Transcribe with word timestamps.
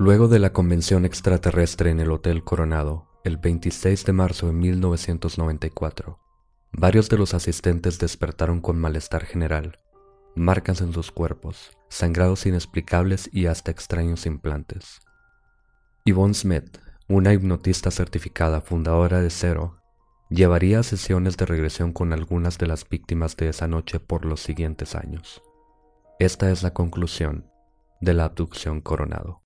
Luego 0.00 0.28
de 0.28 0.38
la 0.38 0.52
convención 0.52 1.04
extraterrestre 1.04 1.90
en 1.90 1.98
el 1.98 2.12
Hotel 2.12 2.44
Coronado, 2.44 3.08
el 3.24 3.36
26 3.36 4.04
de 4.04 4.12
marzo 4.12 4.46
de 4.46 4.52
1994, 4.52 6.20
varios 6.70 7.08
de 7.08 7.18
los 7.18 7.34
asistentes 7.34 7.98
despertaron 7.98 8.60
con 8.60 8.78
malestar 8.78 9.24
general, 9.24 9.80
marcas 10.36 10.82
en 10.82 10.92
sus 10.92 11.10
cuerpos, 11.10 11.76
sangrados 11.88 12.46
inexplicables 12.46 13.28
y 13.32 13.46
hasta 13.46 13.72
extraños 13.72 14.24
implantes. 14.24 15.00
Yvonne 16.04 16.34
Smith, 16.34 16.78
una 17.08 17.32
hipnotista 17.32 17.90
certificada 17.90 18.60
fundadora 18.60 19.20
de 19.20 19.30
Cero, 19.30 19.80
llevaría 20.30 20.84
sesiones 20.84 21.36
de 21.36 21.46
regresión 21.46 21.92
con 21.92 22.12
algunas 22.12 22.56
de 22.58 22.68
las 22.68 22.88
víctimas 22.88 23.36
de 23.36 23.48
esa 23.48 23.66
noche 23.66 23.98
por 23.98 24.24
los 24.24 24.38
siguientes 24.38 24.94
años. 24.94 25.42
Esta 26.20 26.52
es 26.52 26.62
la 26.62 26.72
conclusión 26.72 27.50
de 28.00 28.14
la 28.14 28.26
abducción 28.26 28.80
Coronado. 28.80 29.42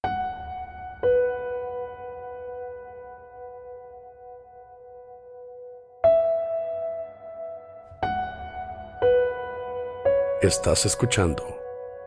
Estás 10.42 10.86
escuchando 10.86 11.44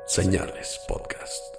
Señales 0.07 0.81
Podcast. 0.89 1.55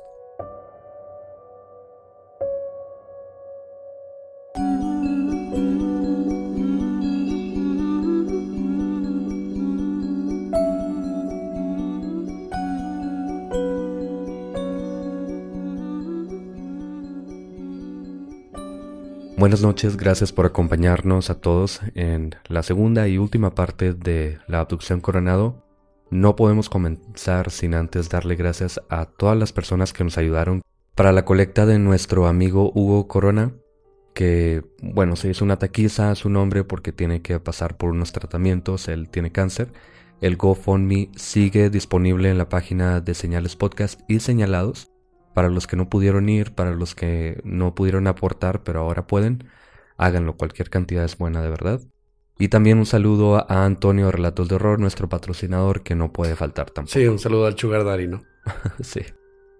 Buenas 19.39 19.63
noches, 19.63 19.97
gracias 19.97 20.31
por 20.31 20.45
acompañarnos 20.45 21.31
a 21.31 21.41
todos 21.41 21.81
en 21.95 22.35
la 22.49 22.63
segunda 22.63 23.09
y 23.09 23.17
última 23.17 23.55
parte 23.55 23.95
de 23.95 24.41
la 24.47 24.61
abducción 24.61 25.01
coronado. 25.01 25.66
No 26.11 26.37
podemos 26.37 26.69
comenzar 26.69 27.51
sin 27.51 27.75
antes 27.75 28.09
darle 28.09 28.37
gracias 28.37 28.81
a 28.89 29.07
todas 29.07 29.37
las 29.37 29.53
personas 29.53 29.93
que 29.93 30.05
nos 30.05 30.19
ayudaron 30.19 30.63
para 30.95 31.13
la 31.13 31.25
colecta 31.25 31.67
de 31.67 31.79
nuestro 31.79 32.27
amigo 32.27 32.73
Hugo 32.75 33.09
Corona, 33.09 33.53
que, 34.15 34.65
bueno, 34.81 35.15
se 35.17 35.29
hizo 35.29 35.45
una 35.45 35.59
taquiza 35.59 36.11
a 36.11 36.15
su 36.15 36.31
nombre 36.31 36.65
porque 36.65 36.93
tiene 36.93 37.21
que 37.21 37.39
pasar 37.39 37.77
por 37.77 37.91
unos 37.91 38.13
tratamientos, 38.13 38.89
él 38.89 39.11
tiene 39.11 39.31
cáncer. 39.31 39.73
El 40.23 40.37
GoFundMe 40.37 41.11
sigue 41.17 41.69
disponible 41.69 42.31
en 42.31 42.39
la 42.39 42.49
página 42.49 43.01
de 43.01 43.13
Señales 43.13 43.57
Podcast 43.57 44.01
y 44.09 44.21
Señalados. 44.21 44.91
Para 45.35 45.51
los 45.51 45.67
que 45.67 45.77
no 45.77 45.91
pudieron 45.91 46.31
ir, 46.31 46.55
para 46.55 46.71
los 46.71 46.95
que 46.95 47.43
no 47.45 47.75
pudieron 47.75 48.07
aportar, 48.07 48.63
pero 48.63 48.81
ahora 48.81 49.07
pueden, 49.07 49.45
háganlo, 49.99 50.39
cualquier 50.39 50.71
cantidad 50.71 51.05
es 51.05 51.19
buena 51.19 51.43
de 51.43 51.51
verdad. 51.51 51.83
Y 52.39 52.49
también 52.49 52.79
un 52.79 52.87
saludo 52.87 53.51
a 53.51 53.65
Antonio 53.65 54.11
Relatos 54.11 54.49
de 54.49 54.57
Horror, 54.57 54.79
nuestro 54.79 55.09
patrocinador, 55.09 55.83
que 55.83 55.95
no 55.95 56.13
puede 56.13 56.37
faltar 56.37 56.71
tampoco. 56.71 56.93
Sí, 56.93 57.07
un 57.07 57.19
saludo 57.19 57.47
al 57.47 57.59
Sugar 57.59 57.85
Daddy, 57.85 58.09
¿no? 58.09 58.23
sí. 58.81 59.01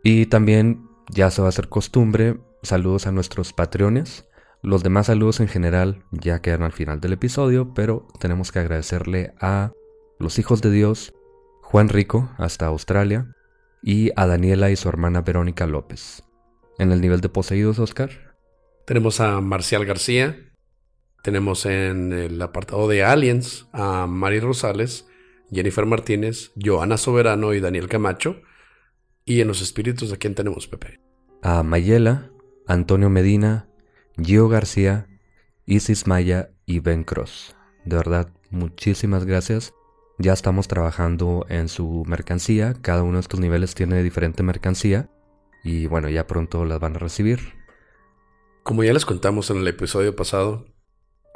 Y 0.03 0.27
también, 0.27 0.87
ya 1.09 1.31
se 1.31 1.41
va 1.41 1.49
a 1.49 1.51
hacer 1.51 1.69
costumbre, 1.69 2.39
saludos 2.63 3.07
a 3.07 3.13
nuestros 3.13 3.53
patreones. 3.53 4.27
Los 4.63 4.83
demás 4.83 5.07
saludos 5.07 5.41
en 5.41 5.49
general 5.49 6.05
ya 6.11 6.43
quedan 6.43 6.63
al 6.63 6.73
final 6.73 7.01
del 7.01 7.15
episodio, 7.15 7.73
pero 7.73 8.07
tenemos 8.21 8.53
que 8.53 8.59
agradecerle 8.59 9.33
a 9.41 9.73
los 10.19 10.39
hijos 10.39 10.61
de 10.61 10.71
Dios, 10.71 11.15
Juan 11.63 11.89
Rico, 11.89 12.31
hasta 12.37 12.67
Australia, 12.67 13.35
y 13.83 14.11
a 14.17 14.27
Daniela 14.27 14.71
y 14.71 14.77
su 14.77 14.89
hermana 14.89 15.23
Verónica 15.23 15.67
López. 15.67 16.25
En 16.79 16.93
el 16.93 17.01
nivel 17.01 17.21
de 17.21 17.29
poseídos, 17.29 17.79
Oscar. 17.79 18.11
Tenemos 18.87 19.21
a 19.21 19.41
Marcial 19.41 19.85
García, 19.85 20.46
tenemos 21.23 21.67
en 21.67 22.13
el 22.13 22.41
apartado 22.41 22.89
de 22.89 23.03
Aliens 23.03 23.69
a 23.73 24.07
Mari 24.07 24.41
Rosales, 24.41 25.07
Jennifer 25.51 25.87
Martínez, 25.87 26.53
Joana 26.63 26.97
Soberano 26.97 27.55
y 27.55 27.61
Daniel 27.61 27.89
Camacho. 27.89 28.43
Y 29.25 29.41
en 29.41 29.49
los 29.49 29.61
espíritus, 29.61 30.13
¿a 30.13 30.17
quién 30.17 30.35
tenemos, 30.35 30.69
Pepe? 30.69 31.01
A 31.43 31.63
Mayela, 31.63 32.31
Antonio 32.67 33.11
Medina, 33.11 33.69
Gio 34.17 34.49
García, 34.49 35.09
Isis 35.67 36.07
Maya 36.07 36.51
y 36.65 36.79
Ben 36.79 37.05
Cross. 37.05 37.57
De 37.85 37.97
verdad, 37.97 38.33
muchísimas 38.51 39.25
gracias. 39.25 39.75
Ya 40.19 40.33
estamos 40.33 40.69
trabajando 40.69 41.45
en 41.49 41.69
su 41.69 42.05
mercancía. 42.07 42.75
Cada 42.81 43.03
uno 43.03 43.15
de 43.15 43.21
estos 43.21 43.41
niveles 43.41 43.75
tiene 43.75 44.03
diferente 44.03 44.43
mercancía. 44.43 45.11
Y 45.63 45.87
bueno, 45.87 46.09
ya 46.09 46.27
pronto 46.27 46.65
las 46.65 46.81
van 46.81 46.97
a 46.97 47.01
recibir. 47.01 47.55
Como 48.63 48.83
ya 48.83 48.93
les 48.93 49.05
contamos 49.05 49.51
en 49.51 49.59
el 49.59 49.69
episodio 49.69 50.17
pasado, 50.17 50.67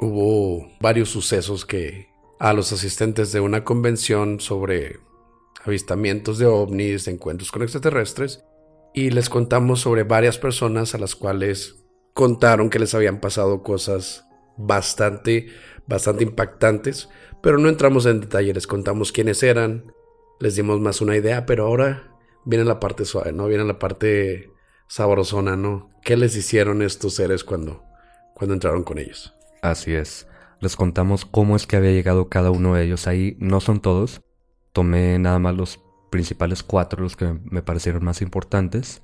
hubo 0.01 0.67
varios 0.79 1.09
sucesos 1.09 1.65
que 1.65 2.09
a 2.39 2.53
los 2.53 2.73
asistentes 2.73 3.31
de 3.31 3.39
una 3.39 3.63
convención 3.63 4.39
sobre 4.39 4.99
avistamientos 5.63 6.39
de 6.39 6.47
ovnis, 6.47 7.07
encuentros 7.07 7.51
con 7.51 7.61
extraterrestres, 7.61 8.43
y 8.93 9.11
les 9.11 9.29
contamos 9.29 9.79
sobre 9.81 10.03
varias 10.03 10.39
personas 10.39 10.95
a 10.95 10.97
las 10.97 11.15
cuales 11.15 11.85
contaron 12.13 12.69
que 12.69 12.79
les 12.79 12.95
habían 12.95 13.21
pasado 13.21 13.61
cosas 13.61 14.25
bastante, 14.57 15.47
bastante 15.87 16.23
impactantes, 16.23 17.07
pero 17.41 17.59
no 17.59 17.69
entramos 17.69 18.07
en 18.07 18.21
detalle, 18.21 18.53
les 18.53 18.67
contamos 18.67 19.11
quiénes 19.11 19.43
eran, 19.43 19.93
les 20.39 20.55
dimos 20.55 20.81
más 20.81 21.01
una 21.01 21.15
idea, 21.15 21.45
pero 21.45 21.65
ahora 21.67 22.17
viene 22.43 22.65
la 22.65 22.79
parte 22.79 23.05
suave, 23.05 23.31
¿no? 23.31 23.47
Viene 23.47 23.65
la 23.65 23.77
parte 23.77 24.51
sabrosona, 24.87 25.55
¿no? 25.55 25.91
¿Qué 26.03 26.17
les 26.17 26.35
hicieron 26.35 26.81
estos 26.81 27.13
seres 27.13 27.43
cuando, 27.43 27.83
cuando 28.33 28.55
entraron 28.55 28.83
con 28.83 28.97
ellos? 28.97 29.35
Así 29.61 29.93
es. 29.93 30.27
Les 30.59 30.75
contamos 30.75 31.25
cómo 31.25 31.55
es 31.55 31.65
que 31.65 31.75
había 31.75 31.91
llegado 31.91 32.29
cada 32.29 32.51
uno 32.51 32.75
de 32.75 32.83
ellos 32.83 33.07
ahí. 33.07 33.37
No 33.39 33.61
son 33.61 33.79
todos. 33.79 34.21
Tomé 34.73 35.17
nada 35.19 35.39
más 35.39 35.55
los 35.55 35.79
principales 36.09 36.63
cuatro, 36.63 37.01
los 37.01 37.15
que 37.15 37.39
me 37.45 37.61
parecieron 37.61 38.03
más 38.03 38.21
importantes. 38.21 39.01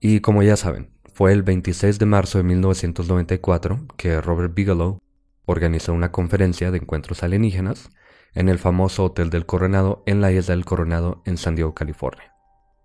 Y 0.00 0.20
como 0.20 0.42
ya 0.42 0.56
saben, 0.56 0.90
fue 1.14 1.32
el 1.32 1.42
26 1.42 1.98
de 1.98 2.06
marzo 2.06 2.38
de 2.38 2.44
1994 2.44 3.86
que 3.96 4.20
Robert 4.20 4.54
Bigelow 4.54 5.00
organizó 5.46 5.94
una 5.94 6.12
conferencia 6.12 6.70
de 6.70 6.78
encuentros 6.78 7.22
alienígenas 7.22 7.88
en 8.34 8.48
el 8.48 8.58
famoso 8.58 9.04
Hotel 9.04 9.30
del 9.30 9.46
Coronado 9.46 10.02
en 10.06 10.20
la 10.20 10.30
isla 10.30 10.54
del 10.54 10.66
Coronado 10.66 11.22
en 11.24 11.38
San 11.38 11.54
Diego, 11.54 11.74
California. 11.74 12.34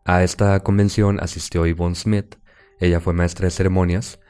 A 0.06 0.24
esta 0.24 0.60
convención 0.62 1.20
asistió 1.20 1.66
Yvonne 1.66 1.96
Smith. 1.96 2.38
Ella 2.80 3.02
fue 3.02 3.14
maestra 3.14 3.46
de 3.46 3.52
ceremonias 3.52 4.21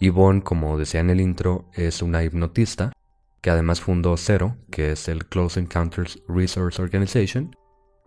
Yvonne, 0.00 0.42
como 0.42 0.78
decía 0.78 1.00
en 1.00 1.10
el 1.10 1.20
intro, 1.20 1.68
es 1.74 2.02
una 2.02 2.24
hipnotista 2.24 2.92
que 3.42 3.50
además 3.50 3.80
fundó 3.80 4.16
CERO, 4.16 4.56
que 4.70 4.92
es 4.92 5.08
el 5.08 5.26
Close 5.26 5.60
Encounters 5.60 6.22
Resource 6.28 6.80
Organization, 6.80 7.54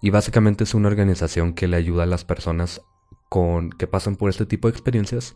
y 0.02 0.10
básicamente 0.10 0.64
es 0.64 0.74
una 0.74 0.90
organización 0.90 1.54
que 1.54 1.68
le 1.68 1.78
ayuda 1.78 2.04
a 2.04 2.08
las 2.08 2.26
personas 2.26 2.82
con, 3.30 3.70
que 3.70 3.88
pasan 3.88 4.16
por 4.16 4.30
este 4.30 4.46
tipo 4.46 4.68
de 4.68 4.74
experiencias, 4.74 5.36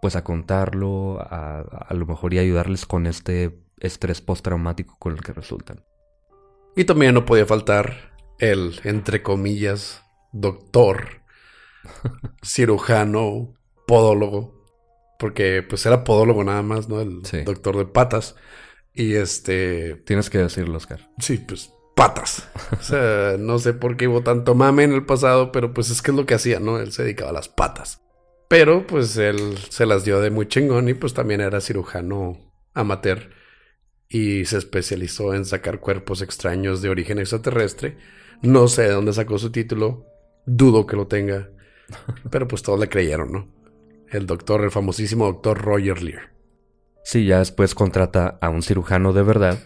pues 0.00 0.16
a 0.16 0.24
contarlo, 0.24 1.20
a, 1.20 1.60
a 1.60 1.94
lo 1.94 2.06
mejor 2.06 2.32
y 2.34 2.38
ayudarles 2.38 2.86
con 2.86 3.06
este 3.06 3.60
estrés 3.78 4.20
postraumático 4.20 4.96
con 4.98 5.12
el 5.12 5.20
que 5.20 5.32
resultan. 5.32 5.84
Y 6.76 6.84
también 6.84 7.14
no 7.14 7.26
podía 7.26 7.46
faltar 7.46 8.14
el, 8.38 8.80
entre 8.84 9.22
comillas, 9.22 10.02
doctor 10.32 11.22
cirujano, 12.42 13.54
podólogo, 13.86 14.59
porque 15.20 15.62
pues 15.62 15.86
era 15.86 16.02
podólogo 16.02 16.42
nada 16.42 16.62
más, 16.62 16.88
¿no? 16.88 17.00
El 17.00 17.20
Sí. 17.24 17.42
doctor 17.42 17.76
de 17.76 17.84
patas. 17.84 18.34
Y 18.94 19.14
este, 19.14 19.94
Tienes 20.06 20.30
que 20.30 20.38
decirlo, 20.38 20.76
Oscar. 20.78 21.08
sí, 21.18 21.38
pues 21.38 21.70
patas. 21.94 22.48
O 22.72 22.82
sea, 22.82 23.36
no 23.38 23.58
sé 23.60 23.74
por 23.74 23.96
qué 23.96 24.08
hubo 24.08 24.22
tanto 24.22 24.54
mame 24.56 24.82
en 24.84 24.92
el 24.92 25.04
pasado, 25.06 25.52
pero 25.52 25.72
pues 25.74 25.90
es 25.90 26.02
que 26.02 26.10
es 26.10 26.16
lo 26.16 26.26
que 26.26 26.34
hacía, 26.34 26.58
¿no? 26.58 26.80
Él 26.80 26.90
se 26.92 27.02
dedicaba 27.04 27.30
a 27.30 27.34
las 27.34 27.48
patas. 27.48 28.00
Pero 28.48 28.84
pues 28.86 29.16
él 29.18 29.58
se 29.68 29.86
las 29.86 30.04
dio 30.04 30.20
de 30.20 30.30
muy 30.30 30.48
chingón 30.48 30.88
y 30.88 30.94
pues 30.94 31.14
también 31.14 31.40
era 31.40 31.60
cirujano 31.60 32.36
amateur 32.74 33.30
y 34.08 34.44
se 34.46 34.56
especializó 34.58 35.34
en 35.34 35.44
sacar 35.44 35.78
cuerpos 35.78 36.20
extraños 36.22 36.82
de 36.82 36.88
origen 36.88 37.18
extraterrestre. 37.20 37.96
No 38.42 38.66
sé 38.66 38.82
de 38.82 38.90
dónde 38.92 39.12
sacó 39.12 39.38
su 39.38 39.52
título, 39.52 40.06
dudo 40.46 40.86
que 40.86 40.96
lo 40.96 41.06
tenga, 41.06 41.50
pero 42.30 42.48
pues 42.48 42.62
todos 42.64 42.80
le 42.80 42.88
creyeron, 42.88 43.30
¿no? 43.30 43.59
El 44.10 44.26
doctor, 44.26 44.64
el 44.64 44.72
famosísimo 44.72 45.26
doctor 45.26 45.62
Roger 45.62 46.02
Lear. 46.02 46.32
Sí, 47.04 47.26
ya 47.26 47.38
después 47.38 47.76
contrata 47.76 48.38
a 48.40 48.50
un 48.50 48.62
cirujano 48.62 49.12
de 49.12 49.22
verdad, 49.22 49.58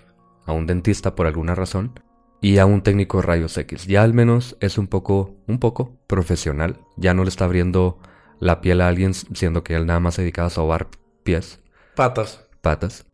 a 0.44 0.52
un 0.52 0.66
dentista 0.66 1.14
por 1.14 1.26
alguna 1.26 1.54
razón, 1.54 1.98
y 2.42 2.58
a 2.58 2.66
un 2.66 2.82
técnico 2.82 3.18
de 3.18 3.22
rayos 3.22 3.56
X. 3.56 3.86
Ya 3.86 4.02
al 4.02 4.12
menos 4.12 4.58
es 4.60 4.76
un 4.76 4.86
poco, 4.86 5.34
un 5.46 5.58
poco 5.58 5.96
profesional. 6.06 6.78
Ya 6.96 7.14
no 7.14 7.24
le 7.24 7.30
está 7.30 7.46
abriendo 7.46 7.98
la 8.38 8.60
piel 8.60 8.82
a 8.82 8.88
alguien, 8.88 9.14
siendo 9.14 9.64
que 9.64 9.76
él 9.76 9.86
nada 9.86 10.00
más 10.00 10.16
se 10.16 10.22
dedicaba 10.22 10.48
a 10.48 10.50
sobar 10.50 10.88
pies, 11.22 11.60
Patas. 11.96 12.46
patas. 12.60 13.06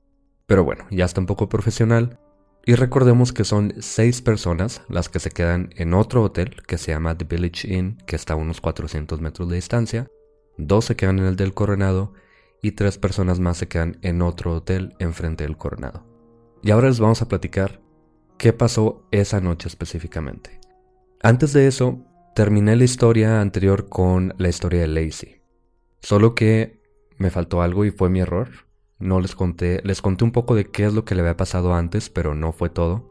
Pero 0.47 0.65
bueno, 0.65 0.85
ya 0.91 1.05
está 1.05 1.21
un 1.21 1.27
poco 1.27 1.49
profesional. 1.49 2.19
Y 2.67 2.75
recordemos 2.75 3.33
que 3.33 3.45
son 3.45 3.75
seis 3.79 4.21
personas 4.21 4.83
las 4.89 5.09
que 5.09 5.21
se 5.21 5.31
quedan 5.31 5.71
en 5.77 5.95
otro 5.95 6.25
hotel 6.25 6.57
que 6.67 6.77
se 6.77 6.91
llama 6.91 7.17
The 7.17 7.25
Village 7.25 7.73
Inn, 7.73 7.99
que 8.07 8.17
está 8.17 8.33
a 8.33 8.37
unos 8.37 8.61
400 8.61 9.21
metros 9.21 9.49
de 9.49 9.55
distancia. 9.55 10.09
Dos 10.57 10.85
se 10.85 10.97
quedan 10.97 11.19
en 11.19 11.27
el 11.27 11.37
del 11.37 11.55
Coronado 11.55 12.13
y 12.63 12.73
tres 12.73 12.99
personas 12.99 13.41
más 13.41 13.59
se 13.59 13.69
quedan 13.69 13.99
en 14.03 14.23
otro 14.23 14.55
hotel 14.55 14.95
enfrente 14.99 15.45
del 15.45 15.57
Coronado. 15.57 16.07
Y 16.63 16.71
ahora 16.71 16.89
les 16.89 17.01
vamos 17.01 17.23
a 17.23 17.29
platicar 17.29 17.81
qué 18.37 18.53
pasó 18.53 19.07
esa 19.11 19.41
noche 19.41 19.69
específicamente. 19.69 20.61
Antes 21.23 21.53
de 21.53 21.67
eso, 21.67 22.05
terminé 22.35 22.77
la 22.77 22.85
historia 22.85 23.41
anterior 23.41 23.89
con 23.89 24.35
la 24.39 24.49
historia 24.49 24.81
de 24.81 24.89
Lacey. 24.89 25.43
Solo 26.01 26.35
que 26.35 26.81
me 27.19 27.31
faltó 27.31 27.63
algo 27.63 27.85
y 27.85 27.91
fue 27.91 28.09
mi 28.09 28.21
error. 28.21 28.49
No 28.99 29.21
les 29.21 29.35
conté, 29.35 29.81
les 29.85 30.03
conté 30.03 30.25
un 30.25 30.33
poco 30.33 30.55
de 30.55 30.71
qué 30.71 30.87
es 30.87 30.95
lo 30.95 31.05
que 31.05 31.15
le 31.15 31.23
había 31.23 31.37
pasado 31.37 31.75
antes, 31.75 32.11
pero 32.11 32.35
no 32.35 32.53
fue 32.53 32.71
todo. 32.71 33.11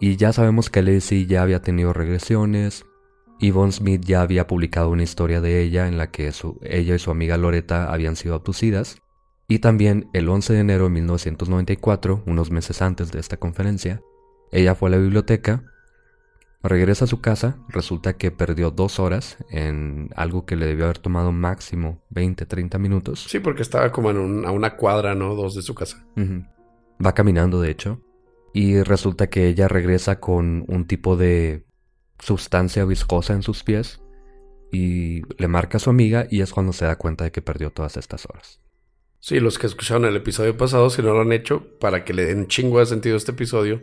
Y 0.00 0.16
ya 0.16 0.32
sabemos 0.32 0.70
que 0.70 0.82
Lacey 0.82 1.26
ya 1.26 1.42
había 1.42 1.60
tenido 1.60 1.92
regresiones. 1.92 2.86
Yvonne 3.40 3.72
Smith 3.72 4.02
ya 4.04 4.22
había 4.22 4.46
publicado 4.46 4.90
una 4.90 5.02
historia 5.02 5.40
de 5.40 5.62
ella 5.62 5.88
en 5.88 5.96
la 5.98 6.10
que 6.10 6.30
su- 6.32 6.58
ella 6.62 6.94
y 6.94 6.98
su 6.98 7.10
amiga 7.10 7.36
Loretta 7.36 7.92
habían 7.92 8.16
sido 8.16 8.34
abducidas. 8.34 9.00
Y 9.48 9.58
también 9.58 10.08
el 10.12 10.28
11 10.28 10.52
de 10.52 10.60
enero 10.60 10.84
de 10.84 10.90
1994, 10.90 12.22
unos 12.26 12.50
meses 12.50 12.82
antes 12.82 13.10
de 13.10 13.18
esta 13.18 13.36
conferencia, 13.38 14.00
ella 14.52 14.74
fue 14.74 14.88
a 14.88 14.92
la 14.92 14.98
biblioteca, 14.98 15.64
regresa 16.62 17.04
a 17.06 17.08
su 17.08 17.20
casa, 17.20 17.56
resulta 17.68 18.12
que 18.16 18.30
perdió 18.30 18.70
dos 18.70 19.00
horas 19.00 19.38
en 19.50 20.10
algo 20.14 20.44
que 20.44 20.56
le 20.56 20.66
debió 20.66 20.84
haber 20.84 20.98
tomado 20.98 21.32
máximo 21.32 22.02
20-30 22.10 22.78
minutos. 22.78 23.24
Sí, 23.28 23.40
porque 23.40 23.62
estaba 23.62 23.90
como 23.90 24.10
en 24.10 24.18
un- 24.18 24.46
a 24.46 24.50
una 24.52 24.76
cuadra, 24.76 25.14
¿no? 25.14 25.34
Dos 25.34 25.54
de 25.54 25.62
su 25.62 25.74
casa. 25.74 26.04
Va 27.04 27.14
caminando, 27.14 27.60
de 27.60 27.70
hecho, 27.70 28.02
y 28.52 28.82
resulta 28.82 29.28
que 29.30 29.48
ella 29.48 29.68
regresa 29.68 30.20
con 30.20 30.64
un 30.68 30.86
tipo 30.86 31.16
de 31.16 31.64
sustancia 32.20 32.84
viscosa 32.84 33.34
en 33.34 33.42
sus 33.42 33.64
pies 33.64 34.00
y 34.72 35.22
le 35.38 35.48
marca 35.48 35.78
a 35.78 35.80
su 35.80 35.90
amiga 35.90 36.26
y 36.30 36.42
es 36.42 36.52
cuando 36.52 36.72
se 36.72 36.84
da 36.84 36.96
cuenta 36.96 37.24
de 37.24 37.32
que 37.32 37.42
perdió 37.42 37.70
todas 37.70 37.96
estas 37.96 38.26
horas. 38.26 38.60
Sí, 39.18 39.38
los 39.38 39.58
que 39.58 39.66
escucharon 39.66 40.06
el 40.06 40.16
episodio 40.16 40.56
pasado, 40.56 40.88
si 40.88 41.02
no 41.02 41.12
lo 41.12 41.20
han 41.20 41.32
hecho, 41.32 41.78
para 41.78 42.04
que 42.04 42.14
le 42.14 42.24
den 42.24 42.46
chingo 42.46 42.78
de 42.78 42.86
sentido 42.86 43.16
este 43.16 43.32
episodio, 43.32 43.82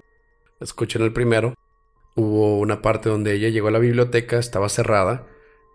escuchen 0.59 1.03
el 1.03 1.13
primero. 1.13 1.53
Hubo 2.15 2.57
una 2.57 2.81
parte 2.81 3.09
donde 3.09 3.33
ella 3.33 3.49
llegó 3.49 3.67
a 3.67 3.71
la 3.71 3.79
biblioteca, 3.79 4.39
estaba 4.39 4.69
cerrada 4.69 5.27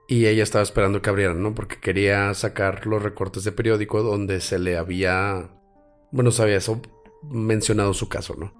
y 0.08 0.26
ella 0.26 0.42
estaba 0.42 0.64
esperando 0.64 1.00
que 1.00 1.10
abrieran, 1.10 1.42
¿no? 1.42 1.54
Porque 1.54 1.78
quería 1.78 2.34
sacar 2.34 2.86
los 2.86 3.02
recortes 3.02 3.44
de 3.44 3.52
periódico 3.52 4.02
donde 4.02 4.40
se 4.40 4.58
le 4.58 4.76
había, 4.76 5.52
bueno, 6.10 6.32
se 6.32 6.42
había 6.42 6.56
eso 6.56 6.82
mencionado 7.30 7.94
su 7.94 8.08
caso, 8.08 8.34
¿no? 8.36 8.52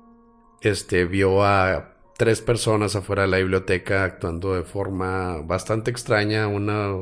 Este 0.61 1.05
vio 1.05 1.45
a 1.45 1.92
tres 2.17 2.41
personas 2.41 2.97
afuera 2.97 3.23
de 3.23 3.29
la 3.29 3.39
biblioteca 3.39 4.05
actuando 4.05 4.55
de 4.55 4.63
forma 4.63 5.39
bastante 5.43 5.91
extraña, 5.91 6.47
una 6.47 6.93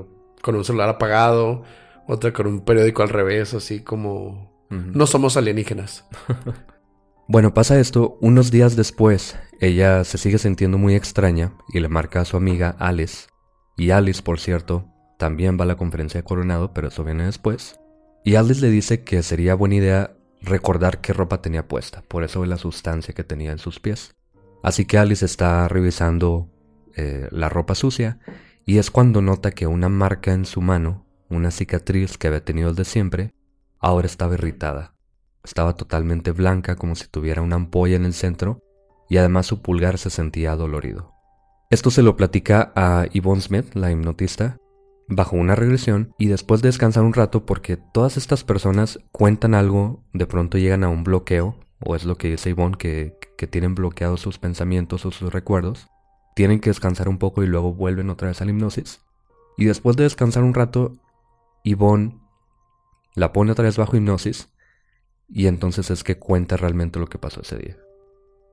con 0.43 0.55
un 0.55 0.65
celular 0.65 0.89
apagado, 0.89 1.63
otra 2.07 2.33
con 2.33 2.47
un 2.47 2.65
periódico 2.65 3.03
al 3.03 3.09
revés, 3.11 3.55
así 3.55 3.81
como 3.83 4.51
no 4.71 5.07
somos 5.07 5.37
alienígenas. 5.37 6.07
Bueno, 7.33 7.55
pasa 7.55 7.79
esto, 7.79 8.19
unos 8.21 8.51
días 8.51 8.75
después, 8.75 9.39
ella 9.61 10.03
se 10.03 10.19
sigue 10.19 10.39
sintiendo 10.39 10.79
muy 10.79 10.97
extraña 10.97 11.53
y 11.73 11.79
le 11.79 11.89
marca 11.89 12.21
a 12.21 12.25
su 12.25 12.37
amiga 12.37 12.75
Alice. 12.81 13.29
Y 13.77 13.91
Alice, 13.91 14.21
por 14.21 14.41
cierto, 14.41 14.89
también 15.17 15.57
va 15.57 15.63
a 15.63 15.69
la 15.69 15.77
conferencia 15.77 16.19
de 16.19 16.25
Coronado, 16.25 16.75
pero 16.75 16.89
eso 16.89 17.05
viene 17.05 17.27
después. 17.27 17.79
Y 18.25 18.35
Alice 18.35 18.61
le 18.61 18.69
dice 18.69 19.05
que 19.05 19.23
sería 19.23 19.55
buena 19.55 19.77
idea 19.77 20.17
recordar 20.41 21.01
qué 21.01 21.13
ropa 21.13 21.41
tenía 21.41 21.69
puesta, 21.69 22.03
por 22.09 22.25
eso 22.25 22.45
la 22.47 22.57
sustancia 22.57 23.15
que 23.15 23.23
tenía 23.23 23.53
en 23.53 23.59
sus 23.59 23.79
pies. 23.79 24.17
Así 24.63 24.85
que 24.85 24.99
Alice 24.99 25.25
está 25.25 25.69
revisando 25.69 26.49
eh, 26.97 27.29
la 27.31 27.49
ropa 27.49 27.75
sucia 27.75 28.19
y 28.67 28.79
es 28.79 28.91
cuando 28.91 29.23
nota 29.23 29.53
que 29.53 29.67
una 29.67 29.89
marca 29.89 30.33
en 30.33 30.45
su 30.45 30.61
mano, 30.61 31.07
una 31.29 31.51
cicatriz 31.51 32.19
que 32.19 32.29
había 32.29 32.45
tenido 32.45 32.71
desde 32.71 32.91
siempre, 32.91 33.33
ahora 33.79 34.07
estaba 34.07 34.35
irritada. 34.35 34.95
Estaba 35.43 35.75
totalmente 35.75 36.33
blanca 36.33 36.77
como 36.77 36.95
si 36.95 37.09
tuviera 37.09 37.43
una 37.43 37.57
ampolla 37.57 37.97
en 37.97 38.05
el 38.05 38.13
centro 38.13 38.63
y 39.09 39.17
además 39.17 39.47
su 39.47 39.63
pulgar 39.63 39.99
se 39.99 40.11
sentía 40.11 40.55
dolorido. 40.57 41.15
Esto 41.71 41.91
se 41.91 42.03
lo 42.03 42.17
platica 42.17 42.73
a 42.75 43.07
Yvonne 43.13 43.41
Smith, 43.41 43.75
la 43.75 43.91
hipnotista, 43.91 44.59
bajo 45.09 45.37
una 45.37 45.55
regresión 45.55 46.15
y 46.19 46.27
después 46.27 46.63
de 46.63 46.69
descansar 46.69 47.03
un 47.03 47.13
rato 47.13 47.47
porque 47.47 47.77
todas 47.77 48.17
estas 48.17 48.45
personas 48.45 49.01
cuentan 49.13 49.55
algo, 49.55 50.05
de 50.13 50.27
pronto 50.27 50.59
llegan 50.59 50.85
a 50.85 50.89
un 50.89 51.05
bloqueo, 51.05 51.57
o 51.85 51.97
es 51.97 52.05
lo 52.05 52.17
que 52.17 52.29
dice 52.31 52.51
Yvonne, 52.51 52.77
que, 52.79 53.17
que 53.37 53.47
tienen 53.47 53.75
bloqueados 53.75 54.21
sus 54.21 54.39
pensamientos 54.39 55.07
o 55.07 55.11
sus 55.11 55.33
recuerdos, 55.33 55.89
tienen 56.35 56.61
que 56.61 56.71
descansar 56.71 57.09
un 57.09 57.19
poco 57.19 57.43
y 57.43 57.47
luego 57.47 57.75
vuelven 57.75 58.11
otra 58.11 58.29
vez 58.29 58.41
a 58.41 58.45
la 58.45 58.51
hipnosis. 58.51 59.01
Y 59.57 59.65
después 59.65 59.97
de 59.97 60.05
descansar 60.05 60.43
un 60.43 60.55
rato, 60.55 60.97
Yvonne 61.65 62.19
la 63.15 63.33
pone 63.33 63.53
otra 63.53 63.65
vez 63.65 63.77
bajo 63.77 63.97
hipnosis 63.97 64.49
y 65.29 65.47
entonces 65.47 65.91
es 65.91 66.05
que 66.05 66.19
cuenta 66.19 66.57
realmente 66.57 66.99
lo 66.99 67.09
que 67.09 67.19
pasó 67.19 67.43
ese 67.43 67.59
día. 67.59 67.77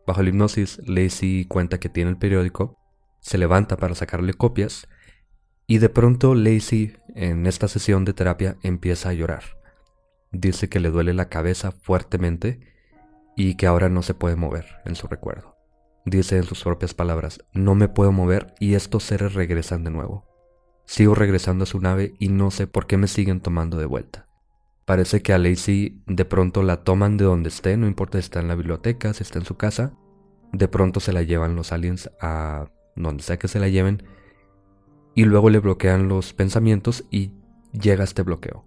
Bajo 0.06 0.24
la 0.24 0.30
hipnosis, 0.30 0.80
Lacey 0.86 1.46
cuenta 1.46 1.80
que 1.80 1.90
tiene 1.90 2.10
el 2.10 2.18
periódico, 2.18 2.78
se 3.20 3.38
levanta 3.38 3.78
para 3.78 3.96
sacarle 3.96 4.34
copias 4.34 4.88
y 5.66 5.80
de 5.80 5.90
pronto 5.90 6.34
Lacey 6.34 6.98
en 7.16 7.46
esta 7.46 7.68
sesión 7.68 8.06
de 8.06 8.14
terapia 8.14 8.58
empieza 8.64 9.10
a 9.10 9.14
llorar. 9.14 9.44
Dice 10.32 10.70
que 10.70 10.80
le 10.80 10.90
duele 10.90 11.14
la 11.14 11.30
cabeza 11.30 11.72
fuertemente 11.72 12.77
y 13.38 13.56
que 13.56 13.68
ahora 13.68 13.88
no 13.88 14.02
se 14.02 14.16
puede 14.16 14.36
mover 14.36 14.66
en 14.84 14.96
su 14.96 15.08
recuerdo. 15.08 15.56
Dice 16.06 16.38
en 16.38 16.44
sus 16.44 16.64
propias 16.64 16.94
palabras, 16.94 17.46
no 17.54 17.76
me 17.76 17.88
puedo 17.88 18.12
mover 18.12 18.56
y 18.60 18.74
estos 18.74 19.04
seres 19.04 19.36
regresan 19.36 19.84
de 19.84 19.92
nuevo. 19.92 20.26
Sigo 20.86 21.14
regresando 21.14 21.64
a 21.64 21.68
su 21.68 21.80
nave 21.80 22.16
y 22.18 22.30
no 22.30 22.50
sé 22.50 22.66
por 22.66 22.88
qué 22.88 22.98
me 22.98 23.08
siguen 23.08 23.40
tomando 23.40 23.78
de 23.78 23.86
vuelta. 23.86 24.28
Parece 24.86 25.22
que 25.22 25.34
a 25.34 25.38
Lacey 25.38 26.02
de 26.08 26.26
pronto 26.26 26.64
la 26.64 26.84
toman 26.84 27.18
de 27.18 27.26
donde 27.26 27.50
esté, 27.50 27.78
no 27.78 27.86
importa 27.88 28.18
si 28.18 28.24
está 28.24 28.40
en 28.40 28.48
la 28.48 28.56
biblioteca, 28.56 29.14
si 29.14 29.22
está 29.22 29.38
en 29.38 29.46
su 29.46 29.56
casa. 29.56 29.94
De 30.52 30.68
pronto 30.68 31.00
se 31.00 31.14
la 31.14 31.22
llevan 31.22 31.56
los 31.56 31.72
aliens 31.72 32.10
a 32.20 32.72
donde 32.96 33.22
sea 33.22 33.38
que 33.38 33.50
se 33.50 33.60
la 33.60 33.68
lleven. 33.68 34.02
Y 35.14 35.26
luego 35.26 35.52
le 35.52 35.60
bloquean 35.60 36.08
los 36.08 36.34
pensamientos 36.34 37.06
y 37.12 37.34
llega 37.72 38.04
este 38.04 38.24
bloqueo. 38.24 38.66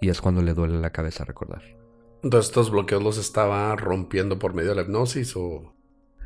Y 0.00 0.08
es 0.08 0.22
cuando 0.22 0.40
le 0.40 0.54
duele 0.54 0.80
la 0.80 0.90
cabeza 0.90 1.24
recordar. 1.24 1.75
Entonces 2.26 2.48
estos 2.48 2.72
bloqueos 2.72 3.04
los 3.04 3.18
estaba 3.18 3.76
rompiendo 3.76 4.40
por 4.40 4.52
medio 4.52 4.70
de 4.70 4.74
la 4.74 4.82
hipnosis 4.82 5.36
o... 5.36 5.72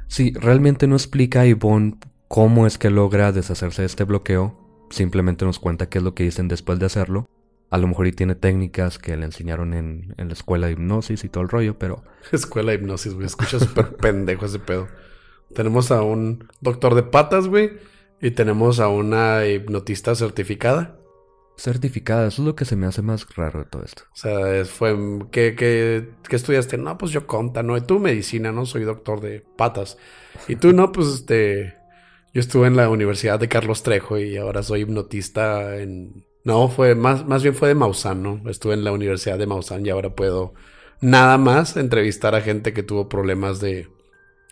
Sí, 0.08 0.32
realmente 0.32 0.86
no 0.86 0.96
explica 0.96 1.42
a 1.42 1.46
Yvonne 1.46 1.98
cómo 2.26 2.66
es 2.66 2.78
que 2.78 2.88
logra 2.88 3.32
deshacerse 3.32 3.82
de 3.82 3.86
este 3.86 4.04
bloqueo. 4.04 4.86
Simplemente 4.88 5.44
nos 5.44 5.58
cuenta 5.58 5.90
qué 5.90 5.98
es 5.98 6.04
lo 6.04 6.14
que 6.14 6.24
dicen 6.24 6.48
después 6.48 6.78
de 6.78 6.86
hacerlo. 6.86 7.28
A 7.68 7.76
lo 7.76 7.86
mejor 7.86 8.06
y 8.06 8.12
tiene 8.12 8.34
técnicas 8.34 8.98
que 8.98 9.14
le 9.14 9.26
enseñaron 9.26 9.74
en, 9.74 10.14
en 10.16 10.28
la 10.28 10.32
escuela 10.32 10.68
de 10.68 10.72
hipnosis 10.72 11.22
y 11.22 11.28
todo 11.28 11.42
el 11.42 11.50
rollo, 11.50 11.78
pero 11.78 12.02
Escuela 12.32 12.72
de 12.72 12.78
hipnosis, 12.78 13.12
güey. 13.12 13.26
Escucha 13.26 13.58
súper 13.58 13.96
pendejo 13.98 14.46
ese 14.46 14.58
pedo. 14.58 14.88
Tenemos 15.54 15.90
a 15.90 16.00
un 16.00 16.48
doctor 16.62 16.94
de 16.94 17.02
patas, 17.02 17.46
güey. 17.46 17.72
Y 18.22 18.30
tenemos 18.30 18.80
a 18.80 18.88
una 18.88 19.46
hipnotista 19.46 20.14
certificada. 20.14 20.98
Certificada, 21.60 22.26
eso 22.26 22.42
es 22.42 22.46
lo 22.46 22.56
que 22.56 22.64
se 22.64 22.74
me 22.74 22.86
hace 22.86 23.02
más 23.02 23.26
raro 23.36 23.60
de 23.60 23.64
todo 23.66 23.82
esto. 23.84 24.04
O 24.12 24.16
sea, 24.16 24.64
fue... 24.64 24.96
¿qué, 25.30 25.54
qué, 25.54 26.08
qué 26.28 26.36
estudiaste? 26.36 26.78
No, 26.78 26.96
pues 26.96 27.12
yo 27.12 27.26
conta, 27.26 27.62
¿no? 27.62 27.80
Tú 27.82 27.98
medicina, 27.98 28.50
¿no? 28.50 28.64
Soy 28.64 28.84
doctor 28.84 29.20
de 29.20 29.44
patas. 29.56 29.98
Y 30.48 30.56
tú, 30.56 30.72
no, 30.72 30.90
pues 30.92 31.08
este... 31.08 31.74
Yo 32.32 32.40
estuve 32.40 32.68
en 32.68 32.76
la 32.76 32.88
Universidad 32.88 33.40
de 33.40 33.48
Carlos 33.48 33.82
Trejo 33.82 34.16
y 34.18 34.36
ahora 34.36 34.62
soy 34.62 34.82
hipnotista 34.82 35.76
en... 35.76 36.24
No, 36.44 36.68
fue 36.68 36.94
más, 36.94 37.26
más 37.26 37.42
bien 37.42 37.54
fue 37.54 37.68
de 37.68 37.74
Maussan, 37.74 38.22
¿no? 38.22 38.42
Estuve 38.48 38.74
en 38.74 38.84
la 38.84 38.92
Universidad 38.92 39.36
de 39.36 39.46
Maussan 39.46 39.84
y 39.84 39.90
ahora 39.90 40.14
puedo 40.14 40.54
nada 41.00 41.36
más 41.38 41.76
entrevistar 41.76 42.34
a 42.34 42.40
gente 42.40 42.72
que 42.72 42.82
tuvo 42.82 43.08
problemas 43.08 43.60
de 43.60 43.88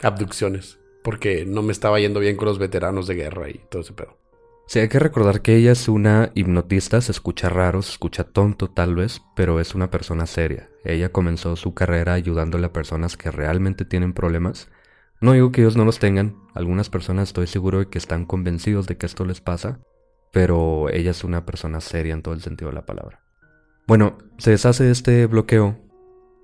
abducciones. 0.03 0.79
Porque 1.03 1.47
no 1.47 1.63
me 1.63 1.73
estaba 1.73 2.01
yendo 2.01 2.21
bien 2.21 2.37
con 2.37 2.49
los 2.49 2.59
veteranos 2.59 3.07
de 3.07 3.15
guerra 3.15 3.49
y 3.49 3.61
todo 3.71 3.83
ese 3.83 3.95
pedo. 3.95 4.19
Sí, 4.69 4.81
hay 4.81 4.89
que 4.89 4.99
recordar 4.99 5.41
que 5.41 5.57
ella 5.57 5.73
es 5.73 5.89
una 5.89 6.31
hipnotista, 6.35 7.01
se 7.01 7.11
escucha 7.11 7.49
raro, 7.49 7.81
se 7.81 7.93
escucha 7.93 8.25
tonto 8.25 8.69
tal 8.69 8.97
vez, 8.97 9.23
pero 9.35 9.61
es 9.61 9.75
una 9.75 9.91
persona 9.91 10.27
seria. 10.27 10.69
Ella 10.85 11.11
comenzó 11.11 11.57
su 11.57 11.73
carrera 11.73 12.13
ayudándole 12.13 12.67
a 12.67 12.73
personas 12.75 13.17
que 13.17 13.31
realmente 13.31 13.87
tienen 13.87 14.13
problemas. 14.13 14.69
No 15.23 15.33
digo 15.33 15.53
que 15.53 15.63
ellos 15.63 15.79
no 15.79 15.87
los 15.87 15.99
tengan, 15.99 16.37
algunas 16.53 16.91
personas 16.91 17.31
estoy 17.31 17.47
seguro 17.47 17.79
de 17.79 17.87
que 17.87 17.97
están 17.97 18.27
convencidos 18.27 18.87
de 18.87 18.99
que 18.99 19.07
esto 19.07 19.25
les 19.25 19.41
pasa, 19.41 19.81
pero 20.33 20.91
ella 20.91 21.13
es 21.13 21.25
una 21.25 21.47
persona 21.47 21.81
seria 21.81 22.13
en 22.13 22.21
todo 22.21 22.35
el 22.35 22.43
sentido 22.43 22.69
de 22.69 22.75
la 22.75 22.85
palabra. 22.85 23.23
Bueno, 23.87 24.19
se 24.37 24.51
deshace 24.51 24.85
de 24.85 24.91
este 24.93 25.25
bloqueo 25.25 25.79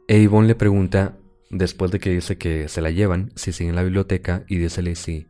e 0.09 0.23
Yvonne 0.23 0.49
le 0.49 0.55
pregunta, 0.55 1.19
después 1.51 1.91
de 1.91 2.01
que 2.01 2.09
dice 2.09 2.39
que 2.39 2.71
se 2.71 2.81
la 2.81 2.91
llevan, 2.91 3.33
si 3.35 3.53
sigue 3.53 3.69
en 3.69 3.77
la 3.77 3.83
biblioteca 3.83 4.45
y 4.49 4.57
dice 4.57 4.81
Lacey, 4.81 5.29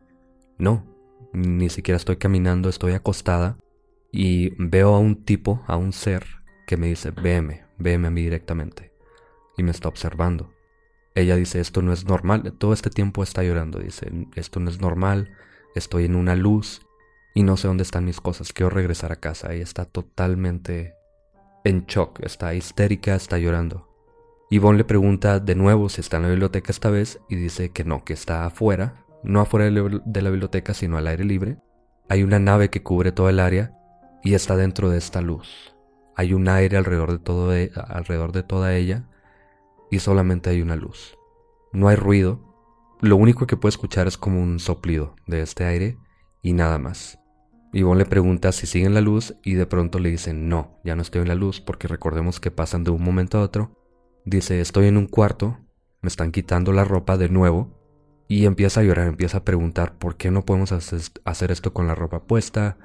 no, 0.57 0.94
ni 1.35 1.69
siquiera 1.69 1.97
estoy 1.97 2.17
caminando, 2.17 2.69
estoy 2.69 2.93
acostada 2.93 3.57
y 4.11 4.51
veo 4.57 4.95
a 4.95 4.99
un 4.99 5.23
tipo, 5.23 5.63
a 5.67 5.77
un 5.77 5.93
ser 5.93 6.25
que 6.65 6.77
me 6.77 6.87
dice, 6.87 7.11
véeme, 7.11 7.65
véeme 7.77 8.07
a 8.07 8.11
mí 8.11 8.21
directamente 8.21 8.93
y 9.57 9.63
me 9.63 9.71
está 9.71 9.89
observando. 9.89 10.53
Ella 11.13 11.35
dice, 11.35 11.59
esto 11.59 11.81
no 11.81 11.93
es 11.93 12.05
normal, 12.05 12.53
todo 12.57 12.73
este 12.73 12.89
tiempo 12.89 13.23
está 13.23 13.43
llorando, 13.43 13.79
dice, 13.79 14.11
esto 14.35 14.59
no 14.59 14.69
es 14.69 14.81
normal, 14.81 15.33
estoy 15.75 16.05
en 16.05 16.15
una 16.15 16.35
luz 16.35 16.85
y 17.33 17.43
no 17.43 17.57
sé 17.57 17.67
dónde 17.67 17.83
están 17.83 18.05
mis 18.05 18.21
cosas, 18.21 18.53
quiero 18.53 18.69
regresar 18.69 19.11
a 19.11 19.17
casa. 19.17 19.53
Ella 19.53 19.63
está 19.63 19.85
totalmente 19.85 20.93
en 21.63 21.85
shock, 21.85 22.19
está 22.23 22.53
histérica, 22.53 23.15
está 23.15 23.37
llorando. 23.37 23.89
Yvonne 24.49 24.77
le 24.77 24.83
pregunta 24.83 25.39
de 25.39 25.55
nuevo 25.55 25.89
si 25.89 26.01
está 26.01 26.17
en 26.17 26.23
la 26.23 26.29
biblioteca 26.29 26.71
esta 26.71 26.89
vez 26.89 27.19
y 27.29 27.35
dice 27.35 27.69
que 27.69 27.83
no, 27.83 28.03
que 28.05 28.13
está 28.13 28.45
afuera, 28.45 29.04
no 29.25 29.41
afuera 29.41 29.65
de 29.65 30.21
la 30.21 30.29
biblioteca, 30.29 30.73
sino 30.73 30.97
al 30.97 31.07
aire 31.07 31.25
libre. 31.25 31.57
Hay 32.07 32.23
una 32.23 32.39
nave 32.39 32.69
que 32.69 32.83
cubre 32.83 33.11
todo 33.11 33.29
el 33.29 33.39
área 33.39 33.77
y 34.23 34.33
está 34.33 34.55
dentro 34.55 34.89
de 34.89 34.97
esta 34.97 35.21
luz. 35.21 35.75
Hay 36.15 36.33
un 36.33 36.47
aire 36.47 36.77
alrededor 36.77 37.11
de, 37.11 37.19
todo 37.19 37.55
e, 37.55 37.71
alrededor 37.75 38.31
de 38.31 38.43
toda 38.43 38.75
ella 38.75 39.07
y 39.91 39.99
solamente 39.99 40.49
hay 40.49 40.61
una 40.61 40.75
luz. 40.75 41.17
No 41.73 41.87
hay 41.87 41.95
ruido. 41.95 42.39
Lo 43.01 43.17
único 43.17 43.47
que 43.47 43.57
puede 43.57 43.71
escuchar 43.71 44.07
es 44.07 44.17
como 44.17 44.41
un 44.41 44.59
soplido 44.59 45.15
de 45.27 45.41
este 45.41 45.65
aire 45.65 45.97
y 46.41 46.53
nada 46.53 46.77
más. 46.77 47.19
Yvonne 47.73 47.99
le 47.99 48.05
pregunta 48.05 48.53
si 48.53 48.67
sigue 48.67 48.85
en 48.85 48.93
la 48.93 49.01
luz 49.01 49.35
y 49.43 49.55
de 49.55 49.65
pronto 49.65 49.99
le 49.99 50.09
dicen 50.09 50.47
no, 50.47 50.79
ya 50.85 50.95
no 50.95 51.01
estoy 51.01 51.21
en 51.21 51.27
la 51.27 51.35
luz 51.35 51.59
porque 51.59 51.89
recordemos 51.89 52.39
que 52.39 52.51
pasan 52.51 52.85
de 52.85 52.91
un 52.91 53.03
momento 53.03 53.37
a 53.37 53.41
otro. 53.41 53.71
Dice 54.23 54.61
estoy 54.61 54.87
en 54.87 54.97
un 54.97 55.07
cuarto, 55.07 55.57
me 56.01 56.07
están 56.07 56.31
quitando 56.31 56.71
la 56.71 56.85
ropa 56.85 57.17
de 57.17 57.27
nuevo 57.27 57.84
y 58.27 58.45
empieza 58.45 58.79
a 58.79 58.83
llorar, 58.83 59.07
empieza 59.07 59.39
a 59.39 59.43
preguntar 59.43 59.97
por 59.97 60.17
qué 60.17 60.31
no 60.31 60.45
podemos 60.45 60.71
hacer 60.71 61.51
esto 61.51 61.73
con 61.73 61.87
la 61.87 61.95
ropa 61.95 62.23
puesta, 62.23 62.77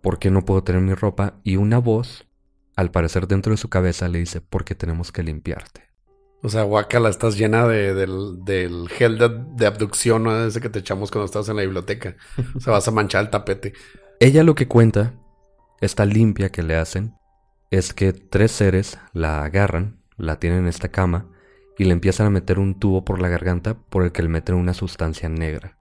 por 0.00 0.18
qué 0.18 0.30
no 0.30 0.44
puedo 0.44 0.64
tener 0.64 0.82
mi 0.82 0.94
ropa. 0.94 1.34
Y 1.44 1.56
una 1.56 1.78
voz, 1.78 2.26
al 2.76 2.90
parecer 2.90 3.28
dentro 3.28 3.52
de 3.52 3.56
su 3.56 3.68
cabeza, 3.68 4.08
le 4.08 4.18
dice, 4.18 4.40
porque 4.40 4.74
tenemos 4.74 5.12
que 5.12 5.22
limpiarte. 5.22 5.90
O 6.42 6.48
sea, 6.48 6.62
guacala, 6.62 7.10
estás 7.10 7.36
llena 7.36 7.68
de, 7.68 7.94
del, 7.94 8.88
gel 8.88 9.18
de, 9.18 9.66
abducción, 9.66 10.22
¿no? 10.22 10.44
ese 10.44 10.60
que 10.60 10.70
te 10.70 10.78
echamos 10.78 11.10
cuando 11.10 11.26
estás 11.26 11.48
en 11.50 11.56
la 11.56 11.62
biblioteca. 11.62 12.16
O 12.56 12.60
sea, 12.60 12.72
vas 12.72 12.88
a 12.88 12.92
manchar 12.92 13.24
el 13.24 13.30
tapete. 13.30 13.74
Ella 14.20 14.42
lo 14.42 14.54
que 14.54 14.66
cuenta, 14.66 15.14
esta 15.80 16.06
limpia 16.06 16.50
que 16.50 16.62
le 16.62 16.76
hacen, 16.76 17.14
es 17.70 17.92
que 17.92 18.12
tres 18.12 18.52
seres 18.52 18.98
la 19.12 19.44
agarran, 19.44 20.00
la 20.16 20.40
tienen 20.40 20.60
en 20.60 20.68
esta 20.68 20.88
cama, 20.88 21.28
y 21.80 21.84
le 21.84 21.94
empiezan 21.94 22.26
a 22.26 22.30
meter 22.30 22.58
un 22.58 22.74
tubo 22.74 23.06
por 23.06 23.22
la 23.22 23.30
garganta 23.30 23.72
por 23.72 24.02
el 24.02 24.12
que 24.12 24.20
le 24.20 24.28
meten 24.28 24.54
una 24.54 24.74
sustancia 24.74 25.30
negra. 25.30 25.78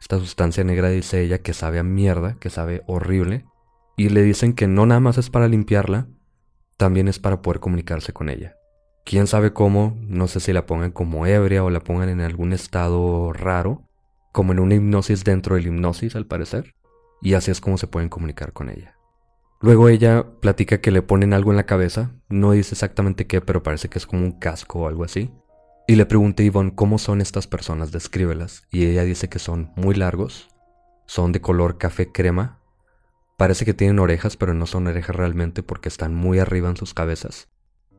Esta 0.00 0.18
sustancia 0.18 0.64
negra 0.64 0.88
dice 0.88 1.20
ella 1.20 1.42
que 1.42 1.52
sabe 1.52 1.78
a 1.78 1.82
mierda, 1.82 2.38
que 2.40 2.48
sabe 2.48 2.82
horrible, 2.86 3.44
y 3.94 4.08
le 4.08 4.22
dicen 4.22 4.54
que 4.54 4.66
no 4.66 4.86
nada 4.86 5.00
más 5.00 5.18
es 5.18 5.28
para 5.28 5.48
limpiarla, 5.48 6.08
también 6.78 7.06
es 7.06 7.18
para 7.18 7.42
poder 7.42 7.60
comunicarse 7.60 8.14
con 8.14 8.30
ella. 8.30 8.54
Quién 9.04 9.26
sabe 9.26 9.52
cómo, 9.52 9.94
no 10.00 10.26
sé 10.26 10.40
si 10.40 10.54
la 10.54 10.64
pongan 10.64 10.90
como 10.90 11.26
ebria 11.26 11.62
o 11.62 11.68
la 11.68 11.80
pongan 11.80 12.08
en 12.08 12.22
algún 12.22 12.54
estado 12.54 13.34
raro, 13.34 13.82
como 14.32 14.52
en 14.52 14.58
una 14.58 14.76
hipnosis 14.76 15.22
dentro 15.22 15.56
de 15.56 15.60
la 15.60 15.68
hipnosis 15.68 16.16
al 16.16 16.24
parecer, 16.24 16.72
y 17.20 17.34
así 17.34 17.50
es 17.50 17.60
como 17.60 17.76
se 17.76 17.88
pueden 17.88 18.08
comunicar 18.08 18.54
con 18.54 18.70
ella. 18.70 18.96
Luego 19.60 19.90
ella 19.90 20.24
platica 20.40 20.80
que 20.80 20.90
le 20.90 21.02
ponen 21.02 21.34
algo 21.34 21.50
en 21.50 21.58
la 21.58 21.66
cabeza, 21.66 22.12
no 22.30 22.52
dice 22.52 22.74
exactamente 22.74 23.26
qué, 23.26 23.42
pero 23.42 23.62
parece 23.62 23.90
que 23.90 23.98
es 23.98 24.06
como 24.06 24.24
un 24.24 24.32
casco 24.32 24.80
o 24.80 24.88
algo 24.88 25.04
así, 25.04 25.30
y 25.86 25.96
le 25.96 26.06
pregunté 26.06 26.44
a 26.44 26.46
Yvonne 26.46 26.74
cómo 26.74 26.98
son 26.98 27.20
estas 27.20 27.46
personas, 27.46 27.92
descríbelas. 27.92 28.62
Y 28.70 28.86
ella 28.86 29.04
dice 29.04 29.28
que 29.28 29.38
son 29.38 29.72
muy 29.76 29.94
largos, 29.94 30.48
son 31.06 31.32
de 31.32 31.40
color 31.40 31.78
café 31.78 32.12
crema. 32.12 32.60
Parece 33.36 33.64
que 33.64 33.74
tienen 33.74 33.98
orejas, 33.98 34.36
pero 34.36 34.54
no 34.54 34.66
son 34.66 34.86
orejas 34.86 35.16
realmente 35.16 35.62
porque 35.62 35.88
están 35.88 36.14
muy 36.14 36.38
arriba 36.38 36.68
en 36.68 36.76
sus 36.76 36.94
cabezas. 36.94 37.48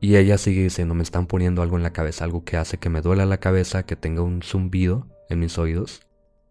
Y 0.00 0.16
ella 0.16 0.38
sigue 0.38 0.62
diciendo, 0.62 0.94
me 0.94 1.02
están 1.02 1.26
poniendo 1.26 1.62
algo 1.62 1.76
en 1.76 1.82
la 1.82 1.92
cabeza, 1.92 2.24
algo 2.24 2.44
que 2.44 2.56
hace 2.56 2.78
que 2.78 2.88
me 2.88 3.00
duela 3.00 3.26
la 3.26 3.38
cabeza, 3.38 3.84
que 3.84 3.96
tenga 3.96 4.22
un 4.22 4.42
zumbido 4.42 5.06
en 5.28 5.40
mis 5.40 5.58
oídos. 5.58 6.02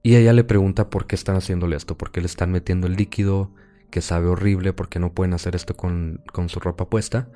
Y 0.03 0.15
ella 0.15 0.33
le 0.33 0.43
pregunta 0.43 0.89
por 0.89 1.07
qué 1.07 1.15
están 1.15 1.35
haciéndole 1.35 1.75
esto, 1.75 1.97
por 1.97 2.11
qué 2.11 2.21
le 2.21 2.27
están 2.27 2.51
metiendo 2.51 2.87
el 2.87 2.95
líquido, 2.95 3.51
que 3.89 4.01
sabe 4.01 4.27
horrible, 4.27 4.73
por 4.73 4.89
qué 4.89 4.99
no 4.99 5.13
pueden 5.13 5.33
hacer 5.33 5.55
esto 5.55 5.75
con, 5.75 6.21
con 6.31 6.49
su 6.49 6.59
ropa 6.59 6.89
puesta. 6.89 7.29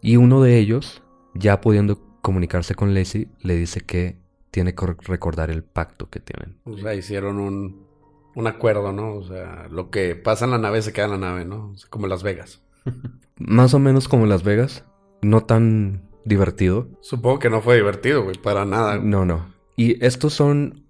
Y 0.00 0.16
uno 0.16 0.42
de 0.42 0.58
ellos, 0.58 1.02
ya 1.34 1.60
pudiendo 1.60 2.11
comunicarse 2.22 2.74
con 2.74 2.94
Lacey, 2.94 3.28
le 3.40 3.56
dice 3.56 3.80
que 3.80 4.16
tiene 4.50 4.74
que 4.74 4.86
recordar 4.86 5.50
el 5.50 5.62
pacto 5.64 6.08
que 6.08 6.20
tienen. 6.20 6.56
O 6.64 6.78
sea, 6.78 6.94
hicieron 6.94 7.38
un, 7.38 7.86
un 8.34 8.46
acuerdo, 8.46 8.92
¿no? 8.92 9.14
O 9.14 9.24
sea, 9.24 9.66
lo 9.70 9.90
que 9.90 10.14
pasa 10.14 10.44
en 10.44 10.52
la 10.52 10.58
nave 10.58 10.80
se 10.82 10.92
queda 10.92 11.06
en 11.06 11.10
la 11.10 11.18
nave, 11.18 11.44
¿no? 11.44 11.74
como 11.90 12.06
Las 12.06 12.22
Vegas. 12.22 12.62
Más 13.36 13.74
o 13.74 13.78
menos 13.78 14.08
como 14.08 14.26
Las 14.26 14.44
Vegas. 14.44 14.84
No 15.20 15.44
tan 15.44 16.08
divertido. 16.24 16.88
Supongo 17.00 17.38
que 17.38 17.50
no 17.50 17.60
fue 17.60 17.76
divertido, 17.76 18.22
güey, 18.22 18.36
para 18.36 18.64
nada. 18.64 18.98
No, 18.98 19.24
no. 19.24 19.52
Y 19.76 20.04
estos 20.04 20.32
son 20.32 20.84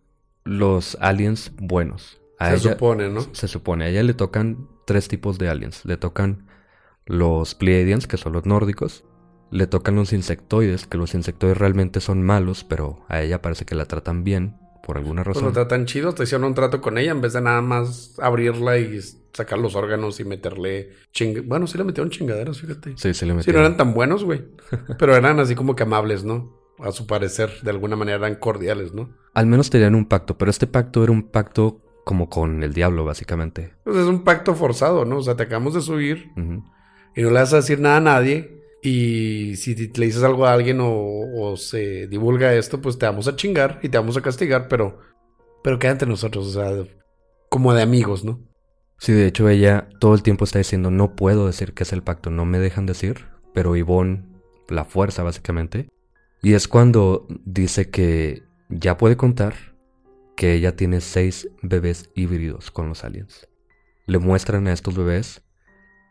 los 0.45 0.97
aliens 1.01 1.53
buenos. 1.57 2.21
se 2.41 2.59
supone, 2.59 3.09
¿no? 3.09 3.21
Se 3.33 3.49
supone. 3.49 3.85
A 3.85 3.89
ella 3.89 4.03
le 4.03 4.15
tocan 4.15 4.69
tres 4.87 5.09
tipos 5.09 5.39
de 5.39 5.49
aliens. 5.49 5.85
Le 5.85 5.97
tocan 5.97 6.47
los 7.07 7.55
Pleiadians, 7.55 8.07
que 8.07 8.17
son 8.17 8.33
los 8.33 8.47
nórdicos 8.47 9.05
le 9.53 9.67
tocan 9.67 9.95
los 9.95 10.13
insectoides, 10.13 10.87
que 10.87 10.97
los 10.97 11.15
insectoides 11.15 11.59
realmente 11.59 12.01
son 12.01 12.23
malos, 12.23 12.65
pero 12.65 13.05
a 13.09 13.21
ella 13.21 13.43
parece 13.43 13.67
que 13.67 13.75
la 13.75 13.85
tratan 13.85 14.25
bien, 14.25 14.57
por 14.83 14.97
alguna 14.97 15.23
razón. 15.23 15.43
Pues 15.43 15.55
lo 15.55 15.61
tratan 15.61 15.85
chido, 15.85 16.15
te 16.15 16.23
hicieron 16.23 16.45
un 16.45 16.55
trato 16.55 16.81
con 16.81 16.97
ella 16.97 17.13
en 17.13 17.21
vez 17.21 17.35
de 17.35 17.43
nada 17.43 17.61
más 17.61 18.19
abrirla 18.19 18.79
y 18.79 18.99
sacar 19.33 19.59
los 19.59 19.77
órganos 19.77 20.19
y 20.21 20.25
meterle 20.25 20.91
ching... 21.13 21.47
Bueno, 21.47 21.67
sí 21.67 21.77
le 21.77 21.85
metieron 21.85 22.11
chingaderas, 22.11 22.61
fíjate. 22.61 22.95
Sí, 22.97 23.13
sí 23.13 23.27
le 23.27 23.35
metieron. 23.35 23.43
Sí, 23.43 23.53
no 23.53 23.59
eran 23.59 23.77
tan 23.77 23.93
buenos, 23.93 24.25
güey. 24.25 24.43
pero 24.99 25.15
eran 25.15 25.39
así 25.39 25.55
como 25.55 25.77
que 25.77 25.83
amables, 25.83 26.25
¿no? 26.25 26.59
A 26.79 26.91
su 26.91 27.07
parecer, 27.07 27.51
de 27.63 27.71
alguna 27.71 27.95
manera 27.95 28.17
eran 28.17 28.37
cordiales, 28.37 28.95
¿no? 28.95 29.11
Al 29.35 29.47
menos 29.47 29.69
tenían 29.69 29.95
un 29.95 30.07
pacto, 30.07 30.39
pero 30.39 30.51
este 30.51 30.67
pacto 30.67 31.05
era 31.05 31.13
un 31.13 31.25
pacto 31.25 31.83
como 32.05 32.31
con 32.31 32.63
el 32.63 32.73
diablo, 32.73 33.05
básicamente. 33.05 33.75
Pues 33.85 33.99
es 33.99 34.07
un 34.07 34.25
pacto 34.25 34.55
forzado, 34.55 35.05
¿no? 35.05 35.19
O 35.19 35.23
sea, 35.23 35.37
te 35.37 35.43
acabamos 35.43 35.75
de 35.75 35.83
subir 35.83 36.33
y 36.37 37.23
no 37.23 37.29
le 37.29 37.35
vas 37.35 37.53
a 37.53 37.57
decir 37.57 37.79
nada 37.79 37.99
a 37.99 38.01
nadie 38.01 38.62
y 38.83 39.55
si 39.57 39.77
le 39.77 40.07
dices 40.07 40.25
algo 40.25 40.45
a 40.45 40.53
alguien 40.53 40.79
o, 40.81 41.55
se 41.57 42.09
divulga 42.09 42.53
esto, 42.55 42.81
pues 42.81 42.99
te 42.99 43.07
vamos 43.07 43.29
a 43.29 43.37
chingar 43.37 43.79
y 43.83 43.89
te 43.89 43.97
vamos 43.97 44.17
a 44.17 44.23
castigar, 44.23 44.67
pero, 44.69 44.99
pero 45.63 45.79
queda 45.79 45.93
entre 45.93 46.09
nosotros, 46.09 46.49
o 46.49 46.61
sea, 46.61 46.85
como 47.49 47.73
de 47.75 47.83
amigos, 47.83 48.25
¿no? 48.25 48.41
Sí, 48.99 49.13
de 49.13 49.27
hecho 49.27 49.49
ella 49.49 49.89
todo 50.01 50.15
el 50.15 50.23
tiempo 50.23 50.45
está 50.45 50.59
diciendo, 50.59 50.91
no 50.91 51.15
puedo 51.15 51.47
decir 51.47 51.75
que 51.75 51.85
es 51.85 51.93
el 51.93 52.03
pacto, 52.03 52.31
no 52.31 52.45
me 52.45 52.59
dejan 52.59 52.87
decir, 52.87 53.27
pero 53.55 53.77
Ivonne 53.77 54.25
la 54.69 54.85
fuerza 54.85 55.23
básicamente. 55.23 55.89
Y 56.43 56.55
es 56.55 56.67
cuando 56.67 57.27
dice 57.45 57.91
que 57.91 58.43
ya 58.69 58.97
puede 58.97 59.17
contar 59.17 59.55
que 60.37 60.55
ella 60.55 60.75
tiene 60.75 61.01
seis 61.01 61.49
bebés 61.63 62.11
híbridos 62.17 62.71
con 62.71 62.89
los 62.89 63.05
aliens. 63.05 63.49
Le 64.07 64.19
muestran 64.19 64.67
a 64.67 64.73
estos 64.73 64.97
bebés 64.97 65.43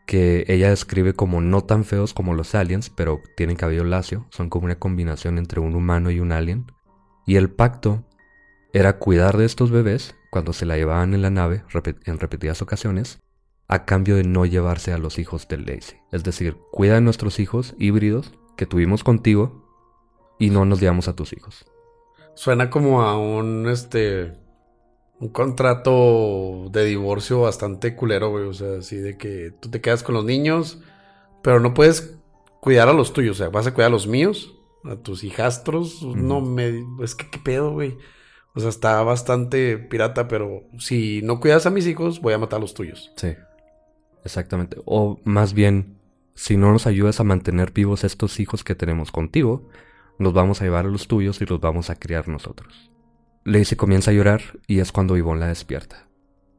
que 0.06 0.44
ella 0.48 0.70
describe 0.70 1.14
como 1.14 1.40
no 1.40 1.62
tan 1.64 1.84
feos 1.84 2.14
como 2.14 2.34
los 2.34 2.54
aliens, 2.54 2.90
pero 2.90 3.20
tienen 3.36 3.56
cabello 3.56 3.84
lacio, 3.84 4.26
son 4.30 4.48
como 4.50 4.66
una 4.66 4.78
combinación 4.78 5.38
entre 5.38 5.60
un 5.60 5.74
humano 5.74 6.10
y 6.10 6.20
un 6.20 6.32
alien. 6.32 6.66
Y 7.26 7.36
el 7.36 7.50
pacto 7.50 8.04
era 8.72 8.98
cuidar 8.98 9.36
de 9.36 9.44
estos 9.44 9.70
bebés 9.70 10.14
cuando 10.30 10.52
se 10.52 10.66
la 10.66 10.76
llevaban 10.76 11.14
en 11.14 11.22
la 11.22 11.30
nave 11.30 11.62
en 12.04 12.18
repetidas 12.18 12.62
ocasiones, 12.62 13.20
a 13.68 13.84
cambio 13.84 14.16
de 14.16 14.24
no 14.24 14.44
llevarse 14.44 14.92
a 14.92 14.98
los 14.98 15.18
hijos 15.18 15.46
del 15.48 15.66
Lacey. 15.66 15.98
Es 16.10 16.24
decir, 16.24 16.56
cuida 16.72 16.94
de 16.94 17.00
nuestros 17.00 17.38
hijos 17.38 17.74
híbridos 17.78 18.32
que 18.56 18.66
tuvimos 18.66 19.04
contigo 19.04 19.62
y 20.38 20.50
no 20.50 20.64
nos 20.64 20.80
llevamos 20.80 21.08
a 21.08 21.14
tus 21.14 21.32
hijos. 21.32 21.64
Suena 22.34 22.70
como 22.70 23.02
a 23.02 23.18
un 23.18 23.68
este 23.68 24.32
un 25.22 25.28
contrato 25.28 26.68
de 26.72 26.84
divorcio 26.84 27.42
bastante 27.42 27.94
culero, 27.94 28.30
güey. 28.30 28.44
O 28.44 28.52
sea, 28.52 28.78
así 28.80 28.96
de 28.96 29.16
que 29.16 29.52
tú 29.60 29.70
te 29.70 29.80
quedas 29.80 30.02
con 30.02 30.16
los 30.16 30.24
niños, 30.24 30.80
pero 31.44 31.60
no 31.60 31.74
puedes 31.74 32.16
cuidar 32.60 32.88
a 32.88 32.92
los 32.92 33.12
tuyos. 33.12 33.36
O 33.36 33.38
sea, 33.38 33.48
vas 33.48 33.68
a 33.68 33.72
cuidar 33.72 33.90
a 33.90 33.92
los 33.92 34.08
míos, 34.08 34.52
a 34.82 34.96
tus 34.96 35.22
hijastros. 35.22 36.02
No 36.02 36.40
me. 36.40 36.84
Es 37.04 37.14
que 37.14 37.30
qué 37.30 37.38
pedo, 37.38 37.70
güey. 37.70 37.96
O 38.54 38.60
sea, 38.60 38.68
está 38.68 39.00
bastante 39.04 39.78
pirata, 39.78 40.26
pero 40.26 40.64
si 40.78 41.22
no 41.22 41.38
cuidas 41.38 41.66
a 41.66 41.70
mis 41.70 41.86
hijos, 41.86 42.20
voy 42.20 42.34
a 42.34 42.38
matar 42.38 42.56
a 42.56 42.60
los 42.60 42.74
tuyos. 42.74 43.12
Sí. 43.16 43.28
Exactamente. 44.24 44.78
O 44.86 45.20
más 45.22 45.52
bien, 45.52 45.98
si 46.34 46.56
no 46.56 46.72
nos 46.72 46.88
ayudas 46.88 47.20
a 47.20 47.24
mantener 47.24 47.70
vivos 47.70 48.02
estos 48.02 48.40
hijos 48.40 48.64
que 48.64 48.74
tenemos 48.74 49.12
contigo, 49.12 49.68
nos 50.18 50.32
vamos 50.32 50.60
a 50.60 50.64
llevar 50.64 50.86
a 50.86 50.88
los 50.88 51.06
tuyos 51.06 51.40
y 51.40 51.46
los 51.46 51.60
vamos 51.60 51.90
a 51.90 51.94
criar 51.94 52.26
nosotros. 52.26 52.90
Lacey 53.44 53.76
comienza 53.76 54.10
a 54.10 54.14
llorar 54.14 54.40
y 54.66 54.78
es 54.80 54.92
cuando 54.92 55.16
Yvonne 55.16 55.40
la 55.40 55.48
despierta. 55.48 56.08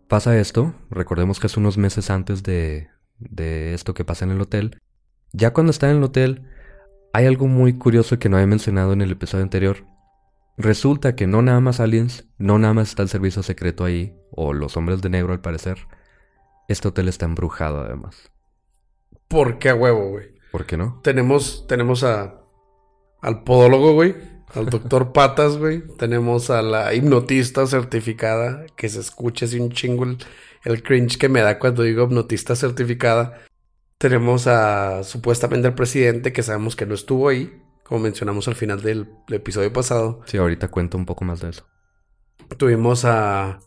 Pasa 0.08 0.38
esto, 0.38 0.74
recordemos 0.90 1.40
que 1.40 1.48
es 1.48 1.58
unos 1.58 1.78
meses 1.78 2.10
antes 2.10 2.44
de, 2.44 2.90
de 3.20 3.74
esto 3.74 3.94
que 3.94 4.06
pasa 4.06 4.26
en 4.26 4.32
el 4.32 4.42
hotel. 4.42 4.82
Ya 5.32 5.54
cuando 5.54 5.72
está 5.72 5.90
en 5.90 5.98
el 5.98 6.04
hotel, 6.04 6.44
hay 7.14 7.26
algo 7.26 7.48
muy 7.48 7.74
curioso 7.74 8.20
que 8.20 8.30
no 8.30 8.36
había 8.38 8.48
mencionado 8.48 8.94
en 8.94 9.02
el 9.02 9.12
episodio 9.12 9.44
anterior. 9.44 9.86
Resulta 10.58 11.16
que 11.16 11.26
no 11.26 11.42
nada 11.42 11.62
más 11.62 11.80
aliens, 11.80 12.28
no 12.38 12.60
nada 12.60 12.74
más 12.74 12.90
está 12.90 13.02
el 13.02 13.10
servicio 13.10 13.42
secreto 13.42 13.86
ahí, 13.86 14.16
o 14.30 14.54
los 14.54 14.78
hombres 14.78 15.02
de 15.02 15.10
negro 15.10 15.34
al 15.34 15.42
parecer. 15.42 15.88
Este 16.68 16.90
hotel 16.90 17.08
está 17.08 17.26
embrujado 17.26 17.80
además. 17.80 18.32
¿Por 19.28 19.58
qué 19.58 19.70
a 19.70 19.76
huevo, 19.76 20.10
güey? 20.10 20.36
¿Por 20.52 20.66
qué 20.66 20.78
no? 20.78 21.00
Tenemos, 21.02 21.66
tenemos 21.68 22.04
a, 22.04 22.42
al 23.22 23.44
podólogo, 23.44 23.94
güey 23.94 24.33
al 24.54 24.68
doctor 24.68 25.14
Patas, 25.14 25.58
güey. 25.58 25.84
Tenemos 25.98 26.50
a 26.50 26.62
la 26.62 26.94
hipnotista 26.94 27.66
certificada, 27.68 28.66
que 28.76 28.90
se 28.90 29.00
escuche 29.00 29.46
así 29.46 29.60
un 29.60 29.72
chingo 29.72 30.06
el, 30.64 30.84
cringe 30.84 31.18
que 31.18 31.30
me 31.30 31.42
da 31.42 31.60
cuando 31.60 31.84
digo 31.84 32.06
hipnotista 32.06 32.56
certificada. 32.56 33.42
Tenemos 33.98 34.48
a 34.48 35.04
supuestamente 35.04 35.68
el 35.68 35.74
presidente, 35.74 36.34
que 36.34 36.44
sabemos 36.44 36.76
que 36.76 36.86
no 36.86 36.94
estuvo 36.94 37.30
ahí, 37.30 37.62
como 37.84 38.02
mencionamos 38.02 38.48
al 38.48 38.56
final 38.56 38.82
del, 38.82 39.08
episodio 39.30 39.72
pasado. 39.74 40.22
Sí, 40.26 40.38
ahorita 40.38 40.68
cuento 40.70 40.98
un 40.98 41.06
poco 41.06 41.26
más 41.26 41.42
de 41.42 41.50
eso. 41.50 41.66
Tuvimos 42.58 43.06
a 43.06 43.60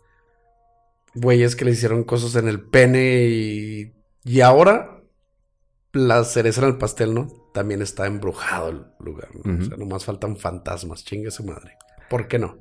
güeyes 1.15 1.57
que 1.57 1.65
le 1.65 1.73
hicieron 1.73 2.05
cosas 2.05 2.37
en 2.37 2.47
el 2.47 2.61
pene 2.61 3.27
y, 3.27 3.95
y 4.25 4.41
ahora 4.43 5.03
la 5.93 6.25
cereza 6.25 6.63
en 6.63 6.69
el 6.69 6.79
pastel, 6.79 7.15
¿no? 7.15 7.46
También 7.57 7.81
está 7.81 8.07
embrujado 8.07 8.69
el 8.69 8.85
lugar, 8.99 9.31
¿no? 9.43 9.59
O 9.59 9.65
sea, 9.65 9.79
nomás 9.79 10.05
faltan 10.05 10.37
fantasmas, 10.37 11.07
chingue 11.07 11.31
su 11.31 11.43
madre. 11.43 11.79
¿Por 12.11 12.29
qué 12.29 12.39
no? 12.39 12.59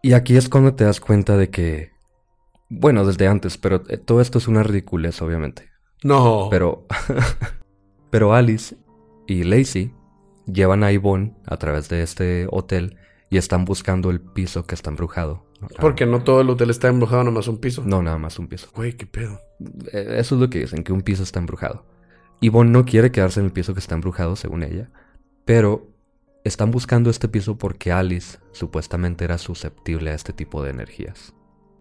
Y 0.00 0.14
aquí 0.14 0.38
es 0.38 0.48
cuando 0.48 0.74
te 0.74 0.84
das 0.84 1.00
cuenta 1.00 1.36
de 1.36 1.50
que, 1.50 1.90
bueno, 2.70 3.04
desde 3.04 3.28
antes, 3.28 3.58
pero 3.58 3.82
eh, 3.90 3.98
todo 3.98 4.22
esto 4.22 4.38
es 4.38 4.48
una 4.48 4.62
ridiculez, 4.62 5.20
obviamente. 5.20 5.68
No. 6.02 6.48
Pero, 6.50 6.86
pero 8.10 8.32
Alice 8.32 8.74
y 9.26 9.44
Lacey 9.44 9.92
llevan 10.46 10.82
a 10.82 10.92
Yvonne 10.92 11.36
a 11.44 11.58
través 11.58 11.90
de 11.90 12.02
este 12.02 12.46
hotel 12.50 12.96
y 13.28 13.36
están 13.36 13.66
buscando 13.66 14.08
el 14.08 14.22
piso 14.22 14.64
que 14.64 14.74
está 14.74 14.88
embrujado. 14.88 15.44
Porque 15.78 16.06
no 16.06 16.24
todo 16.24 16.40
el 16.40 16.48
hotel 16.48 16.70
está 16.70 16.88
embrujado, 16.88 17.22
nada 17.22 17.34
más 17.34 17.48
un 17.48 17.58
piso. 17.58 17.82
No, 17.84 18.02
nada 18.02 18.16
más 18.16 18.38
un 18.38 18.48
piso. 18.48 18.70
Güey, 18.74 18.94
qué 18.94 19.04
pedo. 19.04 19.42
Eh, 19.92 20.16
eso 20.16 20.36
es 20.36 20.40
lo 20.40 20.48
que 20.48 20.60
dicen, 20.60 20.84
que 20.84 20.94
un 20.94 21.02
piso 21.02 21.22
está 21.22 21.38
embrujado. 21.38 21.84
Yvonne 22.42 22.70
no 22.70 22.84
quiere 22.84 23.12
quedarse 23.12 23.40
en 23.40 23.46
el 23.46 23.52
piso 23.52 23.72
que 23.72 23.80
está 23.80 23.94
embrujado, 23.94 24.36
según 24.36 24.64
ella, 24.64 24.90
pero 25.44 25.88
están 26.44 26.72
buscando 26.72 27.08
este 27.08 27.28
piso 27.28 27.56
porque 27.56 27.92
Alice 27.92 28.38
supuestamente 28.50 29.24
era 29.24 29.38
susceptible 29.38 30.10
a 30.10 30.14
este 30.14 30.32
tipo 30.32 30.62
de 30.62 30.70
energías. 30.70 31.34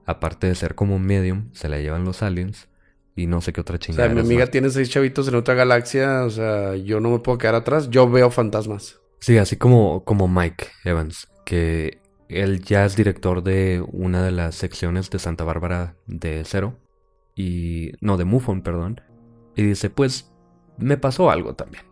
Aparte 0.06 0.48
de 0.48 0.56
ser 0.56 0.76
como 0.76 0.96
un 0.96 1.04
medium, 1.04 1.50
se 1.54 1.68
la 1.68 1.80
llevan 1.80 2.06
los 2.06 2.22
aliens 2.22 2.70
y 3.16 3.26
no 3.26 3.42
sé 3.42 3.54
qué 3.54 3.62
otra 3.62 3.80
chingada. 3.80 4.06
O 4.06 4.14
sea, 4.14 4.16
mi 4.16 4.22
amiga 4.22 4.48
tiene 4.48 4.70
seis 4.70 4.90
chavitos 4.90 5.28
en 5.28 5.36
otra 5.36 5.56
galaxia, 5.56 6.24
o 6.24 6.30
sea, 6.30 6.76
yo 6.76 7.00
no 7.00 7.10
me 7.10 7.20
puedo 7.20 7.40
quedar 7.40 7.56
atrás, 7.56 7.90
yo 7.90 8.10
veo 8.10 8.30
fantasmas. 8.30 9.00
Sí, 9.20 9.38
así 9.38 9.58
como, 9.58 10.04
como 10.04 10.28
Mike 10.28 10.68
Evans, 10.84 11.28
que 11.44 12.02
él 12.30 12.62
ya 12.62 12.86
es 12.86 12.96
director 12.96 13.44
de 13.44 13.84
una 13.92 14.24
de 14.24 14.32
las 14.32 14.56
secciones 14.56 15.10
de 15.10 15.20
Santa 15.20 15.44
Bárbara 15.44 15.96
de 16.06 16.44
Cero, 16.46 16.78
y 17.36 17.94
no, 18.00 18.18
de 18.18 18.26
MUFON, 18.26 18.62
perdón, 18.62 19.02
y 19.56 19.64
dice, 19.64 19.90
pues 19.90 20.31
me 20.78 20.98
pasó 20.98 21.32
algo 21.32 21.56
también. 21.56 21.84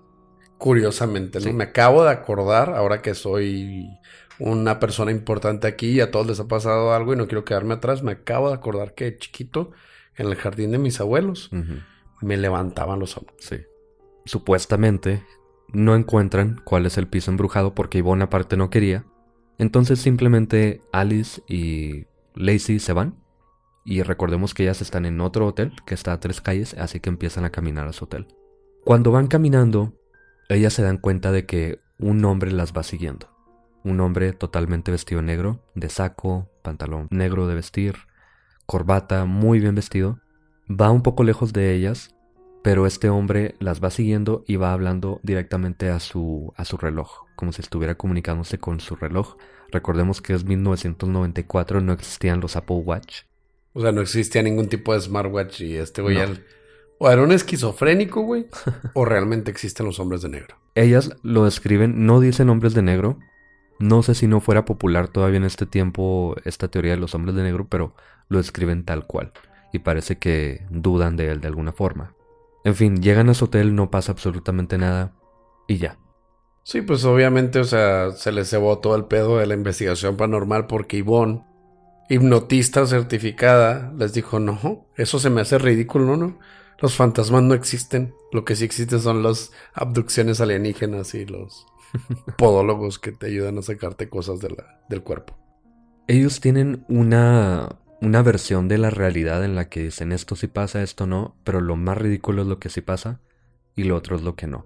Curiosamente, 0.58 1.40
¿no? 1.40 1.54
Me 1.54 1.66
acabo 1.66 2.04
de 2.04 2.12
acordar, 2.12 2.76
ahora 2.76 3.02
que 3.02 3.16
soy 3.16 3.88
una 4.40 4.80
persona 4.80 5.12
importante 5.12 5.68
aquí 5.68 5.92
y 5.92 6.02
a 6.02 6.12
todos 6.12 6.28
les 6.28 6.40
ha 6.40 6.48
pasado 6.48 6.94
algo 6.94 7.14
y 7.14 7.18
no 7.18 7.28
quiero 7.28 7.46
quedarme 7.46 7.76
atrás, 7.76 8.04
me 8.04 8.14
acabo 8.14 8.50
de 8.50 8.56
acordar 8.56 8.94
que 8.94 9.18
chiquito, 9.18 9.72
en 10.16 10.28
el 10.28 10.36
jardín 10.36 10.72
de 10.72 10.78
mis 10.78 11.00
abuelos, 11.00 11.50
me 12.22 12.38
levantaban 12.38 13.00
los 13.00 13.18
hombros. 13.18 13.38
Sí. 13.40 13.58
Supuestamente 14.26 15.24
no 15.72 15.96
encuentran 15.96 16.62
cuál 16.64 16.86
es 16.86 16.98
el 16.98 17.08
piso 17.08 17.32
embrujado 17.32 17.74
porque 17.74 18.00
Ivonne 18.00 18.26
aparte 18.26 18.58
no 18.58 18.70
quería. 18.70 19.06
Entonces 19.58 20.00
simplemente 20.00 20.82
Alice 20.92 21.42
y 21.48 22.06
Lacey 22.36 22.80
se 22.80 22.94
van. 22.94 23.16
Y 23.86 24.04
recordemos 24.04 24.54
que 24.54 24.64
ellas 24.64 24.82
están 24.82 25.06
en 25.06 25.20
otro 25.22 25.48
hotel 25.48 25.74
que 25.86 25.96
está 25.96 26.14
a 26.14 26.20
tres 26.20 26.42
calles, 26.42 26.76
así 26.76 27.00
que 27.00 27.10
empiezan 27.10 27.46
a 27.46 27.50
caminar 27.50 27.88
a 27.88 27.94
su 27.94 28.06
hotel. 28.06 28.28
Cuando 28.90 29.12
van 29.12 29.28
caminando, 29.28 29.94
ellas 30.48 30.74
se 30.74 30.82
dan 30.82 30.98
cuenta 30.98 31.32
de 31.32 31.46
que 31.46 31.78
un 32.00 32.26
hombre 32.26 32.52
las 32.52 32.74
va 32.74 32.82
siguiendo. 32.82 33.30
Un 33.84 34.00
hombre 34.00 34.34
totalmente 34.34 34.90
vestido 34.90 35.22
negro, 35.22 35.64
de 35.76 35.90
saco, 35.90 36.50
pantalón 36.64 37.08
negro 37.12 37.46
de 37.46 37.54
vestir, 37.54 37.98
corbata, 38.66 39.26
muy 39.26 39.60
bien 39.60 39.76
vestido. 39.76 40.22
Va 40.68 40.90
un 40.90 41.04
poco 41.04 41.24
lejos 41.24 41.54
de 41.54 41.76
ellas, 41.76 42.16
pero 42.64 42.88
este 42.88 43.10
hombre 43.10 43.54
las 43.60 43.80
va 43.80 43.92
siguiendo 43.92 44.44
y 44.48 44.56
va 44.56 44.74
hablando 44.74 45.20
directamente 45.22 45.92
a 45.92 46.00
su, 46.00 46.52
a 46.58 46.66
su 46.66 46.78
reloj, 46.78 47.28
como 47.36 47.52
si 47.52 47.62
estuviera 47.62 47.94
comunicándose 47.94 48.58
con 48.58 48.80
su 48.80 48.96
reloj. 48.96 49.36
Recordemos 49.72 50.20
que 50.20 50.34
es 50.34 50.46
1994, 50.46 51.80
no 51.82 51.94
existían 51.94 52.40
los 52.40 52.56
Apple 52.56 52.78
Watch. 52.78 53.22
O 53.74 53.82
sea, 53.82 53.92
no 53.92 54.02
existía 54.02 54.42
ningún 54.42 54.68
tipo 54.68 54.96
de 54.96 55.02
smartwatch 55.02 55.62
y 55.62 55.76
este 55.76 56.02
güey 56.02 56.18
o 57.00 57.10
era 57.10 57.24
un 57.24 57.32
esquizofrénico, 57.32 58.22
güey, 58.22 58.46
o 58.94 59.06
realmente 59.06 59.50
existen 59.50 59.86
los 59.86 60.00
hombres 60.00 60.22
de 60.22 60.30
negro. 60.30 60.58
Ellas 60.76 61.16
lo 61.24 61.46
describen, 61.46 62.06
no 62.06 62.20
dicen 62.20 62.50
hombres 62.50 62.74
de 62.74 62.84
negro. 62.84 63.18
No 63.80 64.04
sé 64.04 64.14
si 64.14 64.28
no 64.28 64.42
fuera 64.42 64.66
popular 64.66 65.08
todavía 65.08 65.38
en 65.38 65.46
este 65.46 65.66
tiempo 65.66 66.36
esta 66.44 66.68
teoría 66.68 66.92
de 66.92 67.00
los 67.00 67.16
hombres 67.16 67.36
de 67.36 67.44
negro, 67.44 67.68
pero 67.70 67.96
lo 68.28 68.38
describen 68.38 68.84
tal 68.84 69.08
cual. 69.08 69.32
Y 69.72 69.80
parece 69.80 70.18
que 70.18 70.66
dudan 70.70 71.16
de 71.16 71.30
él 71.30 71.40
de 71.40 71.48
alguna 71.48 71.72
forma. 71.72 72.14
En 72.66 72.76
fin, 72.76 73.02
llegan 73.02 73.30
a 73.30 73.34
su 73.34 73.46
hotel, 73.46 73.74
no 73.76 73.90
pasa 73.90 74.12
absolutamente 74.12 74.78
nada 74.78 75.14
y 75.68 75.78
ya. 75.78 75.98
Sí, 76.64 76.82
pues 76.82 77.06
obviamente, 77.06 77.60
o 77.60 77.64
sea, 77.64 78.12
se 78.12 78.34
les 78.34 78.50
cebó 78.50 78.80
todo 78.80 78.98
el 78.98 79.06
pedo 79.06 79.38
de 79.38 79.48
la 79.48 79.54
investigación 79.54 80.18
paranormal 80.18 80.68
porque 80.68 80.98
Ivonne, 80.98 81.46
hipnotista 82.10 82.86
certificada, 82.86 83.94
les 83.98 84.14
dijo, 84.14 84.40
no, 84.40 84.86
eso 84.98 85.20
se 85.20 85.30
me 85.30 85.40
hace 85.40 85.58
ridículo, 85.58 86.18
¿no? 86.18 86.38
Los 86.82 86.96
fantasmas 86.96 87.44
no 87.44 87.54
existen. 87.54 88.14
Lo 88.32 88.46
que 88.46 88.56
sí 88.56 88.66
existe 88.66 89.00
son 89.00 89.24
las 89.24 89.52
abducciones 89.74 90.42
alienígenas 90.42 91.14
y 91.14 91.26
los 91.26 91.66
podólogos 92.38 93.00
que 93.00 93.12
te 93.12 93.28
ayudan 93.28 93.58
a 93.58 93.62
sacarte 93.62 94.10
cosas 94.10 94.40
del 94.40 95.04
cuerpo. 95.04 95.38
Ellos 96.08 96.40
tienen 96.40 96.86
una, 96.88 97.78
una 98.02 98.22
versión 98.22 98.68
de 98.68 98.78
la 98.78 98.90
realidad 98.90 99.44
en 99.44 99.56
la 99.56 99.70
que 99.70 99.84
dicen 99.84 100.12
esto 100.12 100.36
sí 100.36 100.48
pasa, 100.48 100.82
esto 100.82 101.06
no, 101.06 101.36
pero 101.44 101.62
lo 101.62 101.76
más 101.76 101.98
ridículo 101.98 102.42
es 102.42 102.48
lo 102.48 102.60
que 102.60 102.70
sí 102.70 102.82
pasa 102.82 103.20
y 103.76 103.84
lo 103.84 103.96
otro 103.96 104.16
es 104.16 104.24
lo 104.24 104.36
que 104.36 104.48
no. 104.48 104.66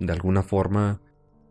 De 0.00 0.12
alguna 0.12 0.42
forma, 0.42 1.00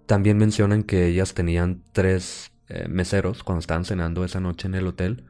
también 0.05 0.37
mencionan 0.37 0.83
que 0.83 1.05
ellas 1.05 1.33
tenían 1.33 1.83
tres 1.91 2.51
eh, 2.69 2.87
meseros 2.89 3.43
cuando 3.43 3.59
estaban 3.59 3.85
cenando 3.85 4.23
esa 4.25 4.39
noche 4.39 4.67
en 4.67 4.75
el 4.75 4.87
hotel. 4.87 5.25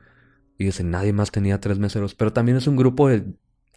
Y 0.59 0.65
dicen, 0.65 0.89
nadie 0.89 1.13
más 1.13 1.31
tenía 1.31 1.59
tres 1.59 1.77
meseros, 1.77 2.15
pero 2.15 2.33
también 2.33 2.57
es 2.57 2.65
un 2.65 2.77
grupo 2.77 3.09
de 3.09 3.25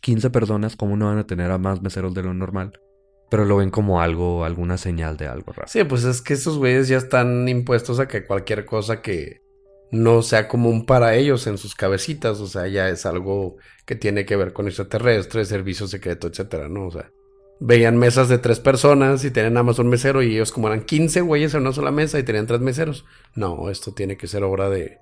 15 0.01 0.31
personas, 0.31 0.77
¿cómo 0.77 0.97
no 0.97 1.07
van 1.07 1.19
a 1.19 1.27
tener 1.27 1.51
a 1.51 1.59
más 1.59 1.83
meseros 1.83 2.15
de 2.15 2.23
lo 2.23 2.35
normal? 2.35 2.73
Pero 3.31 3.45
lo 3.45 3.57
ven 3.57 3.71
como 3.71 4.01
algo, 4.01 4.45
alguna 4.45 4.77
señal 4.77 5.17
de 5.17 5.29
algo 5.29 5.53
raro. 5.53 5.69
Sí, 5.69 5.85
pues 5.85 6.05
es 6.05 6.21
que 6.21 6.35
esos 6.35 6.59
güeyes 6.59 6.89
ya 6.89 6.97
están 6.97 7.49
impuestos 7.49 8.01
a 8.01 8.09
que 8.09 8.27
cualquier 8.27 8.65
cosa 8.65 9.03
que 9.03 9.41
no 9.93 10.23
sea 10.23 10.49
común 10.49 10.87
para 10.87 11.15
ellos 11.15 11.47
en 11.47 11.59
sus 11.59 11.75
cabecitas, 11.75 12.41
o 12.41 12.47
sea, 12.47 12.67
ya 12.67 12.89
es 12.89 13.07
algo 13.07 13.57
que 13.87 13.95
tiene 13.95 14.25
que 14.25 14.37
ver 14.37 14.53
con 14.53 14.67
extraterrestres, 14.67 15.49
servicio 15.49 15.87
secreto, 15.87 16.29
etcétera, 16.29 16.69
¿no? 16.69 16.87
O 16.87 16.91
sea, 16.91 17.11
veían 17.61 17.99
mesas 17.99 18.29
de 18.29 18.39
tres 18.39 18.59
personas 18.59 19.25
y 19.25 19.31
tenían 19.31 19.55
nada 19.55 19.65
más 19.65 19.79
un 19.79 19.89
mesero 19.89 20.23
y 20.23 20.35
ellos 20.35 20.53
como 20.53 20.69
eran 20.69 20.83
15 20.83 21.21
güeyes 21.21 21.55
en 21.55 21.61
una 21.61 21.73
sola 21.73 21.91
mesa 21.91 22.19
y 22.19 22.23
tenían 22.23 22.47
tres 22.47 22.61
meseros. 22.61 23.05
No, 23.35 23.71
esto 23.71 23.93
tiene 23.93 24.17
que 24.17 24.29
ser 24.29 24.43
obra 24.45 24.71
de, 24.71 24.99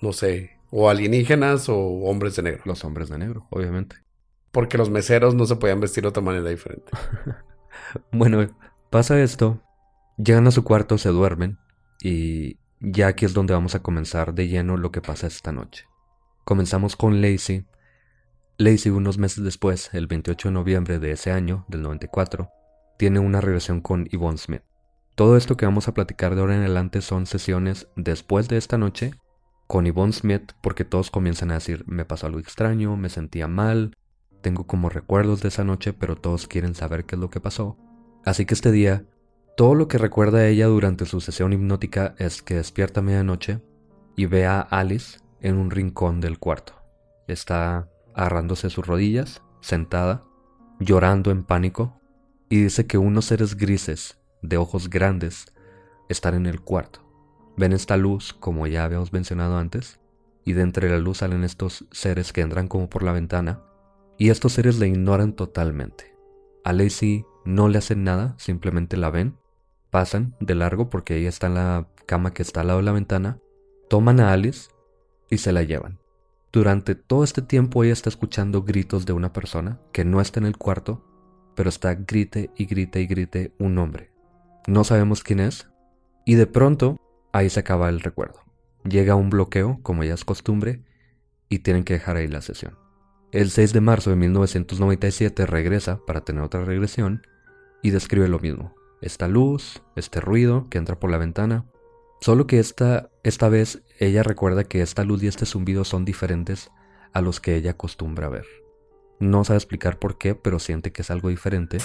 no 0.00 0.12
sé, 0.12 0.58
o 0.70 0.90
alienígenas 0.90 1.68
o 1.68 1.78
hombres 1.78 2.36
de 2.36 2.42
negro. 2.42 2.62
Los 2.66 2.84
hombres 2.84 3.08
de 3.08 3.18
negro, 3.18 3.46
obviamente 3.50 4.03
porque 4.54 4.78
los 4.78 4.88
meseros 4.88 5.34
no 5.34 5.46
se 5.46 5.56
podían 5.56 5.80
vestir 5.80 6.04
de 6.04 6.08
otra 6.10 6.22
manera 6.22 6.48
diferente. 6.48 6.92
bueno, 8.12 8.56
pasa 8.88 9.20
esto, 9.20 9.60
llegan 10.16 10.46
a 10.46 10.52
su 10.52 10.62
cuarto, 10.62 10.96
se 10.96 11.08
duermen 11.08 11.58
y 12.00 12.60
ya 12.78 13.08
aquí 13.08 13.24
es 13.24 13.34
donde 13.34 13.52
vamos 13.52 13.74
a 13.74 13.82
comenzar 13.82 14.32
de 14.32 14.46
lleno 14.46 14.76
lo 14.76 14.92
que 14.92 15.02
pasa 15.02 15.26
esta 15.26 15.50
noche. 15.50 15.86
Comenzamos 16.44 16.94
con 16.94 17.20
Lacey. 17.20 17.66
Lacey 18.56 18.92
unos 18.92 19.18
meses 19.18 19.42
después, 19.42 19.92
el 19.92 20.06
28 20.06 20.48
de 20.48 20.54
noviembre 20.54 20.98
de 21.00 21.10
ese 21.10 21.32
año, 21.32 21.64
del 21.66 21.82
94, 21.82 22.48
tiene 22.96 23.18
una 23.18 23.40
regresión 23.40 23.80
con 23.80 24.04
Yvonne 24.04 24.38
Smith. 24.38 24.62
Todo 25.16 25.36
esto 25.36 25.56
que 25.56 25.66
vamos 25.66 25.88
a 25.88 25.94
platicar 25.94 26.36
de 26.36 26.42
ahora 26.42 26.54
en 26.54 26.60
adelante 26.60 27.00
son 27.00 27.26
sesiones 27.26 27.88
después 27.96 28.46
de 28.46 28.58
esta 28.58 28.78
noche 28.78 29.14
con 29.66 29.84
Yvonne 29.84 30.12
Smith 30.12 30.52
porque 30.60 30.84
todos 30.84 31.10
comienzan 31.10 31.50
a 31.50 31.54
decir 31.54 31.82
me 31.88 32.04
pasó 32.04 32.28
algo 32.28 32.38
extraño, 32.38 32.96
me 32.96 33.08
sentía 33.08 33.48
mal, 33.48 33.96
tengo 34.44 34.66
como 34.66 34.90
recuerdos 34.90 35.40
de 35.40 35.48
esa 35.48 35.64
noche 35.64 35.94
pero 35.94 36.16
todos 36.16 36.46
quieren 36.46 36.74
saber 36.74 37.06
qué 37.06 37.16
es 37.16 37.20
lo 37.20 37.30
que 37.30 37.40
pasó. 37.40 37.78
Así 38.24 38.44
que 38.44 38.52
este 38.52 38.70
día, 38.70 39.06
todo 39.56 39.74
lo 39.74 39.88
que 39.88 39.96
recuerda 39.96 40.46
ella 40.46 40.66
durante 40.66 41.06
su 41.06 41.22
sesión 41.22 41.54
hipnótica 41.54 42.14
es 42.18 42.42
que 42.42 42.56
despierta 42.56 43.00
a 43.00 43.02
medianoche 43.02 43.60
y 44.16 44.26
ve 44.26 44.46
a 44.46 44.60
Alice 44.60 45.18
en 45.40 45.56
un 45.56 45.70
rincón 45.70 46.20
del 46.20 46.38
cuarto. 46.38 46.74
Está 47.26 47.88
agarrándose 48.14 48.68
sus 48.68 48.86
rodillas, 48.86 49.42
sentada, 49.60 50.24
llorando 50.78 51.30
en 51.30 51.44
pánico, 51.44 51.98
y 52.50 52.62
dice 52.62 52.86
que 52.86 52.98
unos 52.98 53.24
seres 53.24 53.56
grises, 53.56 54.18
de 54.42 54.58
ojos 54.58 54.90
grandes, 54.90 55.46
están 56.08 56.34
en 56.34 56.46
el 56.46 56.60
cuarto. 56.60 57.00
Ven 57.56 57.72
esta 57.72 57.96
luz, 57.96 58.34
como 58.34 58.66
ya 58.66 58.84
habíamos 58.84 59.12
mencionado 59.12 59.56
antes, 59.56 60.00
y 60.44 60.52
de 60.52 60.62
entre 60.62 60.90
la 60.90 60.98
luz 60.98 61.18
salen 61.18 61.44
estos 61.44 61.86
seres 61.90 62.32
que 62.32 62.42
entran 62.42 62.68
como 62.68 62.90
por 62.90 63.02
la 63.02 63.12
ventana, 63.12 63.62
y 64.18 64.30
estos 64.30 64.52
seres 64.52 64.78
la 64.78 64.86
ignoran 64.86 65.34
totalmente. 65.34 66.16
A 66.64 66.72
Lacey 66.72 67.24
no 67.44 67.68
le 67.68 67.78
hacen 67.78 68.04
nada, 68.04 68.34
simplemente 68.38 68.96
la 68.96 69.10
ven, 69.10 69.36
pasan 69.90 70.34
de 70.40 70.54
largo 70.54 70.88
porque 70.90 71.16
ella 71.16 71.28
está 71.28 71.46
en 71.46 71.54
la 71.54 71.88
cama 72.06 72.32
que 72.32 72.42
está 72.42 72.60
al 72.60 72.68
lado 72.68 72.78
de 72.78 72.84
la 72.84 72.92
ventana, 72.92 73.38
toman 73.88 74.20
a 74.20 74.32
Alice 74.32 74.70
y 75.30 75.38
se 75.38 75.52
la 75.52 75.62
llevan. 75.62 75.98
Durante 76.52 76.94
todo 76.94 77.24
este 77.24 77.42
tiempo 77.42 77.82
ella 77.82 77.92
está 77.92 78.08
escuchando 78.08 78.62
gritos 78.62 79.06
de 79.06 79.12
una 79.12 79.32
persona 79.32 79.80
que 79.92 80.04
no 80.04 80.20
está 80.20 80.40
en 80.40 80.46
el 80.46 80.56
cuarto, 80.56 81.04
pero 81.54 81.68
está 81.68 81.94
grite 81.94 82.50
y 82.56 82.66
grite 82.66 83.00
y 83.00 83.06
grite 83.06 83.52
un 83.58 83.78
hombre. 83.78 84.12
No 84.66 84.84
sabemos 84.84 85.22
quién 85.22 85.40
es, 85.40 85.68
y 86.24 86.36
de 86.36 86.46
pronto 86.46 87.00
ahí 87.32 87.50
se 87.50 87.60
acaba 87.60 87.88
el 87.88 88.00
recuerdo. 88.00 88.40
Llega 88.84 89.14
un 89.14 89.30
bloqueo, 89.30 89.80
como 89.82 90.04
ya 90.04 90.14
es 90.14 90.24
costumbre, 90.24 90.82
y 91.48 91.60
tienen 91.60 91.84
que 91.84 91.94
dejar 91.94 92.16
ahí 92.16 92.28
la 92.28 92.40
sesión. 92.40 92.83
El 93.34 93.50
6 93.50 93.72
de 93.72 93.80
marzo 93.80 94.10
de 94.10 94.16
1997 94.16 95.44
regresa 95.44 95.98
para 96.06 96.20
tener 96.20 96.44
otra 96.44 96.64
regresión 96.64 97.26
y 97.82 97.90
describe 97.90 98.28
lo 98.28 98.38
mismo. 98.38 98.76
Esta 99.02 99.26
luz, 99.26 99.82
este 99.96 100.20
ruido 100.20 100.68
que 100.70 100.78
entra 100.78 101.00
por 101.00 101.10
la 101.10 101.18
ventana, 101.18 101.66
Solo 102.20 102.46
que 102.46 102.60
esta, 102.60 103.10
esta 103.24 103.48
vez 103.48 103.82
ella 103.98 104.22
recuerda 104.22 104.62
que 104.62 104.82
esta 104.82 105.02
luz 105.02 105.20
y 105.24 105.26
este 105.26 105.46
zumbido 105.46 105.84
son 105.84 106.04
diferentes 106.04 106.70
a 107.12 107.20
los 107.20 107.40
que 107.40 107.56
ella 107.56 107.72
acostumbra 107.72 108.28
ver. 108.28 108.46
No 109.18 109.44
sabe 109.44 109.58
explicar 109.58 109.98
por 109.98 110.16
qué, 110.16 110.36
pero 110.36 110.60
siente 110.60 110.92
que 110.92 111.02
es 111.02 111.10
algo 111.10 111.28
diferente. 111.28 111.78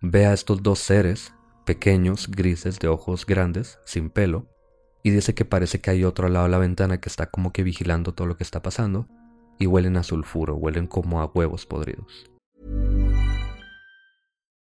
Ve 0.00 0.24
a 0.24 0.32
estos 0.32 0.62
dos 0.62 0.78
seres, 0.78 1.34
pequeños, 1.66 2.30
grises, 2.30 2.78
de 2.78 2.86
ojos 2.86 3.26
grandes, 3.26 3.80
sin 3.84 4.08
pelo, 4.08 4.46
y 5.02 5.10
dice 5.10 5.34
que 5.34 5.44
parece 5.44 5.80
que 5.80 5.90
hay 5.90 6.04
otro 6.04 6.28
al 6.28 6.34
lado 6.34 6.46
de 6.46 6.52
la 6.52 6.58
ventana 6.58 7.00
que 7.00 7.08
está 7.08 7.26
como 7.26 7.52
que 7.52 7.64
vigilando 7.64 8.14
todo 8.14 8.28
lo 8.28 8.38
que 8.38 8.44
está 8.44 8.62
pasando, 8.62 9.08
y 9.60 9.66
huelen 9.66 9.96
a 9.96 10.02
sulfuro, 10.02 10.56
huelen 10.56 10.88
como 10.88 11.20
a 11.20 11.26
huevos 11.26 11.66
podridos. 11.66 12.26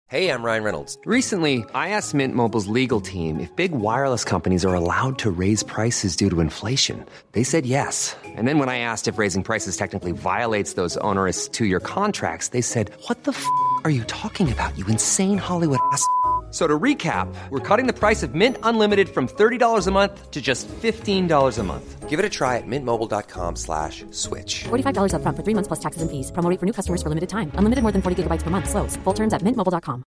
Hey, 0.09 0.29
I'm 0.29 0.45
Ryan 0.45 0.63
Reynolds. 0.63 0.99
Recently, 1.07 1.65
I 1.75 1.89
asked 1.97 2.13
Mint 2.13 2.35
Mobile's 2.35 2.67
legal 2.67 3.01
team 3.01 3.41
if 3.41 3.49
big 3.57 3.73
wireless 3.73 4.25
companies 4.25 4.63
are 4.63 4.75
allowed 4.75 5.19
to 5.21 5.31
raise 5.31 5.63
prices 5.63 6.17
due 6.17 6.29
to 6.29 6.41
inflation. 6.41 7.07
They 7.33 7.43
said 7.43 7.65
yes. 7.65 8.15
And 8.37 8.47
then 8.47 8.59
when 8.59 8.69
I 8.69 8.77
asked 8.81 9.09
if 9.09 9.17
raising 9.17 9.43
prices 9.43 9.75
technically 9.79 10.13
violates 10.13 10.75
those 10.75 10.99
onerous 10.99 11.49
two 11.49 11.65
year 11.65 11.81
contracts, 11.81 12.49
they 12.49 12.61
said, 12.61 12.91
What 13.07 13.25
the 13.25 13.33
f 13.33 13.47
are 13.85 13.91
you 13.91 14.05
talking 14.05 14.53
about, 14.53 14.77
you 14.77 14.87
insane 14.87 15.39
Hollywood 15.39 15.81
ass? 15.93 16.07
So 16.53 16.67
to 16.67 16.79
recap, 16.79 17.35
we're 17.49 17.67
cutting 17.67 17.87
the 17.87 17.99
price 17.99 18.23
of 18.23 18.35
Mint 18.35 18.59
Unlimited 18.63 19.09
from 19.09 19.27
$30 19.27 19.87
a 19.87 19.91
month 19.91 20.31
to 20.31 20.41
just 20.41 20.69
$15 20.69 21.59
a 21.59 21.63
month. 21.63 22.11
Give 22.11 22.19
it 22.21 22.27
a 22.27 22.29
try 22.29 22.59
at 22.59 22.67
mintmobile.com 22.67 23.57
slash 23.57 24.05
switch. 24.11 24.65
$45 24.69 25.15
upfront 25.17 25.37
for 25.37 25.43
three 25.43 25.55
months 25.55 25.69
plus 25.69 25.81
taxes 25.81 26.03
and 26.03 26.11
fees. 26.11 26.31
Promoting 26.31 26.59
for 26.59 26.67
new 26.67 26.75
customers 26.75 27.01
for 27.03 27.09
limited 27.09 27.31
time. 27.31 27.51
Unlimited 27.57 27.83
more 27.83 27.93
than 27.93 28.03
40 28.03 28.25
gigabytes 28.25 28.43
per 28.45 28.51
month. 28.51 28.69
Slows. 28.69 28.97
Full 29.05 29.15
terms 29.15 29.33
at 29.33 29.41
mintmobile.com. 29.43 30.05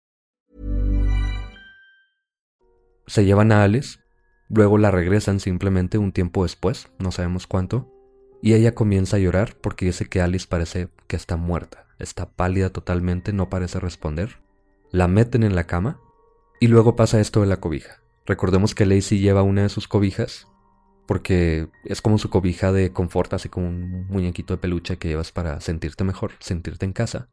Se 3.05 3.25
llevan 3.25 3.51
a 3.51 3.63
Alice, 3.63 3.99
luego 4.47 4.77
la 4.77 4.89
regresan 4.89 5.39
simplemente 5.41 5.97
un 5.97 6.13
tiempo 6.13 6.43
después, 6.43 6.87
no 6.97 7.11
sabemos 7.11 7.45
cuánto, 7.45 7.91
y 8.41 8.53
ella 8.53 8.73
comienza 8.73 9.17
a 9.17 9.19
llorar 9.19 9.55
porque 9.61 9.85
dice 9.85 10.05
que 10.05 10.21
Alice 10.21 10.47
parece 10.47 10.87
que 11.07 11.17
está 11.17 11.35
muerta. 11.35 11.87
Está 11.99 12.29
pálida 12.29 12.69
totalmente, 12.69 13.33
no 13.33 13.49
parece 13.49 13.79
responder. 13.81 14.37
La 14.91 15.09
meten 15.09 15.43
en 15.43 15.55
la 15.55 15.65
cama 15.65 15.99
y 16.61 16.67
luego 16.67 16.95
pasa 16.95 17.19
esto 17.19 17.41
de 17.41 17.47
la 17.47 17.57
cobija. 17.57 18.01
Recordemos 18.27 18.75
que 18.75 18.85
Lacey 18.85 19.19
lleva 19.19 19.41
una 19.41 19.63
de 19.63 19.69
sus 19.69 19.87
cobijas 19.87 20.47
porque 21.07 21.67
es 21.83 22.03
como 22.03 22.19
su 22.19 22.29
cobija 22.29 22.71
de 22.71 22.93
confort, 22.93 23.33
así 23.33 23.49
como 23.49 23.67
un 23.67 24.05
muñequito 24.07 24.53
de 24.53 24.59
peluche 24.59 24.97
que 24.97 25.07
llevas 25.07 25.31
para 25.31 25.59
sentirte 25.59 26.03
mejor, 26.03 26.33
sentirte 26.39 26.85
en 26.85 26.93
casa. 26.93 27.29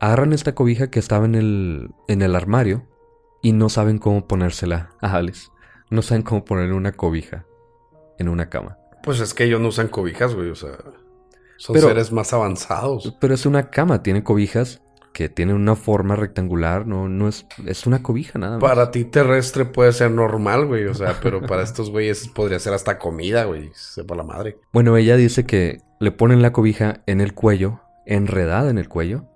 Agarran 0.00 0.32
esta 0.32 0.54
cobija 0.54 0.90
que 0.90 0.98
estaba 0.98 1.26
en 1.26 1.34
el, 1.34 1.90
en 2.08 2.22
el 2.22 2.34
armario 2.34 2.88
y 3.42 3.52
no 3.52 3.68
saben 3.68 3.98
cómo 3.98 4.26
ponérsela 4.26 4.94
a 5.02 5.14
Alice. 5.14 5.48
No 5.90 6.00
saben 6.00 6.22
cómo 6.22 6.46
poner 6.46 6.72
una 6.72 6.92
cobija 6.92 7.44
en 8.18 8.30
una 8.30 8.48
cama. 8.48 8.78
Pues 9.02 9.20
es 9.20 9.34
que 9.34 9.44
ellos 9.44 9.60
no 9.60 9.68
usan 9.68 9.88
cobijas, 9.88 10.34
güey, 10.34 10.48
o 10.48 10.54
sea, 10.54 10.78
son 11.58 11.78
seres 11.78 12.12
más 12.12 12.32
avanzados. 12.32 13.14
Pero 13.20 13.34
es 13.34 13.44
una 13.44 13.68
cama, 13.68 14.02
tiene 14.02 14.24
cobijas 14.24 14.80
que 15.12 15.28
tienen 15.28 15.56
una 15.56 15.76
forma 15.76 16.16
rectangular, 16.16 16.86
no, 16.86 17.08
no 17.08 17.28
es, 17.28 17.46
es 17.66 17.86
una 17.86 18.02
cobija 18.02 18.38
nada 18.38 18.58
más. 18.58 18.68
Para 18.68 18.90
ti 18.90 19.04
terrestre 19.04 19.64
puede 19.64 19.92
ser 19.92 20.10
normal, 20.10 20.66
güey, 20.66 20.86
o 20.86 20.94
sea, 20.94 21.18
pero 21.22 21.42
para 21.42 21.62
estos 21.62 21.90
güeyes 21.90 22.28
podría 22.28 22.58
ser 22.58 22.72
hasta 22.72 22.98
comida, 22.98 23.44
güey, 23.44 23.70
sepa 23.74 24.14
la 24.14 24.22
madre. 24.22 24.58
Bueno, 24.72 24.96
ella 24.96 25.16
dice 25.16 25.44
que 25.44 25.80
le 25.98 26.12
ponen 26.12 26.42
la 26.42 26.52
cobija 26.52 27.02
en 27.06 27.20
el 27.20 27.34
cuello, 27.34 27.80
enredada 28.06 28.70
en 28.70 28.78
el 28.78 28.88
cuello, 28.88 29.26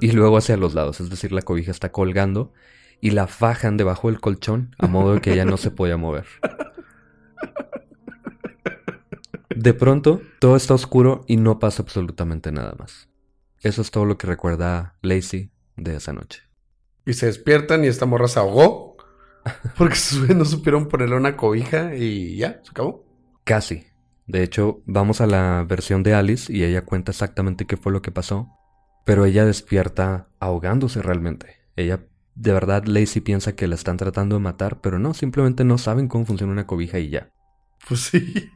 y 0.00 0.12
luego 0.12 0.36
hacia 0.36 0.56
los 0.56 0.74
lados, 0.74 1.00
es 1.00 1.10
decir, 1.10 1.32
la 1.32 1.42
cobija 1.42 1.70
está 1.70 1.90
colgando 1.90 2.52
y 3.00 3.10
la 3.10 3.26
fajan 3.26 3.76
debajo 3.76 4.08
del 4.08 4.20
colchón 4.20 4.74
a 4.78 4.86
modo 4.86 5.14
de 5.14 5.20
que 5.20 5.32
ella 5.32 5.44
no 5.44 5.56
se 5.56 5.72
podía 5.72 5.96
mover. 5.96 6.26
De 9.54 9.74
pronto, 9.74 10.22
todo 10.38 10.56
está 10.56 10.74
oscuro 10.74 11.24
y 11.26 11.36
no 11.36 11.58
pasa 11.58 11.82
absolutamente 11.82 12.52
nada 12.52 12.74
más. 12.78 13.08
Eso 13.62 13.80
es 13.80 13.90
todo 13.90 14.04
lo 14.04 14.18
que 14.18 14.26
recuerda 14.26 14.96
Lacey 15.02 15.52
de 15.76 15.96
esa 15.96 16.12
noche. 16.12 16.42
Y 17.06 17.14
se 17.14 17.26
despiertan 17.26 17.84
y 17.84 17.88
esta 17.88 18.06
morra 18.06 18.28
se 18.28 18.40
ahogó. 18.40 18.96
Porque 19.78 19.96
no 20.34 20.44
supieron 20.44 20.88
ponerle 20.88 21.16
una 21.16 21.36
cobija 21.36 21.94
y 21.94 22.36
ya, 22.36 22.60
se 22.62 22.70
acabó. 22.70 23.04
Casi. 23.44 23.86
De 24.26 24.42
hecho, 24.42 24.82
vamos 24.86 25.20
a 25.20 25.26
la 25.26 25.64
versión 25.68 26.02
de 26.02 26.14
Alice 26.14 26.52
y 26.52 26.64
ella 26.64 26.84
cuenta 26.84 27.10
exactamente 27.10 27.66
qué 27.66 27.76
fue 27.76 27.92
lo 27.92 28.02
que 28.02 28.12
pasó. 28.12 28.48
Pero 29.04 29.24
ella 29.24 29.44
despierta 29.44 30.28
ahogándose 30.38 31.02
realmente. 31.02 31.56
Ella, 31.74 32.04
de 32.34 32.52
verdad, 32.52 32.84
Lacey 32.84 33.20
piensa 33.20 33.56
que 33.56 33.66
la 33.66 33.74
están 33.74 33.96
tratando 33.96 34.36
de 34.36 34.42
matar, 34.42 34.80
pero 34.80 34.98
no, 34.98 35.12
simplemente 35.12 35.64
no 35.64 35.78
saben 35.78 36.06
cómo 36.06 36.24
funciona 36.24 36.52
una 36.52 36.66
cobija 36.66 36.98
y 36.98 37.10
ya. 37.10 37.32
Pues 37.88 38.00
sí. 38.00 38.50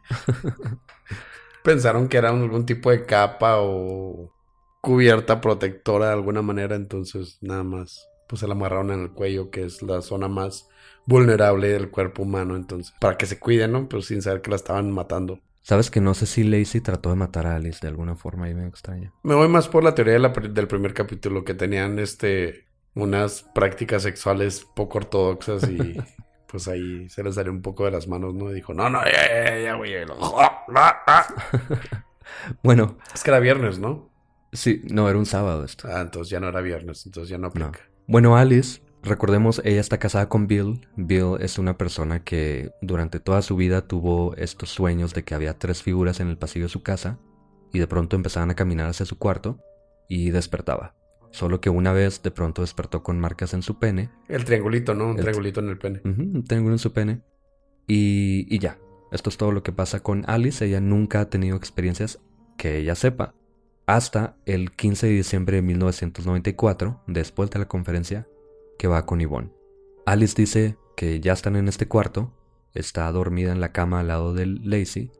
Pensaron 1.65 2.09
que 2.09 2.17
era 2.17 2.31
algún 2.31 2.65
tipo 2.65 2.93
de 2.93 3.05
capa 3.07 3.57
o 3.59 4.36
cubierta 4.81 5.41
protectora 5.41 6.07
de 6.07 6.13
alguna 6.13 6.43
manera, 6.43 6.77
entonces 6.77 7.39
nada 7.41 7.65
más 7.65 8.09
pues 8.29 8.41
se 8.41 8.47
la 8.47 8.55
amarraron 8.55 8.91
en 8.91 9.03
el 9.03 9.11
cuello, 9.11 9.51
que 9.51 9.65
es 9.65 9.83
la 9.83 10.03
zona 10.03 10.29
más 10.29 10.69
vulnerable 11.07 11.69
del 11.69 11.91
cuerpo 11.91 12.23
humano, 12.23 12.57
entonces, 12.57 12.93
para 13.01 13.17
que 13.17 13.27
se 13.27 13.39
cuiden, 13.39 13.73
¿no? 13.73 13.89
Pero 13.89 14.03
sin 14.03 14.23
saber 14.23 14.43
que 14.43 14.51
la 14.51 14.57
estaban 14.57 14.91
matando. 14.91 15.41
Sabes 15.63 15.91
que 15.91 16.01
no 16.01 16.15
sé 16.15 16.27
si 16.27 16.45
Lacey 16.45 16.81
trató 16.81 17.11
de 17.11 17.17
matar 17.17 17.47
a 17.47 17.57
Alice 17.57 17.81
de 17.83 17.89
alguna 17.89 18.15
forma 18.15 18.49
y 18.49 18.55
me 18.55 18.67
extraña. 18.67 19.13
Me 19.23 19.35
voy 19.35 19.49
más 19.49 19.69
por 19.69 19.83
la 19.83 19.95
teoría 19.95 20.19
del 20.19 20.69
primer 20.69 20.95
capítulo, 20.95 21.45
que 21.45 21.55
tenían 21.55 21.99
este 21.99 22.67
unas 22.95 23.43
prácticas 23.55 24.03
sexuales 24.03 24.67
poco 24.75 24.99
ortodoxas 24.99 25.69
y 25.69 25.97
pues 26.47 26.69
ahí 26.69 27.09
se 27.09 27.23
les 27.23 27.35
salió 27.35 27.53
un 27.53 27.63
poco 27.63 27.85
de 27.85 27.91
las 27.91 28.09
manos, 28.09 28.35
¿no? 28.35 28.51
Y 28.51 28.55
dijo, 28.55 28.75
no, 28.75 28.89
no, 28.89 29.05
ya, 29.05 29.29
ya, 29.29 29.59
ya, 29.59 29.75
güey. 29.75 29.93
bueno. 32.63 32.97
Es 33.13 33.23
que 33.23 33.31
era 33.31 33.41
viernes, 33.41 33.79
¿no? 33.79 34.09
Sí, 34.53 34.83
no, 34.91 35.09
era 35.09 35.19
un 35.19 35.27
sábado 35.27 35.65
esto. 35.65 35.89
Ah, 35.91 36.01
entonces 36.01 36.31
ya 36.31 36.41
no 36.41 36.49
era 36.49 36.61
viernes, 36.61 37.05
entonces 37.07 37.29
ya 37.29 37.39
no 37.39 37.49
aplica. 37.49 37.81
Bueno, 38.07 38.37
Alice, 38.37 38.81
recordemos, 39.03 39.61
ella 39.65 39.81
está 39.81 39.99
casada 39.99 40.29
con 40.29 40.47
Bill. 40.47 40.87
Bill 40.97 41.37
es 41.41 41.59
una 41.59 41.77
persona 41.77 42.23
que 42.23 42.71
durante 42.81 43.21
toda 43.21 43.43
su 43.43 43.57
vida 43.57 43.87
tuvo 43.87 44.35
estos 44.37 44.71
sueños 44.71 45.15
de 45.15 45.25
que 45.25 45.35
había 45.35 45.59
tres 45.59 45.83
figuras 45.83 46.21
en 46.21 46.29
el 46.29 46.39
pasillo 46.39 46.67
de 46.67 46.71
su 46.71 46.83
casa 46.83 47.19
y 47.73 47.79
de 47.79 47.87
pronto 47.87 48.17
empezaban 48.17 48.51
a 48.51 48.55
caminar 48.55 48.89
hacia 48.89 49.07
su 49.07 49.19
cuarto 49.19 49.59
y 50.09 50.31
despertaba. 50.31 50.95
Solo 51.33 51.61
que 51.61 51.69
una 51.69 51.93
vez 51.93 52.23
de 52.23 52.31
pronto 52.31 52.63
despertó 52.63 53.03
con 53.03 53.19
marcas 53.19 53.53
en 53.53 53.63
su 53.63 53.79
pene. 53.79 54.11
El 54.29 54.45
triangulito, 54.45 54.95
¿no? 54.95 55.09
Un 55.09 55.17
triangulito 55.17 55.61
en 55.61 55.69
el 55.69 55.79
pene. 55.79 56.01
un 56.05 56.45
triángulo 56.45 56.75
en 56.75 56.79
su 56.79 56.93
pene. 56.93 57.21
Y, 57.87 58.47
y 58.49 58.59
ya. 58.59 58.79
Esto 59.13 59.31
es 59.31 59.37
todo 59.37 59.53
lo 59.53 59.63
que 59.63 59.73
pasa 59.73 60.01
con 60.01 60.25
Alice. 60.29 60.65
Ella 60.65 60.81
nunca 60.81 61.21
ha 61.21 61.29
tenido 61.29 61.57
experiencias 61.57 62.21
que 62.57 62.79
ella 62.79 62.95
sepa. 62.95 63.35
Hasta 63.87 64.37
el 64.47 64.73
15 64.73 65.07
de 65.07 65.13
diciembre 65.13 65.57
de 65.57 65.63
1994, 65.63 67.03
después 67.07 67.51
de 67.51 67.61
la 67.61 67.69
conferencia, 67.69 68.27
que 68.81 68.89
va 68.89 69.07
con 69.07 69.21
Yvonne. 69.21 69.53
Alice 70.05 70.35
dice 70.37 70.77
que 70.97 71.21
ya 71.21 71.33
están 71.33 71.55
en 71.55 71.69
este 71.69 71.87
cuarto, 71.87 72.33
está 72.75 73.11
dormida 73.13 73.53
en 73.53 73.61
la 73.61 73.71
cama 73.71 74.01
al 74.01 74.09
lado 74.09 74.35
de 74.35 74.47
Lacey, 74.47 75.13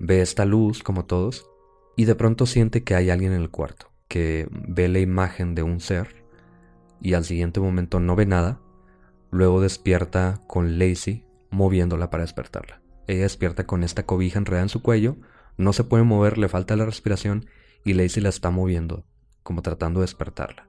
ve 0.00 0.20
esta 0.20 0.44
luz 0.44 0.82
como 0.82 1.06
todos, 1.06 1.48
y 1.96 2.04
de 2.04 2.14
pronto 2.14 2.44
siente 2.44 2.84
que 2.84 2.94
hay 2.94 3.08
alguien 3.08 3.32
en 3.32 3.40
el 3.40 3.50
cuarto, 3.50 3.90
que 4.06 4.48
ve 4.50 4.88
la 4.88 4.98
imagen 4.98 5.54
de 5.54 5.62
un 5.62 5.80
ser, 5.80 6.22
y 7.00 7.14
al 7.14 7.24
siguiente 7.24 7.58
momento 7.58 8.00
no 8.00 8.16
ve 8.16 8.26
nada, 8.26 8.60
luego 9.30 9.62
despierta 9.62 10.42
con 10.46 10.78
Lacey 10.78 11.24
moviéndola 11.48 12.10
para 12.10 12.24
despertarla. 12.24 12.82
Ella 13.06 13.22
despierta 13.22 13.66
con 13.66 13.82
esta 13.82 14.04
cobija 14.04 14.38
enredada 14.38 14.64
en 14.64 14.68
su 14.68 14.82
cuello, 14.82 15.16
no 15.56 15.72
se 15.72 15.84
puede 15.84 16.04
mover, 16.04 16.36
le 16.36 16.50
falta 16.50 16.76
la 16.76 16.84
respiración, 16.84 17.46
y 17.84 17.94
Lacey 17.94 18.22
la 18.22 18.28
está 18.28 18.50
moviendo, 18.50 19.04
como 19.42 19.62
tratando 19.62 20.00
de 20.00 20.04
despertarla. 20.04 20.68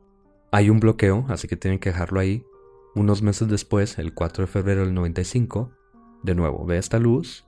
Hay 0.51 0.69
un 0.69 0.79
bloqueo, 0.79 1.25
así 1.29 1.47
que 1.47 1.55
tienen 1.55 1.79
que 1.79 1.91
dejarlo 1.91 2.19
ahí. 2.19 2.45
Unos 2.93 3.21
meses 3.21 3.47
después, 3.47 3.97
el 3.99 4.13
4 4.13 4.45
de 4.45 4.51
febrero 4.51 4.81
del 4.81 4.93
95, 4.93 5.71
de 6.23 6.35
nuevo 6.35 6.65
ve 6.65 6.77
esta 6.77 6.99
luz 6.99 7.45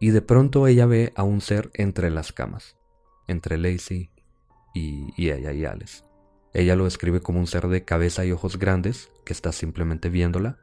y 0.00 0.10
de 0.10 0.22
pronto 0.22 0.66
ella 0.66 0.86
ve 0.86 1.12
a 1.16 1.24
un 1.24 1.40
ser 1.40 1.70
entre 1.74 2.10
las 2.10 2.32
camas, 2.32 2.76
entre 3.26 3.58
Lacey 3.58 4.10
y, 4.74 5.12
ella 5.16 5.52
y 5.52 5.64
Alice. 5.64 6.04
Ella 6.54 6.76
lo 6.76 6.84
describe 6.84 7.20
como 7.20 7.38
un 7.38 7.46
ser 7.46 7.68
de 7.68 7.84
cabeza 7.84 8.24
y 8.24 8.32
ojos 8.32 8.58
grandes 8.58 9.10
que 9.24 9.32
está 9.32 9.52
simplemente 9.52 10.08
viéndola. 10.08 10.58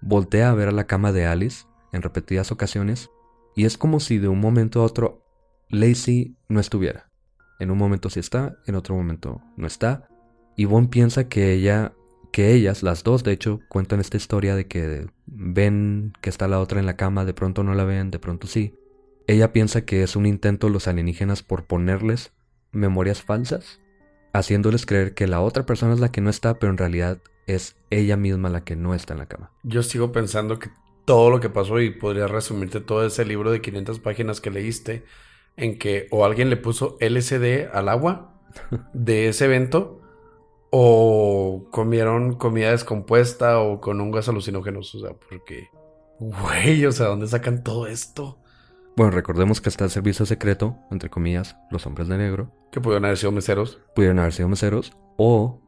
Voltea 0.00 0.50
a 0.50 0.54
ver 0.54 0.68
a 0.68 0.72
la 0.72 0.86
cama 0.86 1.12
de 1.12 1.26
Alice 1.26 1.66
en 1.92 2.02
repetidas 2.02 2.52
ocasiones 2.52 3.10
y 3.54 3.64
es 3.64 3.76
como 3.76 4.00
si 4.00 4.18
de 4.18 4.28
un 4.28 4.40
momento 4.40 4.80
a 4.80 4.84
otro 4.84 5.22
Lacey 5.68 6.36
no 6.48 6.60
estuviera. 6.60 7.05
En 7.58 7.70
un 7.70 7.78
momento 7.78 8.10
sí 8.10 8.20
está, 8.20 8.56
en 8.66 8.74
otro 8.74 8.94
momento 8.94 9.40
no 9.56 9.66
está. 9.66 10.08
Y 10.56 10.64
Bon 10.64 10.88
piensa 10.88 11.28
que 11.28 11.52
ella, 11.52 11.92
que 12.32 12.52
ellas, 12.52 12.82
las 12.82 13.04
dos 13.04 13.24
de 13.24 13.32
hecho, 13.32 13.60
cuentan 13.68 14.00
esta 14.00 14.16
historia 14.16 14.54
de 14.54 14.66
que 14.66 15.06
ven 15.26 16.12
que 16.20 16.30
está 16.30 16.48
la 16.48 16.60
otra 16.60 16.80
en 16.80 16.86
la 16.86 16.96
cama, 16.96 17.24
de 17.24 17.34
pronto 17.34 17.62
no 17.62 17.74
la 17.74 17.84
ven, 17.84 18.10
de 18.10 18.18
pronto 18.18 18.46
sí. 18.46 18.74
Ella 19.26 19.52
piensa 19.52 19.84
que 19.84 20.02
es 20.02 20.16
un 20.16 20.26
intento 20.26 20.68
los 20.68 20.86
alienígenas 20.86 21.42
por 21.42 21.66
ponerles 21.66 22.32
memorias 22.72 23.22
falsas, 23.22 23.80
haciéndoles 24.32 24.86
creer 24.86 25.14
que 25.14 25.26
la 25.26 25.40
otra 25.40 25.66
persona 25.66 25.94
es 25.94 26.00
la 26.00 26.12
que 26.12 26.20
no 26.20 26.30
está, 26.30 26.58
pero 26.58 26.70
en 26.70 26.78
realidad 26.78 27.18
es 27.46 27.76
ella 27.90 28.16
misma 28.16 28.50
la 28.50 28.64
que 28.64 28.76
no 28.76 28.94
está 28.94 29.14
en 29.14 29.20
la 29.20 29.26
cama. 29.26 29.50
Yo 29.62 29.82
sigo 29.82 30.12
pensando 30.12 30.58
que 30.58 30.70
todo 31.04 31.30
lo 31.30 31.40
que 31.40 31.48
pasó 31.48 31.80
y 31.80 31.90
podría 31.90 32.26
resumirte 32.26 32.80
todo 32.80 33.06
ese 33.06 33.24
libro 33.24 33.50
de 33.50 33.60
500 33.60 34.00
páginas 34.00 34.40
que 34.40 34.50
leíste 34.50 35.04
en 35.56 35.78
que 35.78 36.06
o 36.10 36.24
alguien 36.24 36.50
le 36.50 36.56
puso 36.56 36.96
LSD 37.00 37.68
al 37.72 37.88
agua 37.88 38.40
de 38.92 39.28
ese 39.28 39.46
evento 39.46 40.00
o 40.70 41.68
comieron 41.70 42.34
comida 42.34 42.70
descompuesta 42.70 43.60
o 43.60 43.80
con 43.80 44.00
hongos 44.00 44.28
alucinógenos, 44.28 44.94
o 44.94 45.00
sea, 45.00 45.10
porque 45.14 45.68
güey, 46.18 46.84
o 46.86 46.92
sea, 46.92 47.06
¿dónde 47.06 47.26
sacan 47.26 47.62
todo 47.62 47.86
esto? 47.86 48.38
Bueno, 48.96 49.12
recordemos 49.12 49.60
que 49.60 49.68
está 49.68 49.84
el 49.84 49.90
servicio 49.90 50.24
secreto, 50.24 50.76
entre 50.90 51.10
comillas, 51.10 51.56
los 51.70 51.86
hombres 51.86 52.08
de 52.08 52.16
negro. 52.16 52.50
Que 52.72 52.80
pudieron 52.80 53.04
haber 53.04 53.18
sido 53.18 53.32
meseros. 53.32 53.78
Pudieron 53.94 54.18
haber 54.18 54.32
sido 54.32 54.48
meseros. 54.48 54.92
O, 55.18 55.60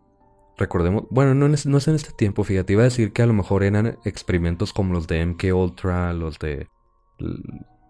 recordemos, 0.57 1.05
bueno, 1.11 1.35
no, 1.35 1.47
es, 1.53 1.67
no 1.67 1.77
es 1.77 1.89
en 1.89 1.95
este 1.95 2.13
tiempo, 2.13 2.43
fíjate, 2.43 2.73
iba 2.73 2.83
a 2.83 2.85
decir 2.85 3.13
que 3.13 3.23
a 3.23 3.27
lo 3.27 3.35
mejor 3.35 3.65
eran 3.65 3.99
experimentos 4.05 4.73
como 4.73 4.95
los 4.95 5.07
de 5.07 5.25
MK 5.27 5.45
Ultra, 5.55 6.15
los 6.15 6.39
de 6.39 6.69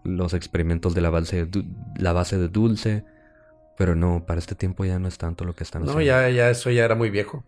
los 0.09 0.33
experimentos 0.33 0.93
de 0.93 1.01
la 1.01 1.09
base 1.09 1.45
de, 1.45 1.65
la 1.97 2.13
base 2.13 2.37
de 2.37 2.47
dulce. 2.47 3.05
Pero 3.77 3.95
no, 3.95 4.25
para 4.25 4.39
este 4.39 4.55
tiempo 4.55 4.83
ya 4.83 4.99
no 4.99 5.07
es 5.07 5.17
tanto 5.17 5.45
lo 5.45 5.55
que 5.55 5.63
están 5.63 5.83
haciendo. 5.83 5.99
No, 5.99 6.05
ya, 6.05 6.29
ya, 6.29 6.49
eso 6.49 6.69
ya 6.69 6.83
era 6.83 6.95
muy 6.95 7.09
viejo. 7.09 7.45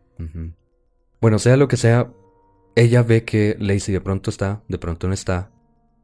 Bueno, 1.19 1.39
sea 1.39 1.57
lo 1.57 1.67
que 1.67 1.77
sea, 1.77 2.09
ella 2.75 3.03
ve 3.03 3.25
que 3.25 3.57
Lacey 3.59 3.93
de 3.93 4.01
pronto 4.01 4.29
está, 4.29 4.61
de 4.67 4.77
pronto 4.77 5.07
no 5.07 5.13
está. 5.13 5.51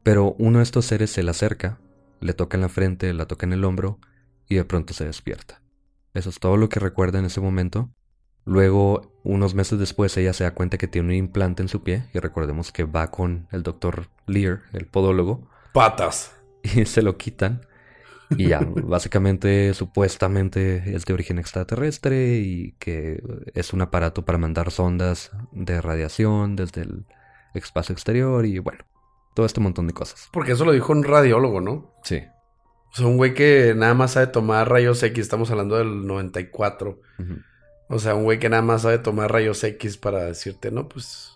Pero 0.02 0.34
uno 0.38 0.58
de 0.58 0.64
estos 0.64 0.84
seres 0.84 1.10
se 1.10 1.22
le 1.22 1.30
acerca, 1.30 1.80
le 2.20 2.34
toca 2.34 2.56
en 2.56 2.62
la 2.62 2.68
frente, 2.68 3.12
la 3.14 3.26
toca 3.26 3.46
en 3.46 3.52
el 3.52 3.64
hombro 3.64 3.98
y 4.48 4.56
de 4.56 4.64
pronto 4.64 4.92
se 4.92 5.04
despierta. 5.04 5.62
Eso 6.14 6.30
es 6.30 6.38
todo 6.38 6.56
lo 6.56 6.68
que 6.68 6.80
recuerda 6.80 7.18
en 7.18 7.26
ese 7.26 7.40
momento. 7.40 7.90
Luego, 8.44 9.12
unos 9.24 9.54
meses 9.54 9.78
después, 9.78 10.16
ella 10.16 10.32
se 10.32 10.44
da 10.44 10.54
cuenta 10.54 10.78
que 10.78 10.88
tiene 10.88 11.08
un 11.08 11.14
implante 11.14 11.62
en 11.62 11.68
su 11.68 11.82
pie 11.82 12.04
y 12.14 12.18
recordemos 12.18 12.72
que 12.72 12.84
va 12.84 13.10
con 13.10 13.46
el 13.52 13.62
doctor 13.62 14.08
Lear, 14.26 14.62
el 14.72 14.86
podólogo. 14.86 15.48
Patas. 15.72 16.34
Y 16.62 16.84
se 16.86 17.02
lo 17.02 17.16
quitan. 17.16 17.62
Y 18.30 18.48
ya, 18.48 18.60
básicamente, 18.60 19.72
supuestamente 19.72 20.94
es 20.94 21.06
de 21.06 21.14
origen 21.14 21.38
extraterrestre 21.38 22.36
y 22.36 22.72
que 22.78 23.22
es 23.54 23.72
un 23.72 23.80
aparato 23.80 24.26
para 24.26 24.36
mandar 24.36 24.70
sondas 24.70 25.30
de 25.52 25.80
radiación 25.80 26.54
desde 26.54 26.82
el 26.82 27.06
espacio 27.54 27.94
exterior 27.94 28.44
y 28.44 28.58
bueno, 28.58 28.84
todo 29.34 29.46
este 29.46 29.60
montón 29.60 29.86
de 29.86 29.94
cosas. 29.94 30.28
Porque 30.30 30.52
eso 30.52 30.66
lo 30.66 30.72
dijo 30.72 30.92
un 30.92 31.04
radiólogo, 31.04 31.62
¿no? 31.62 31.94
Sí. 32.02 32.22
O 32.92 32.96
sea, 32.96 33.06
un 33.06 33.16
güey 33.16 33.34
que 33.34 33.74
nada 33.74 33.94
más 33.94 34.12
sabe 34.12 34.26
tomar 34.26 34.68
rayos 34.68 35.02
X, 35.02 35.18
estamos 35.22 35.50
hablando 35.50 35.76
del 35.76 36.06
94. 36.06 37.00
O 37.88 37.98
sea, 37.98 38.14
un 38.14 38.24
güey 38.24 38.38
que 38.38 38.48
nada 38.48 38.62
más 38.62 38.82
sabe 38.82 38.98
tomar 38.98 39.32
rayos 39.32 39.64
X 39.64 39.96
para 39.96 40.24
decirte, 40.24 40.70
no, 40.70 40.88
pues... 40.88 41.34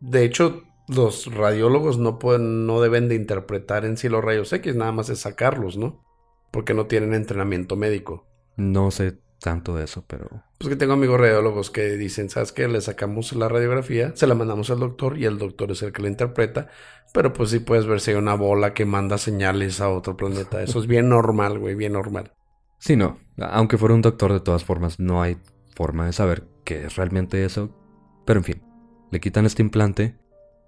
De 0.00 0.24
hecho, 0.24 0.64
los 0.88 1.32
radiólogos 1.32 1.98
no 1.98 2.18
pueden, 2.18 2.66
no 2.66 2.80
deben 2.80 3.08
de 3.08 3.14
interpretar 3.14 3.84
en 3.84 3.96
sí 3.96 4.08
los 4.08 4.24
rayos 4.24 4.52
X, 4.52 4.74
nada 4.74 4.92
más 4.92 5.08
es 5.08 5.20
sacarlos, 5.20 5.76
¿no? 5.76 6.04
Porque 6.50 6.74
no 6.74 6.86
tienen 6.86 7.14
entrenamiento 7.14 7.76
médico. 7.76 8.26
No 8.56 8.90
sé 8.90 9.18
tanto 9.40 9.74
de 9.74 9.84
eso, 9.84 10.04
pero... 10.06 10.28
Pues 10.58 10.68
que 10.68 10.76
tengo 10.76 10.92
amigos 10.92 11.20
radiólogos 11.20 11.70
que 11.70 11.96
dicen, 11.96 12.30
¿sabes 12.30 12.52
qué? 12.52 12.68
Le 12.68 12.80
sacamos 12.80 13.32
la 13.32 13.48
radiografía, 13.48 14.12
se 14.14 14.26
la 14.26 14.34
mandamos 14.34 14.70
al 14.70 14.78
doctor 14.78 15.18
y 15.18 15.24
el 15.24 15.38
doctor 15.38 15.72
es 15.72 15.82
el 15.82 15.92
que 15.92 16.02
la 16.02 16.08
interpreta, 16.08 16.68
pero 17.12 17.32
pues 17.32 17.50
sí 17.50 17.58
puedes 17.58 17.86
ver 17.86 18.00
si 18.00 18.12
hay 18.12 18.16
una 18.16 18.34
bola 18.34 18.72
que 18.72 18.84
manda 18.84 19.18
señales 19.18 19.80
a 19.80 19.88
otro 19.88 20.16
planeta. 20.16 20.62
Eso 20.62 20.78
es 20.78 20.86
bien 20.86 21.08
normal, 21.08 21.58
güey, 21.58 21.74
bien 21.74 21.92
normal. 21.94 22.32
Sí, 22.78 22.96
no. 22.96 23.18
Aunque 23.38 23.78
fuera 23.78 23.94
un 23.94 24.02
doctor, 24.02 24.32
de 24.32 24.40
todas 24.40 24.64
formas, 24.64 24.98
no 24.98 25.22
hay 25.22 25.36
forma 25.74 26.06
de 26.06 26.12
saber 26.12 26.48
qué 26.64 26.84
es 26.84 26.96
realmente 26.96 27.44
eso. 27.44 27.76
Pero 28.24 28.40
en 28.40 28.44
fin, 28.44 28.62
le 29.10 29.20
quitan 29.20 29.46
este 29.46 29.62
implante 29.62 30.16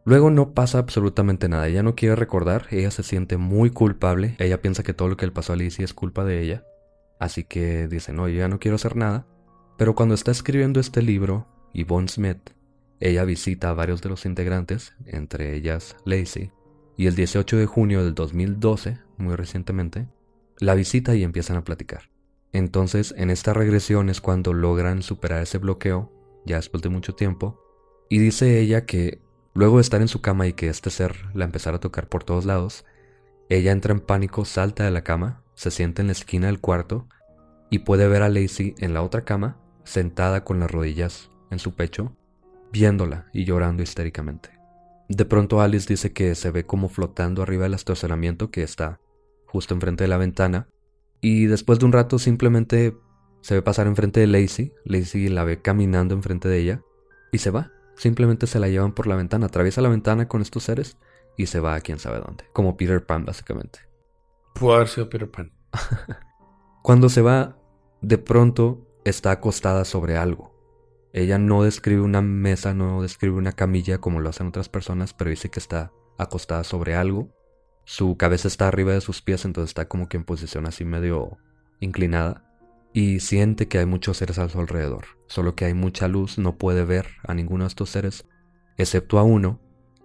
Luego 0.07 0.31
no 0.31 0.53
pasa 0.53 0.79
absolutamente 0.79 1.49
nada, 1.49 1.67
ella 1.67 1.83
no 1.83 1.95
quiere 1.95 2.15
recordar, 2.15 2.67
ella 2.71 2.91
se 2.91 3.03
siente 3.03 3.39
muy 3.39 3.71
culpable, 3.71 4.37
ella 4.39 4.61
piensa 4.61 4.83
que 4.83 4.93
todo 4.93 5.09
lo 5.09 5.17
que 5.17 5.25
le 5.25 5.33
pasó 5.33 5.55
a 5.55 5.57
Lizzie 5.57 5.85
es 5.85 5.95
culpa 5.95 6.25
de 6.25 6.43
ella, 6.43 6.65
así 7.19 7.45
que 7.45 7.89
dice, 7.89 8.13
no, 8.13 8.29
yo 8.29 8.39
ya 8.39 8.49
no 8.49 8.59
quiero 8.59 8.75
hacer 8.75 8.97
nada. 8.97 9.27
Pero 9.79 9.95
cuando 9.95 10.15
está 10.15 10.31
escribiendo 10.31 10.79
este 10.79 11.01
libro, 11.01 11.49
Yvonne 11.73 12.09
Smith, 12.09 12.51
ella 13.01 13.25
visita 13.25 13.71
a 13.71 13.75
varios 13.75 14.03
de 14.03 14.11
los 14.11 14.27
integrantes, 14.27 14.95
entre 15.07 15.55
ellas 15.55 15.97
Lacey, 16.05 16.53
y 16.99 17.07
el 17.07 17.17
18 17.17 17.57
de 17.57 17.67
junio 17.67 18.05
del 18.05 18.15
2012, 18.15 18.99
muy 19.17 19.37
recientemente, 19.37 20.07
la 20.59 20.75
visita 20.75 21.15
y 21.15 21.25
empiezan 21.25 21.57
a 21.57 21.65
platicar. 21.65 22.11
Entonces, 22.53 23.15
en 23.17 23.31
esta 23.31 23.55
regresión 23.55 24.11
es 24.11 24.21
cuando 24.21 24.53
logran 24.53 25.03
superar 25.03 25.43
ese 25.43 25.59
bloqueo, 25.59 26.13
ya 26.45 26.57
después 26.57 26.83
de 26.83 26.91
mucho 26.91 27.15
tiempo, 27.15 27.59
y 28.11 28.19
dice 28.19 28.61
ella 28.61 28.85
que 28.85 29.24
Luego 29.55 29.77
de 29.77 29.83
estar 29.83 30.01
en 30.01 30.09
su 30.09 30.21
cama 30.21 30.49
y 30.49 30.53
que 30.53 30.69
este 30.69 30.91
ser 30.91 31.15
la 31.33 31.45
empezara 31.45 31.77
a 31.77 31.81
tocar 31.81 32.09
por 32.09 32.25
todos 32.25 32.45
lados, 32.45 32.85
ella 33.49 33.73
entra 33.73 33.93
en 33.93 34.01
pánico, 34.01 34.45
salta 34.45 34.85
de 34.85 34.91
la 34.91 35.05
cama, 35.05 35.43
se 35.55 35.71
sienta 35.71 36.03
en 36.03 36.09
la 36.09 36.13
esquina 36.13 36.49
del 36.49 36.61
cuarto 36.61 37.07
y 37.71 37.81
puede 37.81 38.09
ver 38.09 38.23
a 38.23 38.29
Lacey 38.29 38.75
en 38.79 38.95
la 38.95 39.03
otra 39.03 39.25
cama, 39.25 39.59
sentada 39.85 40.43
con 40.43 40.59
las 40.59 40.71
rodillas 40.71 41.31
en 41.51 41.61
su 41.61 41.75
pecho, 41.75 42.17
viéndola 42.73 43.27
y 43.33 43.45
llorando 43.45 43.83
histéricamente. 43.83 44.51
De 45.09 45.25
pronto 45.25 45.61
Alice 45.61 45.87
dice 45.89 46.13
que 46.13 46.35
se 46.35 46.51
ve 46.51 46.67
como 46.67 46.89
flotando 46.89 47.43
arriba 47.43 47.65
del 47.65 47.75
estacionamiento 47.75 48.51
que 48.51 48.63
está 48.63 49.01
justo 49.47 49.75
enfrente 49.75 50.05
de 50.05 50.09
la 50.09 50.17
ventana 50.17 50.67
y 51.21 51.47
después 51.47 51.79
de 51.79 51.85
un 51.85 51.93
rato 51.93 52.19
simplemente 52.19 52.97
se 53.41 53.55
ve 53.55 53.63
pasar 53.63 53.87
enfrente 53.87 54.21
de 54.21 54.27
Lacey, 54.27 54.73
Lacey 54.85 55.29
la 55.29 55.45
ve 55.45 55.61
caminando 55.61 56.15
enfrente 56.15 56.49
de 56.49 56.59
ella 56.59 56.83
y 57.31 57.39
se 57.39 57.51
va. 57.51 57.74
Simplemente 57.97 58.47
se 58.47 58.59
la 58.59 58.69
llevan 58.69 58.93
por 58.93 59.07
la 59.07 59.17
ventana, 59.17 59.47
atraviesa 59.47 59.81
la 59.81 59.89
ventana 59.89 60.29
con 60.29 60.43
estos 60.43 60.65
seres 60.65 60.97
y 61.37 61.47
se 61.47 61.61
va 61.61 61.75
a 61.75 61.81
quién 61.81 61.99
sabe 61.99 62.19
dónde. 62.19 62.45
Como 62.53 62.77
Peter 62.77 63.05
Pan, 63.05 63.25
básicamente. 63.25 63.81
Pudo 64.55 64.75
haber 64.75 64.89
sido 64.89 65.09
Peter 65.09 65.31
Pan. 65.31 65.53
Cuando 66.83 67.09
se 67.09 67.23
va, 67.23 67.57
de 68.01 68.19
pronto 68.19 68.87
está 69.05 69.31
acostada 69.31 69.85
sobre 69.85 70.17
algo. 70.17 70.55
Ella 71.13 71.39
no 71.39 71.63
describe 71.63 72.03
una 72.03 72.23
mesa, 72.23 72.75
no 72.75 73.03
describe 73.03 73.37
una 73.37 73.53
camilla 73.53 73.99
como 73.99 74.21
lo 74.21 74.31
hacen 74.31 74.49
otras 74.49 74.69
personas, 74.69 75.15
pero 75.15 75.31
dice 75.31 75.49
que 75.49 75.61
está 75.61 75.93
acostada 76.19 76.65
sobre 76.65 76.97
algo. 76.97 77.29
Su 77.85 78.17
cabeza 78.17 78.49
está 78.49 78.67
arriba 78.67 78.93
de 78.93 79.01
sus 79.01 79.23
pies, 79.23 79.45
entonces 79.45 79.71
está 79.71 79.87
como 79.87 80.09
que 80.09 80.17
en 80.17 80.25
posición 80.25 80.67
así 80.67 80.85
medio 80.85 81.39
inclinada 81.81 82.45
y 82.95 83.21
siente 83.21 83.69
que 83.69 83.79
hay 83.79 83.87
muchos 83.87 84.17
seres 84.17 84.39
a 84.39 84.49
su 84.49 84.59
alrededor, 84.59 85.05
solo 85.27 85.55
que 85.55 85.67
hay 85.67 85.75
mucha 85.75 86.09
luz, 86.09 86.39
no 86.39 86.57
puede 86.57 86.85
ver 86.85 87.09
a 87.25 87.35
ninguno 87.35 87.65
de 87.65 87.69
estos 87.69 87.91
seres, 87.91 88.25
excepto 88.79 89.19
a 89.19 89.25
uno 89.25 89.61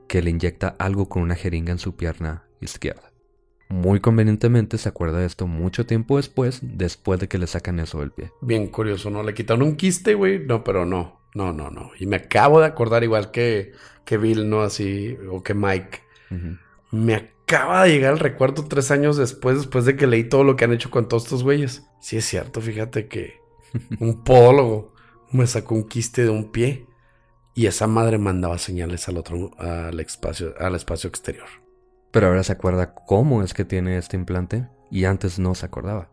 que 0.07 0.21
le 0.23 0.31
inyecta 0.31 0.75
algo 0.79 1.07
con 1.07 1.21
una 1.21 1.35
jeringa 1.35 1.71
en 1.71 1.77
su 1.79 1.95
pierna 1.95 2.43
izquierda. 2.59 3.13
muy 3.69 3.99
convenientemente 3.99 4.79
se 4.79 4.89
acuerda 4.89 5.19
de 5.19 5.27
esto 5.27 5.45
mucho 5.45 5.85
tiempo 5.85 6.17
después, 6.17 6.59
después 6.63 7.19
de 7.19 7.27
que 7.27 7.37
le 7.37 7.45
sacan 7.45 7.79
eso 7.79 7.99
del 7.99 8.11
pie. 8.11 8.31
Bien 8.41 8.67
curioso, 8.67 9.11
¿no? 9.11 9.21
Le 9.21 9.35
quitaron 9.35 9.61
un 9.61 9.75
quiste, 9.75 10.15
güey. 10.15 10.43
No, 10.43 10.63
pero 10.63 10.85
no. 10.85 11.19
No, 11.35 11.53
no, 11.53 11.69
no. 11.69 11.91
Y 11.99 12.07
me 12.07 12.15
acabo 12.15 12.59
de 12.59 12.65
acordar 12.65 13.03
igual 13.03 13.29
que, 13.29 13.73
que 14.05 14.17
Bill, 14.17 14.49
¿no? 14.49 14.61
Así, 14.61 15.15
o 15.29 15.43
que 15.43 15.53
Mike. 15.53 15.99
Me 16.91 17.13
acaba 17.49 17.83
de 17.83 17.89
llegar 17.89 18.13
el 18.13 18.19
recuerdo 18.19 18.65
tres 18.65 18.91
años 18.91 19.17
después, 19.17 19.57
después 19.57 19.83
de 19.85 19.95
que 19.95 20.05
leí 20.05 20.23
todo 20.23 20.43
lo 20.43 20.55
que 20.55 20.65
han 20.65 20.73
hecho 20.73 20.91
con 20.91 21.07
todos 21.07 21.23
estos 21.23 21.43
güeyes. 21.43 21.87
Sí 21.99 22.17
es 22.17 22.25
cierto, 22.25 22.61
fíjate 22.61 23.07
que 23.07 23.41
un 23.99 24.23
podólogo 24.23 24.93
me 25.31 25.47
sacó 25.47 25.73
un 25.73 25.87
quiste 25.87 26.23
de 26.23 26.29
un 26.29 26.51
pie 26.51 26.85
y 27.55 27.65
esa 27.65 27.87
madre 27.87 28.19
mandaba 28.19 28.59
señales 28.59 29.07
al 29.07 29.17
otro, 29.17 29.51
al 29.57 29.99
espacio, 29.99 30.53
al 30.59 30.75
espacio 30.75 31.07
exterior. 31.07 31.47
Pero 32.11 32.27
ahora 32.27 32.43
se 32.43 32.53
acuerda 32.53 32.93
cómo 32.93 33.41
es 33.41 33.53
que 33.55 33.65
tiene 33.65 33.97
este 33.97 34.15
implante 34.15 34.67
y 34.91 35.05
antes 35.05 35.39
no 35.39 35.55
se 35.55 35.65
acordaba. 35.65 36.11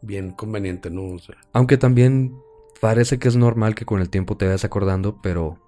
Bien 0.00 0.32
conveniente, 0.32 0.90
¿no? 0.90 1.16
Aunque 1.52 1.76
también 1.76 2.34
parece 2.80 3.18
que 3.18 3.28
es 3.28 3.36
normal 3.36 3.74
que 3.74 3.84
con 3.84 4.00
el 4.00 4.08
tiempo 4.08 4.36
te 4.36 4.46
vayas 4.46 4.64
acordando, 4.64 5.20
pero 5.22 5.58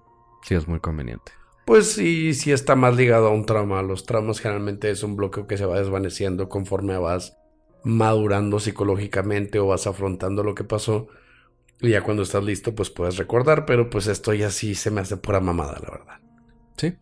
sí 0.41 0.55
es 0.55 0.67
muy 0.67 0.79
conveniente. 0.79 1.31
Pues 1.65 1.93
sí, 1.93 2.33
sí 2.35 2.51
está 2.51 2.75
más 2.75 2.95
ligado 2.95 3.27
a 3.27 3.31
un 3.31 3.45
trauma. 3.45 3.81
Los 3.81 4.05
traumas 4.05 4.39
generalmente 4.39 4.91
es 4.91 5.01
un 5.03 5.15
bloqueo 5.15 5.47
que 5.47 5.57
se 5.57 5.65
va 5.65 5.79
desvaneciendo 5.79 6.47
conforme 6.47 6.97
vas 6.97 7.37
madurando 7.83 8.59
psicológicamente 8.59 9.59
o 9.59 9.67
vas 9.67 9.87
afrontando 9.87 10.43
lo 10.43 10.53
que 10.53 10.63
pasó. 10.63 11.07
Y 11.81 11.89
ya 11.89 12.01
cuando 12.01 12.23
estás 12.23 12.43
listo, 12.43 12.75
pues 12.75 12.89
puedes 12.89 13.17
recordar, 13.17 13.65
pero 13.65 13.89
pues 13.89 14.07
esto 14.07 14.33
ya 14.33 14.51
sí 14.51 14.75
se 14.75 14.91
me 14.91 15.01
hace 15.01 15.17
pura 15.17 15.39
mamada, 15.39 15.79
la 15.81 15.89
verdad. 15.89 16.19
Sí. 16.77 16.95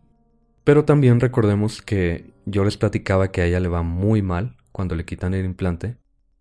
Pero 0.64 0.84
también 0.84 1.20
recordemos 1.20 1.82
que 1.82 2.32
yo 2.46 2.64
les 2.64 2.76
platicaba 2.76 3.30
que 3.30 3.42
a 3.42 3.46
ella 3.46 3.60
le 3.60 3.68
va 3.68 3.82
muy 3.82 4.22
mal 4.22 4.56
cuando 4.72 4.94
le 4.94 5.04
quitan 5.04 5.34
el 5.34 5.44
implante. 5.44 5.96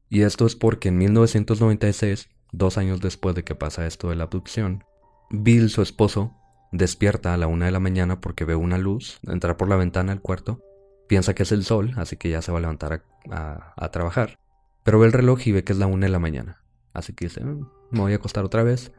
Y 0.09 0.21
esto 0.21 0.45
es 0.45 0.55
porque 0.55 0.89
en 0.89 0.97
1996, 0.97 2.29
dos 2.51 2.77
años 2.77 3.01
después 3.01 3.35
de 3.35 3.43
que 3.43 3.55
pasa 3.55 3.85
esto 3.85 4.09
de 4.09 4.15
la 4.15 4.25
abducción, 4.25 4.83
Bill, 5.29 5.69
su 5.69 5.81
esposo, 5.81 6.35
despierta 6.73 7.33
a 7.33 7.37
la 7.37 7.47
una 7.47 7.67
de 7.67 7.71
la 7.71 7.79
mañana 7.79 8.19
porque 8.19 8.43
ve 8.43 8.55
una 8.55 8.77
luz 8.77 9.19
entrar 9.27 9.55
por 9.55 9.69
la 9.69 9.77
ventana 9.77 10.11
al 10.11 10.21
cuarto. 10.21 10.59
Piensa 11.07 11.33
que 11.35 11.43
es 11.43 11.51
el 11.51 11.63
sol, 11.63 11.93
así 11.95 12.17
que 12.17 12.29
ya 12.29 12.41
se 12.41 12.51
va 12.51 12.57
a 12.57 12.61
levantar 12.61 13.03
a, 13.29 13.89
trabajar. 13.91 14.39
Pero 14.83 14.99
ve 14.99 15.05
el 15.05 15.13
reloj 15.13 15.39
y 15.45 15.51
ve 15.51 15.63
que 15.63 15.71
es 15.71 15.79
la 15.79 15.85
una 15.85 16.07
de 16.07 16.11
la 16.11 16.19
mañana. 16.19 16.63
Así 16.93 17.13
que 17.13 17.25
dice, 17.25 17.45
mm, 17.45 17.69
me 17.91 17.99
voy 17.99 18.13
a 18.13 18.15
acostar 18.15 18.43
otra 18.43 18.63
vez. 18.63 18.91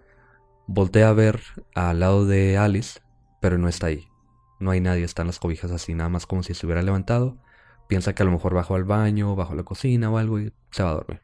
Voltea 0.66 1.08
a 1.08 1.12
ver 1.12 1.42
al 1.74 2.00
lado 2.00 2.24
de 2.24 2.56
Alice, 2.56 3.00
pero 3.40 3.58
no 3.58 3.68
está 3.68 3.88
ahí. 3.88 4.06
No 4.60 4.70
hay 4.70 4.80
nadie, 4.80 5.04
están 5.04 5.26
las 5.26 5.40
cobijas 5.40 5.72
así, 5.72 5.94
nada 5.94 6.08
más 6.08 6.26
como 6.26 6.42
si 6.42 6.54
se 6.54 6.64
hubiera 6.64 6.80
levantado. 6.80 7.36
Piensa 7.88 8.14
que 8.14 8.22
a 8.22 8.26
lo 8.26 8.32
mejor 8.32 8.54
bajó 8.54 8.76
al 8.76 8.84
baño, 8.84 9.34
bajó 9.34 9.52
a 9.52 9.56
la 9.56 9.64
cocina 9.64 10.10
o 10.10 10.16
algo 10.16 10.38
y 10.38 10.52
se 10.70 10.82
va 10.84 10.90
a 10.90 10.94
dormir. 10.94 11.20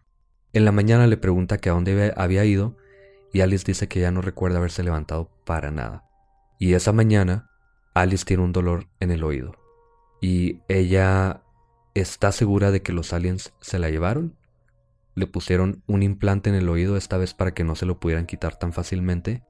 En 0.53 0.65
la 0.65 0.73
mañana 0.73 1.07
le 1.07 1.17
pregunta 1.17 1.59
que 1.59 1.71
a 1.71 1.73
dónde 1.73 2.13
había 2.17 2.45
ido 2.45 2.77
y 3.33 3.41
Alice 3.41 3.65
dice 3.65 3.87
que 3.87 4.01
ya 4.01 4.11
no 4.11 4.21
recuerda 4.21 4.59
haberse 4.59 4.83
levantado 4.83 5.31
para 5.45 5.71
nada. 5.71 6.10
Y 6.61 6.75
esa 6.75 6.93
mañana 6.93 7.51
Alice 7.95 8.27
tiene 8.27 8.43
un 8.43 8.53
dolor 8.53 8.87
en 9.01 9.11
el 9.11 9.25
oído. 9.25 9.57
Y 10.21 10.61
ella 10.69 11.43
está 11.95 12.33
segura 12.33 12.71
de 12.71 12.83
que 12.83 12.93
los 12.93 13.15
aliens 13.15 13.55
se 13.63 13.79
la 13.79 13.89
llevaron. 13.89 14.37
Le 15.15 15.27
pusieron 15.27 15.83
un 15.87 16.03
implante 16.03 16.51
en 16.51 16.57
el 16.57 16.69
oído 16.69 16.99
esta 16.99 17.17
vez 17.17 17.33
para 17.33 17.55
que 17.55 17.65
no 17.65 17.77
se 17.77 17.87
lo 17.87 17.99
pudieran 17.99 18.27
quitar 18.27 18.57
tan 18.59 18.75
fácilmente. 18.75 19.43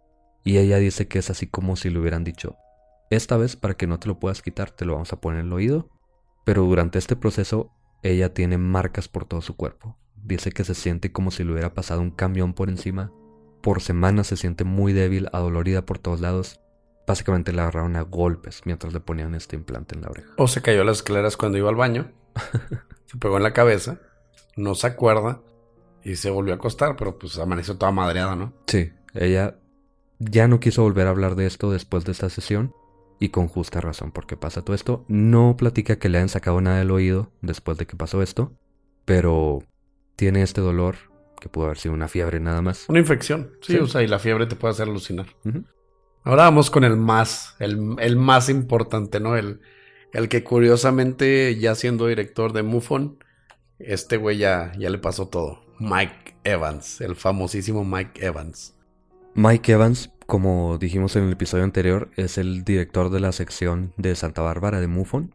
Y 0.45 0.59
ella 0.59 0.79
dice 0.79 1.09
que 1.09 1.19
es 1.19 1.31
así 1.31 1.49
como 1.49 1.75
si 1.75 1.91
le 1.91 1.99
hubieran 1.99 2.23
dicho, 2.23 2.57
esta 3.11 3.37
vez 3.37 3.57
para 3.57 3.75
que 3.75 3.89
no 3.89 3.99
te 3.99 4.07
lo 4.07 4.21
puedas 4.21 4.41
quitar 4.41 4.71
te 4.71 4.85
lo 4.85 4.93
vamos 4.93 5.13
a 5.13 5.21
poner 5.21 5.41
en 5.41 5.47
el 5.47 5.53
oído. 5.53 5.91
Pero 6.45 6.63
durante 6.63 7.01
este 7.01 7.17
proceso 7.17 7.73
ella 8.05 8.33
tiene 8.33 8.57
marcas 8.57 9.09
por 9.09 9.25
todo 9.25 9.41
su 9.41 9.57
cuerpo. 9.57 9.97
Dice 10.15 10.53
que 10.53 10.63
se 10.63 10.77
siente 10.77 11.11
como 11.11 11.33
si 11.33 11.43
le 11.43 11.51
hubiera 11.51 11.75
pasado 11.75 12.03
un 12.03 12.13
camión 12.13 12.55
por 12.55 12.69
encima. 12.69 13.13
Por 13.63 13.83
semanas 13.83 14.29
se 14.29 14.37
siente 14.37 14.63
muy 14.63 14.93
débil, 14.93 15.29
adolorida 15.33 15.85
por 15.85 15.99
todos 15.99 16.21
lados 16.21 16.61
Básicamente 17.11 17.53
la 17.53 17.63
agarraron 17.63 17.97
a 17.97 18.03
golpes 18.03 18.63
mientras 18.67 18.93
le 18.93 19.01
ponían 19.01 19.35
este 19.35 19.57
implante 19.57 19.97
en 19.97 20.03
la 20.03 20.11
oreja. 20.11 20.31
O 20.37 20.47
se 20.47 20.63
cayó 20.63 20.85
las 20.85 20.99
escaleras 20.99 21.37
cuando 21.37 21.59
iba 21.59 21.69
al 21.69 21.75
baño. 21.75 22.13
se 23.07 23.19
pegó 23.19 23.37
en 23.37 23.43
la 23.43 23.53
cabeza. 23.53 23.99
No 24.57 24.77
se 24.77 24.87
acuerda. 24.87 25.41
Y 26.05 26.15
se 26.15 26.31
volvió 26.31 26.53
a 26.53 26.57
acostar, 26.57 26.95
pero 26.95 27.19
pues 27.19 27.37
amaneció 27.41 27.77
toda 27.77 27.91
madreada, 27.91 28.37
¿no? 28.37 28.53
Sí, 28.69 28.93
ella 29.13 29.57
ya 30.21 30.47
no 30.47 30.61
quiso 30.61 30.85
volver 30.85 31.09
a 31.09 31.11
hablar 31.11 31.35
de 31.35 31.47
esto 31.47 31.73
después 31.73 32.05
de 32.05 32.13
esta 32.13 32.31
sesión. 32.31 32.73
Y 33.19 33.31
con 33.31 33.49
justa 33.49 33.81
razón, 33.81 34.13
porque 34.13 34.37
pasa 34.37 34.63
todo 34.63 34.77
esto. 34.77 35.05
No 35.09 35.57
platica 35.57 35.99
que 35.99 36.09
le 36.09 36.19
hayan 36.19 36.29
sacado 36.29 36.61
nada 36.61 36.79
del 36.79 36.93
oído 36.93 37.33
después 37.43 37.77
de 37.77 37.89
que 37.89 37.97
pasó 37.97 38.23
esto. 38.23 38.53
Pero 39.05 39.65
tiene 40.15 40.43
este 40.43 40.61
dolor, 40.61 40.95
que 41.41 41.49
pudo 41.49 41.65
haber 41.65 41.79
sido 41.79 41.93
una 41.93 42.07
fiebre 42.07 42.39
nada 42.39 42.63
más. 42.63 42.89
Una 42.89 43.01
infección, 43.01 43.51
sí, 43.63 43.79
o 43.79 43.89
sea, 43.89 44.01
y 44.05 44.07
la 44.07 44.21
fiebre 44.21 44.47
te 44.47 44.55
puede 44.55 44.75
hacer 44.75 44.89
alucinar. 44.89 45.27
Ahora 46.23 46.45
vamos 46.45 46.71
con 46.71 46.85
el 46.85 46.97
más, 46.97 47.57
el, 47.61 48.17
más 48.17 48.49
importante, 48.51 49.21
¿no? 49.21 49.37
El, 49.37 49.61
el 50.13 50.29
que 50.29 50.45
curiosamente, 50.45 51.57
ya 51.59 51.75
siendo 51.75 52.07
director 52.07 52.53
de 52.53 52.63
MUFON, 52.63 53.25
este 53.79 54.19
güey 54.19 54.37
ya, 54.37 54.73
ya 54.79 54.91
le 54.91 54.99
pasó 54.99 55.29
todo. 55.29 55.63
Mike 55.79 56.37
Evans, 56.45 57.01
el 57.01 57.17
famosísimo 57.17 57.85
Mike 57.85 58.25
Evans. 58.25 58.77
Mike 59.35 59.73
Evans, 59.73 60.13
como 60.27 60.77
dijimos 60.77 61.17
en 61.17 61.25
el 61.25 61.33
episodio 61.33 61.65
anterior, 61.65 62.11
es 62.17 62.37
el 62.37 62.65
director 62.65 63.09
de 63.09 63.21
la 63.21 63.33
sección 63.33 63.95
de 63.97 64.15
Santa 64.15 64.43
Bárbara 64.43 64.81
de 64.81 64.89
MUFON. 64.89 65.35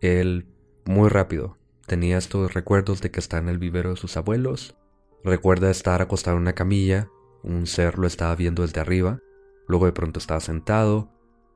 Él, 0.00 0.48
muy 0.84 1.10
rápido, 1.10 1.58
tenía 1.86 2.18
estos 2.18 2.54
recuerdos 2.54 3.00
de 3.02 3.12
que 3.12 3.20
está 3.20 3.38
en 3.38 3.48
el 3.48 3.58
vivero 3.58 3.90
de 3.90 3.96
sus 3.96 4.16
abuelos. 4.16 4.74
Recuerda 5.22 5.70
estar 5.70 6.02
acostado 6.02 6.36
en 6.36 6.42
una 6.42 6.54
camilla, 6.54 7.08
un 7.44 7.68
ser 7.68 7.98
lo 7.98 8.08
estaba 8.08 8.34
viendo 8.34 8.62
desde 8.62 8.80
arriba 8.80 9.20
luego 9.66 9.86
de 9.86 9.92
pronto 9.92 10.18
estaba 10.18 10.40
sentado 10.40 11.10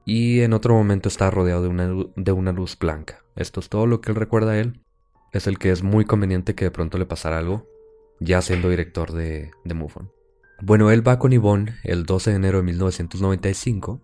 y 0.05 0.41
en 0.41 0.53
otro 0.53 0.75
momento 0.75 1.09
estaba 1.09 1.31
rodeado 1.31 1.63
de 1.63 1.69
una, 1.69 1.95
de 2.17 2.33
una 2.33 2.53
luz 2.53 2.79
blanca. 2.79 3.25
Esto 3.37 3.61
es 3.61 3.69
todo 3.69 3.87
lo 3.87 4.01
que 4.01 4.11
él 4.11 4.17
recuerda 4.17 4.53
a 4.53 4.59
él. 4.59 4.81
Es 5.33 5.47
el 5.47 5.59
que 5.59 5.71
es 5.71 5.83
muy 5.83 6.05
conveniente 6.05 6.55
que 6.55 6.65
de 6.65 6.71
pronto 6.71 6.97
le 6.97 7.05
pasara 7.05 7.39
algo, 7.39 7.69
ya 8.19 8.41
siendo 8.41 8.71
director 8.71 9.13
de, 9.13 9.51
de 9.65 9.75
MUFON. 9.75 10.11
Bueno, 10.61 10.91
él 10.91 11.07
va 11.07 11.19
con 11.19 11.33
Yvonne 11.33 11.77
el 11.85 12.05
12 12.05 12.31
de 12.31 12.37
enero 12.37 12.59
de 12.59 12.65
1995 12.65 14.01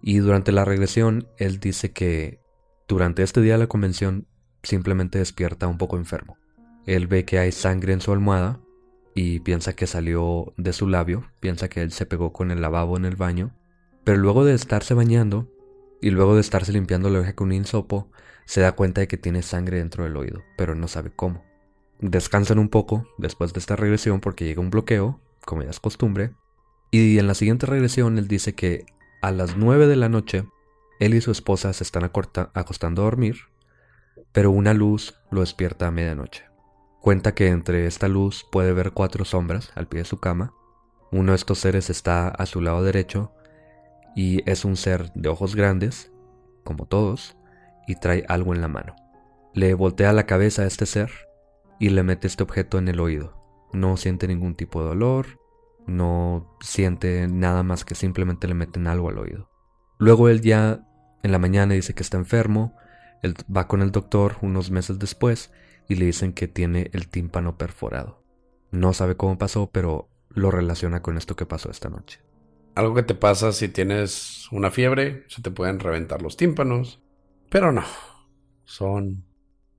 y 0.00 0.18
durante 0.18 0.52
la 0.52 0.64
regresión 0.64 1.28
él 1.36 1.58
dice 1.58 1.92
que 1.92 2.40
durante 2.86 3.22
este 3.22 3.40
día 3.40 3.54
de 3.54 3.58
la 3.58 3.66
convención 3.66 4.26
simplemente 4.62 5.18
despierta 5.18 5.66
un 5.66 5.76
poco 5.76 5.96
enfermo. 5.96 6.38
Él 6.86 7.06
ve 7.06 7.24
que 7.24 7.38
hay 7.38 7.52
sangre 7.52 7.92
en 7.92 8.00
su 8.00 8.12
almohada 8.12 8.60
y 9.20 9.40
piensa 9.40 9.72
que 9.74 9.88
salió 9.88 10.52
de 10.56 10.72
su 10.72 10.86
labio, 10.86 11.28
piensa 11.40 11.68
que 11.68 11.82
él 11.82 11.90
se 11.90 12.06
pegó 12.06 12.32
con 12.32 12.52
el 12.52 12.60
lavabo 12.60 12.96
en 12.96 13.04
el 13.04 13.16
baño, 13.16 13.50
pero 14.04 14.16
luego 14.16 14.44
de 14.44 14.54
estarse 14.54 14.94
bañando 14.94 15.48
y 16.00 16.10
luego 16.10 16.36
de 16.36 16.40
estarse 16.40 16.72
limpiando 16.72 17.10
la 17.10 17.18
oreja 17.18 17.34
con 17.34 17.48
un 17.48 17.54
insopo, 17.54 18.12
se 18.44 18.60
da 18.60 18.76
cuenta 18.76 19.00
de 19.00 19.08
que 19.08 19.16
tiene 19.16 19.42
sangre 19.42 19.78
dentro 19.78 20.04
del 20.04 20.16
oído, 20.16 20.44
pero 20.56 20.76
no 20.76 20.86
sabe 20.86 21.10
cómo. 21.10 21.44
Descansan 21.98 22.60
un 22.60 22.68
poco 22.68 23.08
después 23.18 23.52
de 23.52 23.58
esta 23.58 23.74
regresión 23.74 24.20
porque 24.20 24.44
llega 24.44 24.60
un 24.60 24.70
bloqueo, 24.70 25.20
como 25.44 25.64
ya 25.64 25.70
es 25.70 25.80
costumbre, 25.80 26.30
y 26.92 27.18
en 27.18 27.26
la 27.26 27.34
siguiente 27.34 27.66
regresión 27.66 28.18
él 28.18 28.28
dice 28.28 28.54
que 28.54 28.86
a 29.20 29.32
las 29.32 29.56
9 29.56 29.88
de 29.88 29.96
la 29.96 30.08
noche 30.08 30.44
él 31.00 31.14
y 31.14 31.20
su 31.20 31.32
esposa 31.32 31.72
se 31.72 31.82
están 31.82 32.04
acostando 32.04 33.02
a 33.02 33.04
dormir, 33.06 33.36
pero 34.30 34.52
una 34.52 34.74
luz 34.74 35.16
lo 35.32 35.40
despierta 35.40 35.88
a 35.88 35.90
medianoche. 35.90 36.47
Cuenta 37.08 37.34
que 37.34 37.48
entre 37.48 37.86
esta 37.86 38.06
luz 38.06 38.46
puede 38.52 38.74
ver 38.74 38.92
cuatro 38.92 39.24
sombras 39.24 39.72
al 39.74 39.88
pie 39.88 40.00
de 40.00 40.04
su 40.04 40.18
cama. 40.18 40.52
Uno 41.10 41.32
de 41.32 41.36
estos 41.36 41.58
seres 41.58 41.88
está 41.88 42.28
a 42.28 42.44
su 42.44 42.60
lado 42.60 42.82
derecho 42.82 43.32
y 44.14 44.42
es 44.44 44.66
un 44.66 44.76
ser 44.76 45.10
de 45.14 45.30
ojos 45.30 45.56
grandes, 45.56 46.12
como 46.64 46.84
todos, 46.84 47.34
y 47.86 47.94
trae 47.94 48.26
algo 48.28 48.54
en 48.54 48.60
la 48.60 48.68
mano. 48.68 48.94
Le 49.54 49.72
voltea 49.72 50.12
la 50.12 50.26
cabeza 50.26 50.60
a 50.60 50.66
este 50.66 50.84
ser 50.84 51.10
y 51.80 51.88
le 51.88 52.02
mete 52.02 52.26
este 52.26 52.42
objeto 52.42 52.76
en 52.76 52.88
el 52.88 53.00
oído. 53.00 53.42
No 53.72 53.96
siente 53.96 54.28
ningún 54.28 54.54
tipo 54.54 54.82
de 54.82 54.88
dolor, 54.88 55.40
no 55.86 56.58
siente 56.60 57.26
nada 57.26 57.62
más 57.62 57.86
que 57.86 57.94
simplemente 57.94 58.48
le 58.48 58.54
meten 58.54 58.86
algo 58.86 59.08
al 59.08 59.16
oído. 59.16 59.48
Luego 59.96 60.28
él 60.28 60.42
ya 60.42 60.86
en 61.22 61.32
la 61.32 61.38
mañana 61.38 61.72
dice 61.72 61.94
que 61.94 62.02
está 62.02 62.18
enfermo, 62.18 62.76
él 63.22 63.34
va 63.50 63.66
con 63.66 63.80
el 63.80 63.92
doctor 63.92 64.36
unos 64.42 64.70
meses 64.70 64.98
después 64.98 65.50
y 65.88 65.96
le 65.96 66.06
dicen 66.06 66.32
que 66.32 66.48
tiene 66.48 66.90
el 66.92 67.08
tímpano 67.08 67.56
perforado. 67.56 68.22
No 68.70 68.92
sabe 68.92 69.16
cómo 69.16 69.38
pasó, 69.38 69.70
pero 69.72 70.08
lo 70.28 70.50
relaciona 70.50 71.02
con 71.02 71.16
esto 71.16 71.34
que 71.34 71.46
pasó 71.46 71.70
esta 71.70 71.88
noche. 71.88 72.20
Algo 72.74 72.94
que 72.94 73.02
te 73.02 73.14
pasa 73.14 73.52
si 73.52 73.68
tienes 73.68 74.46
una 74.52 74.70
fiebre, 74.70 75.24
se 75.28 75.42
te 75.42 75.50
pueden 75.50 75.80
reventar 75.80 76.22
los 76.22 76.36
tímpanos, 76.36 77.02
pero 77.48 77.72
no, 77.72 77.82
son 78.64 79.24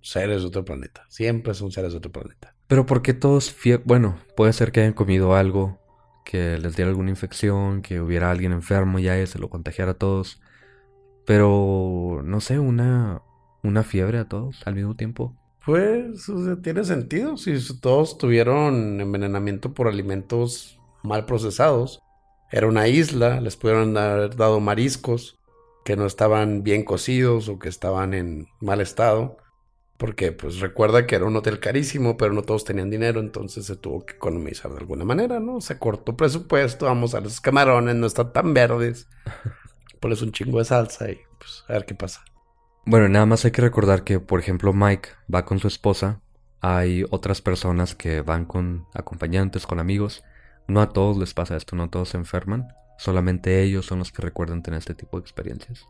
seres 0.01 0.41
de 0.41 0.47
otro 0.47 0.65
planeta, 0.65 1.05
siempre 1.07 1.53
son 1.53 1.71
seres 1.71 1.91
de 1.91 1.99
otro 1.99 2.11
planeta. 2.11 2.55
Pero 2.67 2.85
¿por 2.85 3.01
qué 3.01 3.13
todos? 3.13 3.55
Bueno, 3.85 4.17
puede 4.35 4.53
ser 4.53 4.71
que 4.71 4.81
hayan 4.81 4.93
comido 4.93 5.35
algo, 5.35 5.79
que 6.25 6.57
les 6.57 6.75
diera 6.75 6.89
alguna 6.89 7.09
infección, 7.09 7.81
que 7.81 8.01
hubiera 8.01 8.29
alguien 8.29 8.51
enfermo 8.51 8.99
ya 8.99 9.19
y 9.19 9.25
se 9.27 9.39
lo 9.39 9.49
contagiara 9.49 9.91
a 9.91 9.97
todos. 9.97 10.41
Pero, 11.25 12.21
no 12.23 12.41
sé, 12.41 12.59
una, 12.59 13.21
una 13.63 13.83
fiebre 13.83 14.19
a 14.19 14.25
todos 14.25 14.61
al 14.65 14.75
mismo 14.75 14.95
tiempo. 14.95 15.35
Pues, 15.69 16.27
o 16.29 16.43
sea, 16.43 16.55
tiene 16.55 16.83
sentido. 16.83 17.37
Si 17.37 17.79
todos 17.79 18.17
tuvieron 18.17 18.99
envenenamiento 18.99 19.71
por 19.71 19.87
alimentos 19.87 20.79
mal 21.03 21.27
procesados, 21.27 22.01
era 22.51 22.65
una 22.65 22.87
isla, 22.87 23.39
les 23.39 23.55
pudieron 23.55 23.95
haber 23.95 24.35
dado 24.35 24.59
mariscos 24.59 25.37
que 25.85 25.95
no 25.95 26.07
estaban 26.07 26.63
bien 26.63 26.83
cocidos 26.83 27.49
o 27.49 27.59
que 27.59 27.69
estaban 27.69 28.15
en 28.15 28.47
mal 28.59 28.81
estado. 28.81 29.37
Porque, 29.97 30.31
pues, 30.31 30.59
recuerda 30.59 31.05
que 31.05 31.13
era 31.13 31.25
un 31.25 31.35
hotel 31.35 31.59
carísimo, 31.59 32.17
pero 32.17 32.33
no 32.33 32.41
todos 32.41 32.65
tenían 32.65 32.89
dinero, 32.89 33.19
entonces 33.19 33.67
se 33.67 33.75
tuvo 33.75 34.07
que 34.07 34.15
economizar 34.15 34.71
de 34.71 34.79
alguna 34.79 35.05
manera, 35.05 35.39
¿no? 35.39 35.61
Se 35.61 35.77
cortó 35.77 36.17
presupuesto, 36.17 36.87
vamos 36.87 37.13
a 37.13 37.21
los 37.21 37.41
camarones, 37.41 37.95
no 37.95 38.07
están 38.07 38.33
tan 38.33 38.55
verdes. 38.55 39.07
Pones 39.99 40.23
un 40.23 40.31
chingo 40.31 40.57
de 40.57 40.65
salsa 40.65 41.11
y, 41.11 41.19
pues, 41.37 41.63
a 41.67 41.73
ver 41.73 41.85
qué 41.85 41.93
pasa. 41.93 42.23
Bueno, 42.89 43.07
nada 43.07 43.27
más 43.27 43.45
hay 43.45 43.51
que 43.51 43.61
recordar 43.61 44.03
que, 44.03 44.19
por 44.19 44.39
ejemplo, 44.39 44.73
Mike 44.73 45.09
va 45.31 45.45
con 45.45 45.59
su 45.59 45.67
esposa. 45.67 46.21
Hay 46.59 47.05
otras 47.11 47.39
personas 47.39 47.93
que 47.93 48.21
van 48.21 48.45
con 48.45 48.87
acompañantes, 48.95 49.67
con 49.67 49.79
amigos. 49.79 50.23
No 50.67 50.81
a 50.81 50.89
todos 50.89 51.15
les 51.15 51.35
pasa 51.35 51.55
esto, 51.55 51.75
no 51.75 51.91
todos 51.91 52.09
se 52.09 52.17
enferman. 52.17 52.69
Solamente 52.97 53.61
ellos 53.61 53.85
son 53.85 53.99
los 53.99 54.11
que 54.11 54.23
recuerdan 54.23 54.63
tener 54.63 54.79
este 54.79 54.95
tipo 54.95 55.17
de 55.17 55.21
experiencias. 55.21 55.85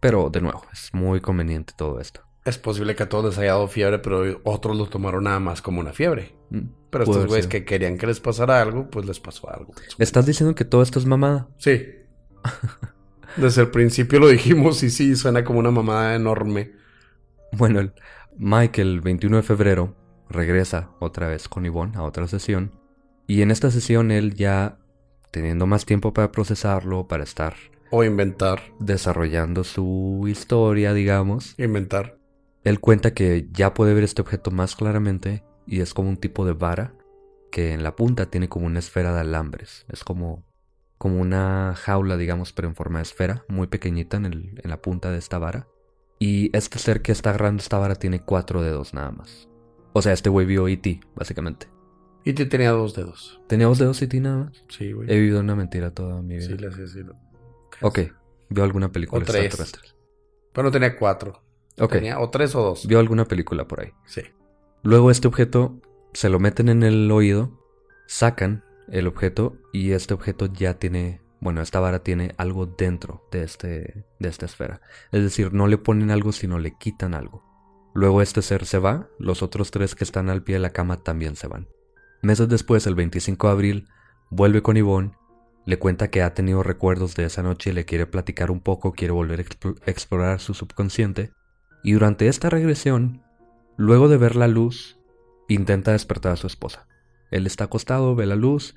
Pero, 0.00 0.30
de 0.30 0.40
nuevo, 0.40 0.62
es 0.72 0.88
muy 0.94 1.20
conveniente 1.20 1.74
todo 1.76 2.00
esto. 2.00 2.22
Es 2.46 2.56
posible 2.56 2.96
que 2.96 3.02
a 3.02 3.10
todos 3.10 3.26
les 3.26 3.38
haya 3.38 3.52
dado 3.52 3.68
fiebre, 3.68 3.98
pero 3.98 4.40
otros 4.44 4.74
lo 4.74 4.86
tomaron 4.86 5.24
nada 5.24 5.40
más 5.40 5.60
como 5.60 5.80
una 5.80 5.92
fiebre. 5.92 6.34
Mm, 6.48 6.68
Pero 6.88 7.04
estos 7.04 7.26
güeyes 7.26 7.46
que 7.46 7.66
querían 7.66 7.98
que 7.98 8.06
les 8.06 8.20
pasara 8.20 8.62
algo, 8.62 8.88
pues 8.88 9.04
les 9.04 9.20
pasó 9.20 9.50
algo. 9.50 9.74
¿Estás 9.98 10.24
diciendo 10.24 10.54
que 10.54 10.64
todo 10.64 10.80
esto 10.80 10.98
es 10.98 11.04
mamada? 11.04 11.48
Sí. 11.58 11.84
Desde 13.40 13.62
el 13.62 13.70
principio 13.70 14.18
lo 14.18 14.28
dijimos 14.28 14.82
y 14.82 14.90
sí, 14.90 15.14
suena 15.16 15.44
como 15.44 15.60
una 15.60 15.70
mamada 15.70 16.14
enorme. 16.16 16.72
Bueno, 17.52 17.80
el 17.80 17.92
Mike 18.36 18.82
el 18.82 19.00
21 19.00 19.36
de 19.38 19.42
febrero 19.42 19.96
regresa 20.28 20.90
otra 20.98 21.28
vez 21.28 21.48
con 21.48 21.64
Yvonne 21.64 21.96
a 21.96 22.02
otra 22.02 22.26
sesión. 22.26 22.72
Y 23.26 23.42
en 23.42 23.50
esta 23.50 23.70
sesión 23.70 24.10
él 24.10 24.34
ya 24.34 24.78
teniendo 25.30 25.66
más 25.66 25.84
tiempo 25.86 26.12
para 26.12 26.32
procesarlo, 26.32 27.06
para 27.06 27.24
estar 27.24 27.54
O 27.90 28.02
inventar. 28.04 28.60
desarrollando 28.80 29.64
su 29.64 30.24
historia, 30.28 30.92
digamos, 30.92 31.54
Inventar. 31.58 32.18
él 32.64 32.80
cuenta 32.80 33.14
que 33.14 33.48
ya 33.52 33.74
puede 33.74 33.94
ver 33.94 34.04
este 34.04 34.22
objeto 34.22 34.50
más 34.50 34.74
claramente 34.76 35.44
y 35.66 35.80
es 35.80 35.94
como 35.94 36.08
un 36.08 36.16
tipo 36.16 36.44
de 36.44 36.52
vara 36.54 36.94
que 37.52 37.72
en 37.72 37.82
la 37.82 37.94
punta 37.96 38.26
tiene 38.26 38.48
como 38.48 38.66
una 38.66 38.78
esfera 38.78 39.14
de 39.14 39.20
alambres. 39.20 39.86
Es 39.88 40.04
como, 40.04 40.44
como 40.98 41.20
una 41.20 41.74
jaula, 41.76 42.16
digamos, 42.16 42.52
pero 42.52 42.68
en 42.68 42.74
forma 42.74 42.98
de 42.98 43.04
esfera, 43.04 43.44
muy 43.48 43.68
pequeñita 43.68 44.16
en, 44.16 44.26
el- 44.26 44.60
en 44.62 44.70
la 44.70 44.82
punta 44.82 45.10
de 45.10 45.18
esta 45.18 45.38
vara. 45.38 45.68
Y 46.18 46.54
este 46.56 46.78
ser 46.78 47.00
que 47.02 47.12
está 47.12 47.30
agarrando 47.30 47.62
esta 47.62 47.78
vara 47.78 47.94
tiene 47.94 48.20
cuatro 48.24 48.60
dedos 48.62 48.92
nada 48.94 49.12
más. 49.12 49.48
O 49.92 50.02
sea, 50.02 50.12
este 50.12 50.28
güey 50.28 50.46
vio 50.46 50.66
E.T., 50.68 51.00
básicamente. 51.14 51.68
Te 52.24 52.44
tenía 52.44 52.72
dos 52.72 52.94
dedos. 52.94 53.40
¿Tenía 53.46 53.66
dos 53.68 53.78
dedos 53.78 54.02
E.T. 54.02 54.20
nada 54.20 54.44
más? 54.46 54.64
Sí, 54.68 54.92
güey. 54.92 55.10
He 55.10 55.14
vivido 55.18 55.40
una 55.40 55.54
mentira 55.54 55.92
toda 55.94 56.20
mi 56.20 56.36
vida. 56.36 56.46
Sí, 56.46 56.56
le 56.58 56.66
hacía 56.68 56.84
así. 56.84 57.02
lo- 57.02 57.14
Ok, 57.80 58.00
vio 58.50 58.64
alguna 58.64 58.90
película 58.92 59.22
O 59.22 59.24
tres. 59.24 59.56
Pero 60.52 60.64
no 60.64 60.70
tenía 60.72 60.96
cuatro. 60.98 61.42
Ok, 61.78 61.92
Tenía 61.92 62.18
o 62.18 62.28
tres 62.28 62.54
o 62.56 62.62
dos. 62.62 62.86
vio 62.86 62.98
alguna 62.98 63.24
película 63.24 63.66
por 63.68 63.80
ahí. 63.80 63.92
Sí. 64.04 64.22
Luego 64.82 65.10
este 65.12 65.28
objeto 65.28 65.80
se 66.12 66.28
lo 66.28 66.38
meten 66.40 66.68
en 66.68 66.82
el 66.82 67.10
oído, 67.12 67.58
sacan 68.06 68.64
el 68.90 69.06
objeto 69.06 69.56
y 69.72 69.92
este 69.92 70.14
objeto 70.14 70.46
ya 70.46 70.78
tiene, 70.78 71.20
bueno, 71.40 71.60
esta 71.60 71.80
vara 71.80 72.02
tiene 72.02 72.34
algo 72.38 72.66
dentro 72.66 73.26
de, 73.30 73.42
este, 73.42 74.06
de 74.18 74.28
esta 74.28 74.46
esfera. 74.46 74.80
Es 75.12 75.22
decir, 75.22 75.52
no 75.52 75.66
le 75.66 75.78
ponen 75.78 76.10
algo, 76.10 76.32
sino 76.32 76.58
le 76.58 76.76
quitan 76.76 77.14
algo. 77.14 77.44
Luego 77.94 78.22
este 78.22 78.42
ser 78.42 78.66
se 78.66 78.78
va, 78.78 79.08
los 79.18 79.42
otros 79.42 79.70
tres 79.70 79.94
que 79.94 80.04
están 80.04 80.30
al 80.30 80.42
pie 80.42 80.56
de 80.56 80.60
la 80.60 80.70
cama 80.70 81.02
también 81.02 81.36
se 81.36 81.48
van. 81.48 81.68
Meses 82.22 82.48
después, 82.48 82.86
el 82.86 82.94
25 82.94 83.46
de 83.46 83.52
abril, 83.52 83.88
vuelve 84.30 84.62
con 84.62 84.76
Yvonne, 84.76 85.12
le 85.66 85.78
cuenta 85.78 86.08
que 86.08 86.22
ha 86.22 86.34
tenido 86.34 86.62
recuerdos 86.62 87.14
de 87.14 87.24
esa 87.24 87.42
noche 87.42 87.70
y 87.70 87.72
le 87.74 87.84
quiere 87.84 88.06
platicar 88.06 88.50
un 88.50 88.60
poco, 88.60 88.92
quiere 88.92 89.12
volver 89.12 89.40
a 89.40 89.44
explo- 89.44 89.78
explorar 89.86 90.40
su 90.40 90.54
subconsciente. 90.54 91.30
Y 91.84 91.92
durante 91.92 92.26
esta 92.28 92.50
regresión, 92.50 93.22
luego 93.76 94.08
de 94.08 94.16
ver 94.16 94.34
la 94.34 94.48
luz, 94.48 94.98
intenta 95.48 95.92
despertar 95.92 96.32
a 96.32 96.36
su 96.36 96.46
esposa. 96.46 96.87
Él 97.30 97.46
está 97.46 97.64
acostado, 97.64 98.14
ve 98.14 98.26
la 98.26 98.36
luz, 98.36 98.76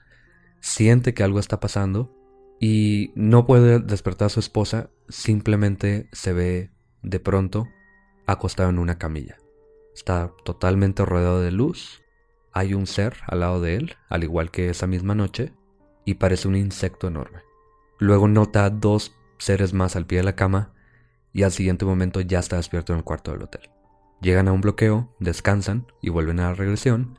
siente 0.60 1.14
que 1.14 1.24
algo 1.24 1.40
está 1.40 1.60
pasando 1.60 2.16
y 2.60 3.12
no 3.16 3.46
puede 3.46 3.80
despertar 3.80 4.28
a 4.28 4.30
su 4.30 4.40
esposa, 4.40 4.90
simplemente 5.10 6.10
se 6.12 6.34
ve 6.34 6.72
de 7.02 7.20
pronto 7.20 7.68
acostado 8.28 8.70
en 8.70 8.80
una 8.80 8.98
camilla. 8.98 9.38
Está 9.96 10.32
totalmente 10.46 11.04
rodeado 11.06 11.42
de 11.42 11.52
luz, 11.52 12.02
hay 12.54 12.74
un 12.74 12.88
ser 12.88 13.18
al 13.28 13.42
lado 13.42 13.62
de 13.62 13.76
él, 13.76 13.96
al 14.10 14.24
igual 14.24 14.52
que 14.52 14.70
esa 14.70 14.88
misma 14.88 15.16
noche, 15.16 15.54
y 16.06 16.16
parece 16.16 16.48
un 16.48 16.56
insecto 16.56 17.08
enorme. 17.08 17.40
Luego 17.98 18.28
nota 18.28 18.70
dos 18.70 19.16
seres 19.38 19.74
más 19.74 19.96
al 19.96 20.06
pie 20.06 20.20
de 20.20 20.24
la 20.24 20.36
cama 20.36 20.74
y 21.34 21.44
al 21.44 21.52
siguiente 21.52 21.86
momento 21.86 22.22
ya 22.22 22.40
está 22.40 22.58
despierto 22.58 22.94
en 22.94 23.00
el 23.00 23.06
cuarto 23.06 23.32
del 23.32 23.44
hotel. 23.44 23.70
Llegan 24.22 24.48
a 24.48 24.52
un 24.52 24.62
bloqueo, 24.62 25.16
descansan 25.20 25.88
y 26.02 26.10
vuelven 26.10 26.40
a 26.40 26.50
la 26.50 26.54
regresión. 26.54 27.18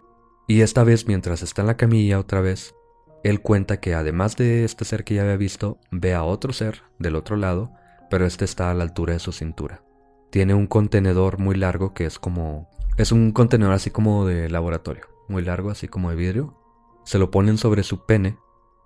Y 0.52 0.60
esta 0.60 0.84
vez, 0.84 1.06
mientras 1.08 1.42
está 1.42 1.62
en 1.62 1.68
la 1.68 1.78
camilla 1.78 2.18
otra 2.18 2.42
vez, 2.42 2.74
él 3.24 3.40
cuenta 3.40 3.80
que 3.80 3.94
además 3.94 4.36
de 4.36 4.66
este 4.66 4.84
ser 4.84 5.02
que 5.02 5.14
ya 5.14 5.22
había 5.22 5.38
visto, 5.38 5.78
ve 5.90 6.12
a 6.12 6.24
otro 6.24 6.52
ser 6.52 6.82
del 6.98 7.16
otro 7.16 7.36
lado, 7.36 7.72
pero 8.10 8.26
este 8.26 8.44
está 8.44 8.70
a 8.70 8.74
la 8.74 8.84
altura 8.84 9.14
de 9.14 9.18
su 9.18 9.32
cintura. 9.32 9.82
Tiene 10.28 10.52
un 10.52 10.66
contenedor 10.66 11.38
muy 11.38 11.54
largo 11.54 11.94
que 11.94 12.04
es 12.04 12.18
como... 12.18 12.68
Es 12.98 13.12
un 13.12 13.32
contenedor 13.32 13.72
así 13.72 13.88
como 13.88 14.26
de 14.26 14.50
laboratorio, 14.50 15.06
muy 15.26 15.40
largo, 15.42 15.70
así 15.70 15.88
como 15.88 16.10
de 16.10 16.16
vidrio. 16.16 16.54
Se 17.06 17.18
lo 17.18 17.30
ponen 17.30 17.56
sobre 17.56 17.82
su 17.82 18.04
pene 18.04 18.36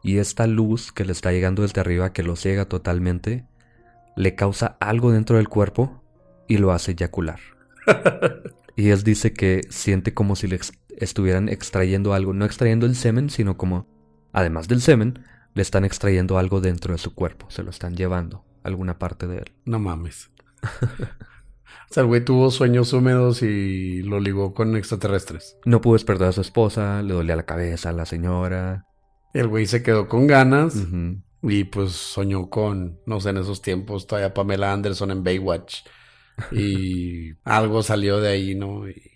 y 0.04 0.18
esta 0.18 0.46
luz 0.46 0.92
que 0.92 1.04
le 1.04 1.10
está 1.10 1.32
llegando 1.32 1.62
desde 1.62 1.80
arriba, 1.80 2.12
que 2.12 2.22
lo 2.22 2.36
ciega 2.36 2.66
totalmente, 2.66 3.44
le 4.14 4.36
causa 4.36 4.76
algo 4.78 5.10
dentro 5.10 5.36
del 5.36 5.48
cuerpo 5.48 6.00
y 6.46 6.58
lo 6.58 6.70
hace 6.70 6.92
eyacular. 6.92 7.40
Y 8.76 8.90
él 8.90 9.02
dice 9.02 9.32
que 9.32 9.62
siente 9.70 10.12
como 10.12 10.36
si 10.36 10.46
le 10.46 10.56
estuvieran 10.96 11.48
extrayendo 11.48 12.14
algo, 12.14 12.32
no 12.32 12.44
extrayendo 12.44 12.86
el 12.86 12.96
semen, 12.96 13.30
sino 13.30 13.56
como, 13.56 13.86
además 14.32 14.68
del 14.68 14.80
semen, 14.80 15.24
le 15.54 15.62
están 15.62 15.84
extrayendo 15.84 16.38
algo 16.38 16.60
dentro 16.60 16.92
de 16.92 16.98
su 16.98 17.14
cuerpo, 17.14 17.46
se 17.50 17.62
lo 17.62 17.70
están 17.70 17.96
llevando, 17.96 18.44
alguna 18.62 18.98
parte 18.98 19.26
de 19.26 19.38
él. 19.38 19.52
No 19.64 19.78
mames. 19.78 20.30
o 20.62 21.92
sea, 21.92 22.02
el 22.02 22.06
güey 22.06 22.24
tuvo 22.24 22.50
sueños 22.50 22.92
húmedos 22.92 23.42
y 23.42 24.02
lo 24.02 24.20
ligó 24.20 24.52
con 24.52 24.76
extraterrestres. 24.76 25.56
No 25.64 25.80
pudo 25.80 25.94
despertar 25.94 26.28
a 26.28 26.32
su 26.32 26.42
esposa, 26.42 27.02
le 27.02 27.14
dolía 27.14 27.36
la 27.36 27.46
cabeza 27.46 27.90
a 27.90 27.92
la 27.92 28.04
señora. 28.04 28.86
El 29.32 29.48
güey 29.48 29.66
se 29.66 29.82
quedó 29.82 30.08
con 30.08 30.26
ganas 30.26 30.74
y 31.42 31.64
pues 31.64 31.92
soñó 31.92 32.48
con, 32.48 33.00
no 33.06 33.20
sé, 33.20 33.30
en 33.30 33.38
esos 33.38 33.62
tiempos 33.62 34.06
todavía 34.06 34.34
Pamela 34.34 34.72
Anderson 34.72 35.10
en 35.10 35.24
Baywatch. 35.24 35.86
Y 36.52 37.32
algo 37.44 37.82
salió 37.82 38.20
de 38.20 38.28
ahí, 38.28 38.54
¿no? 38.54 38.88
Y 38.88 39.15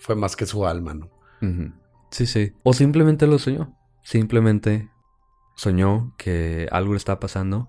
fue 0.00 0.16
más 0.16 0.34
que 0.34 0.46
su 0.46 0.66
alma, 0.66 0.94
¿no? 0.94 1.10
Sí, 2.10 2.26
sí. 2.26 2.52
O 2.62 2.72
simplemente 2.72 3.26
lo 3.26 3.38
soñó. 3.38 3.76
Simplemente 4.02 4.90
soñó 5.56 6.14
que 6.16 6.68
algo 6.72 6.92
le 6.92 6.98
estaba 6.98 7.20
pasando. 7.20 7.68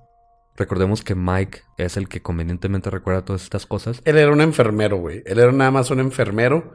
Recordemos 0.57 1.03
que 1.03 1.15
Mike 1.15 1.61
es 1.77 1.97
el 1.97 2.07
que 2.07 2.21
convenientemente 2.21 2.89
recuerda 2.89 3.25
todas 3.25 3.43
estas 3.43 3.65
cosas. 3.65 4.01
Él 4.05 4.17
era 4.17 4.31
un 4.31 4.41
enfermero, 4.41 4.97
güey. 4.97 5.23
Él 5.25 5.39
era 5.39 5.51
nada 5.51 5.71
más 5.71 5.91
un 5.91 5.99
enfermero 5.99 6.73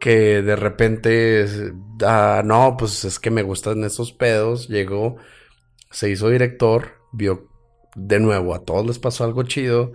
que 0.00 0.42
de 0.42 0.56
repente, 0.56 1.46
ah, 2.04 2.42
no, 2.44 2.76
pues 2.78 3.04
es 3.04 3.18
que 3.18 3.30
me 3.30 3.42
gustan 3.42 3.84
estos 3.84 4.12
pedos. 4.12 4.68
Llegó, 4.68 5.16
se 5.90 6.10
hizo 6.10 6.28
director, 6.28 6.98
vio 7.12 7.48
de 7.94 8.20
nuevo, 8.20 8.54
a 8.54 8.64
todos 8.64 8.86
les 8.86 8.98
pasó 8.98 9.24
algo 9.24 9.42
chido. 9.42 9.92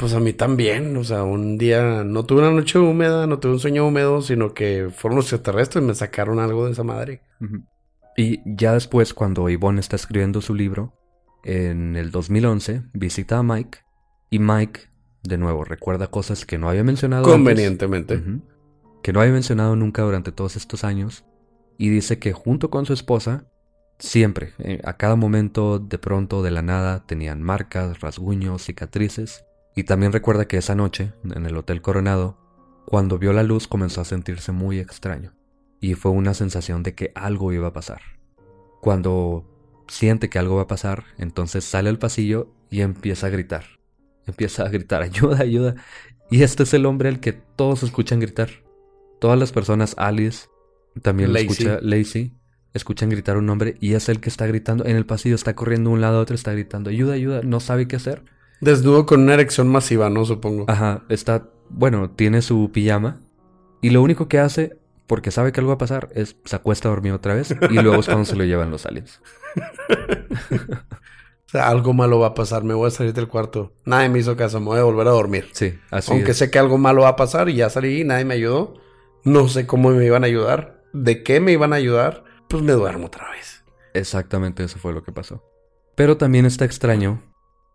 Pues 0.00 0.14
a 0.14 0.20
mí 0.20 0.32
también, 0.32 0.96
o 0.96 1.04
sea, 1.04 1.24
un 1.24 1.58
día 1.58 2.04
no 2.04 2.24
tuve 2.24 2.40
una 2.40 2.52
noche 2.52 2.78
húmeda, 2.78 3.26
no 3.26 3.38
tuve 3.38 3.52
un 3.52 3.58
sueño 3.58 3.86
húmedo, 3.86 4.22
sino 4.22 4.54
que 4.54 4.88
fueron 4.90 5.16
los 5.16 5.26
extraterrestres 5.26 5.84
y 5.84 5.86
me 5.86 5.94
sacaron 5.94 6.38
algo 6.38 6.64
de 6.64 6.72
esa 6.72 6.84
madre. 6.84 7.20
Y 8.16 8.40
ya 8.46 8.72
después, 8.72 9.12
cuando 9.12 9.50
Yvonne 9.50 9.78
está 9.78 9.96
escribiendo 9.96 10.40
su 10.40 10.54
libro, 10.54 10.94
en 11.44 11.96
el 11.96 12.10
2011, 12.10 12.84
visita 12.94 13.36
a 13.36 13.42
Mike 13.42 13.80
y 14.30 14.38
Mike, 14.38 14.88
de 15.22 15.36
nuevo, 15.36 15.64
recuerda 15.64 16.06
cosas 16.06 16.46
que 16.46 16.56
no 16.56 16.70
había 16.70 16.82
mencionado 16.82 17.24
antes. 17.24 17.34
Convenientemente. 17.34 18.16
Ujú. 18.16 18.40
Que 19.02 19.12
no 19.12 19.20
había 19.20 19.34
mencionado 19.34 19.76
nunca 19.76 20.00
durante 20.00 20.32
todos 20.32 20.56
estos 20.56 20.82
años. 20.82 21.26
Y 21.76 21.90
dice 21.90 22.18
que 22.18 22.32
junto 22.32 22.70
con 22.70 22.86
su 22.86 22.94
esposa, 22.94 23.44
siempre, 23.98 24.54
eh, 24.60 24.80
a 24.82 24.96
cada 24.96 25.16
momento, 25.16 25.78
de 25.78 25.98
pronto, 25.98 26.42
de 26.42 26.52
la 26.52 26.62
nada, 26.62 27.04
tenían 27.04 27.42
marcas, 27.42 28.00
rasguños, 28.00 28.64
cicatrices. 28.64 29.44
Y 29.80 29.84
también 29.84 30.12
recuerda 30.12 30.46
que 30.46 30.58
esa 30.58 30.74
noche, 30.74 31.14
en 31.24 31.46
el 31.46 31.56
Hotel 31.56 31.80
Coronado, 31.80 32.36
cuando 32.84 33.18
vio 33.18 33.32
la 33.32 33.42
luz 33.42 33.66
comenzó 33.66 34.02
a 34.02 34.04
sentirse 34.04 34.52
muy 34.52 34.78
extraño. 34.78 35.32
Y 35.80 35.94
fue 35.94 36.12
una 36.12 36.34
sensación 36.34 36.82
de 36.82 36.94
que 36.94 37.12
algo 37.14 37.50
iba 37.50 37.68
a 37.68 37.72
pasar. 37.72 38.02
Cuando 38.82 39.46
siente 39.88 40.28
que 40.28 40.38
algo 40.38 40.56
va 40.56 40.64
a 40.64 40.66
pasar, 40.66 41.04
entonces 41.16 41.64
sale 41.64 41.88
al 41.88 41.98
pasillo 41.98 42.52
y 42.68 42.82
empieza 42.82 43.28
a 43.28 43.30
gritar. 43.30 43.64
Empieza 44.26 44.64
a 44.64 44.68
gritar, 44.68 45.00
ayuda, 45.00 45.40
ayuda. 45.40 45.76
Y 46.30 46.42
este 46.42 46.64
es 46.64 46.74
el 46.74 46.84
hombre 46.84 47.08
al 47.08 47.20
que 47.20 47.32
todos 47.32 47.82
escuchan 47.82 48.20
gritar. 48.20 48.50
Todas 49.18 49.38
las 49.38 49.50
personas, 49.50 49.94
Alice, 49.96 50.48
también 51.00 51.30
lo 51.30 51.38
Lacey. 51.38 51.48
escucha 51.52 51.78
Lacey, 51.80 52.34
escuchan 52.74 53.08
gritar 53.08 53.38
un 53.38 53.46
nombre 53.46 53.78
y 53.80 53.94
es 53.94 54.10
el 54.10 54.20
que 54.20 54.28
está 54.28 54.46
gritando 54.46 54.84
en 54.84 54.96
el 54.96 55.06
pasillo, 55.06 55.36
está 55.36 55.56
corriendo 55.56 55.88
de 55.88 55.94
un 55.94 56.00
lado 56.02 56.18
a 56.18 56.20
otro, 56.20 56.34
está 56.34 56.52
gritando, 56.52 56.90
ayuda, 56.90 57.14
ayuda, 57.14 57.40
no 57.42 57.60
sabe 57.60 57.88
qué 57.88 57.96
hacer. 57.96 58.24
Desnudo 58.60 59.06
con 59.06 59.22
una 59.22 59.34
erección 59.34 59.68
masiva, 59.68 60.10
¿no? 60.10 60.24
Supongo. 60.24 60.64
Ajá, 60.68 61.02
está, 61.08 61.48
bueno, 61.68 62.10
tiene 62.10 62.42
su 62.42 62.70
pijama 62.72 63.20
y 63.80 63.90
lo 63.90 64.02
único 64.02 64.28
que 64.28 64.38
hace, 64.38 64.76
porque 65.06 65.30
sabe 65.30 65.52
que 65.52 65.60
algo 65.60 65.70
va 65.70 65.74
a 65.76 65.78
pasar, 65.78 66.08
es 66.14 66.36
se 66.44 66.56
acuesta 66.56 66.88
a 66.88 66.90
dormir 66.90 67.12
otra 67.12 67.34
vez 67.34 67.54
y 67.70 67.74
luego 67.74 68.00
es 68.00 68.06
cuando 68.06 68.24
se 68.26 68.36
lo 68.36 68.44
llevan 68.44 68.70
los 68.70 68.86
aliens. 68.86 69.20
O 71.46 71.50
sea, 71.50 71.66
algo 71.68 71.92
malo 71.92 72.20
va 72.20 72.28
a 72.28 72.34
pasar. 72.34 72.62
Me 72.62 72.74
voy 72.74 72.86
a 72.86 72.90
salir 72.92 73.12
del 73.12 73.26
cuarto. 73.26 73.72
Nadie 73.84 74.08
me 74.08 74.20
hizo 74.20 74.36
caso. 74.36 74.60
Me 74.60 74.66
voy 74.66 74.78
a 74.78 74.84
volver 74.84 75.08
a 75.08 75.10
dormir. 75.10 75.48
Sí, 75.50 75.76
así 75.90 76.12
Aunque 76.12 76.30
es. 76.30 76.36
sé 76.36 76.48
que 76.48 76.60
algo 76.60 76.78
malo 76.78 77.02
va 77.02 77.08
a 77.08 77.16
pasar 77.16 77.48
y 77.48 77.56
ya 77.56 77.68
salí 77.68 78.02
y 78.02 78.04
nadie 78.04 78.24
me 78.24 78.34
ayudó. 78.34 78.74
No 79.24 79.48
sé 79.48 79.66
cómo 79.66 79.90
me 79.90 80.06
iban 80.06 80.22
a 80.22 80.28
ayudar. 80.28 80.80
¿De 80.92 81.24
qué 81.24 81.40
me 81.40 81.50
iban 81.50 81.72
a 81.72 81.76
ayudar? 81.76 82.22
Pues 82.48 82.62
me 82.62 82.70
duermo 82.70 83.06
otra 83.06 83.28
vez. 83.32 83.64
Exactamente 83.94 84.62
eso 84.62 84.78
fue 84.78 84.92
lo 84.92 85.02
que 85.02 85.10
pasó. 85.10 85.42
Pero 85.96 86.16
también 86.16 86.46
está 86.46 86.64
extraño 86.64 87.20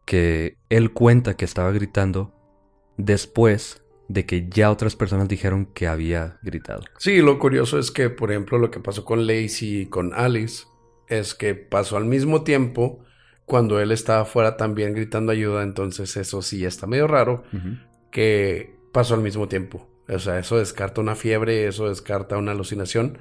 que 0.06 0.58
él 0.70 0.92
cuenta 0.94 1.36
que 1.36 1.46
estaba 1.46 1.72
gritando 1.72 2.34
después 2.98 3.84
de 4.08 4.26
que 4.26 4.48
ya 4.50 4.72
otras 4.72 4.96
personas 4.96 5.28
dijeron 5.28 5.66
que 5.66 5.88
había 5.88 6.38
gritado. 6.44 6.84
Sí, 6.98 7.22
lo 7.22 7.40
curioso 7.40 7.80
es 7.80 7.92
que, 7.92 8.10
por 8.10 8.32
ejemplo, 8.32 8.60
lo 8.60 8.72
que 8.72 8.80
pasó 8.80 9.04
con 9.04 9.26
Lacey 9.26 9.82
y 9.82 9.86
con 9.88 10.14
Alice 10.14 10.66
es 11.08 11.34
que 11.34 11.56
pasó 11.56 11.98
al 11.98 12.06
mismo 12.06 12.44
tiempo 12.44 13.04
cuando 13.46 13.80
él 13.80 13.92
estaba 13.92 14.22
afuera 14.22 14.58
también 14.58 14.94
gritando 14.94 15.32
ayuda. 15.32 15.64
Entonces, 15.64 16.16
eso 16.18 16.42
sí 16.42 16.66
está 16.66 16.88
medio 16.88 17.08
raro 17.08 17.44
que 18.12 18.76
pasó 18.92 19.16
al 19.16 19.22
mismo 19.22 19.48
tiempo. 19.48 19.90
O 20.08 20.20
sea, 20.20 20.38
eso 20.38 20.58
descarta 20.58 21.02
una 21.02 21.16
fiebre, 21.16 21.68
eso 21.68 21.90
descarta 21.90 22.38
una 22.38 22.52
alucinación, 22.52 23.18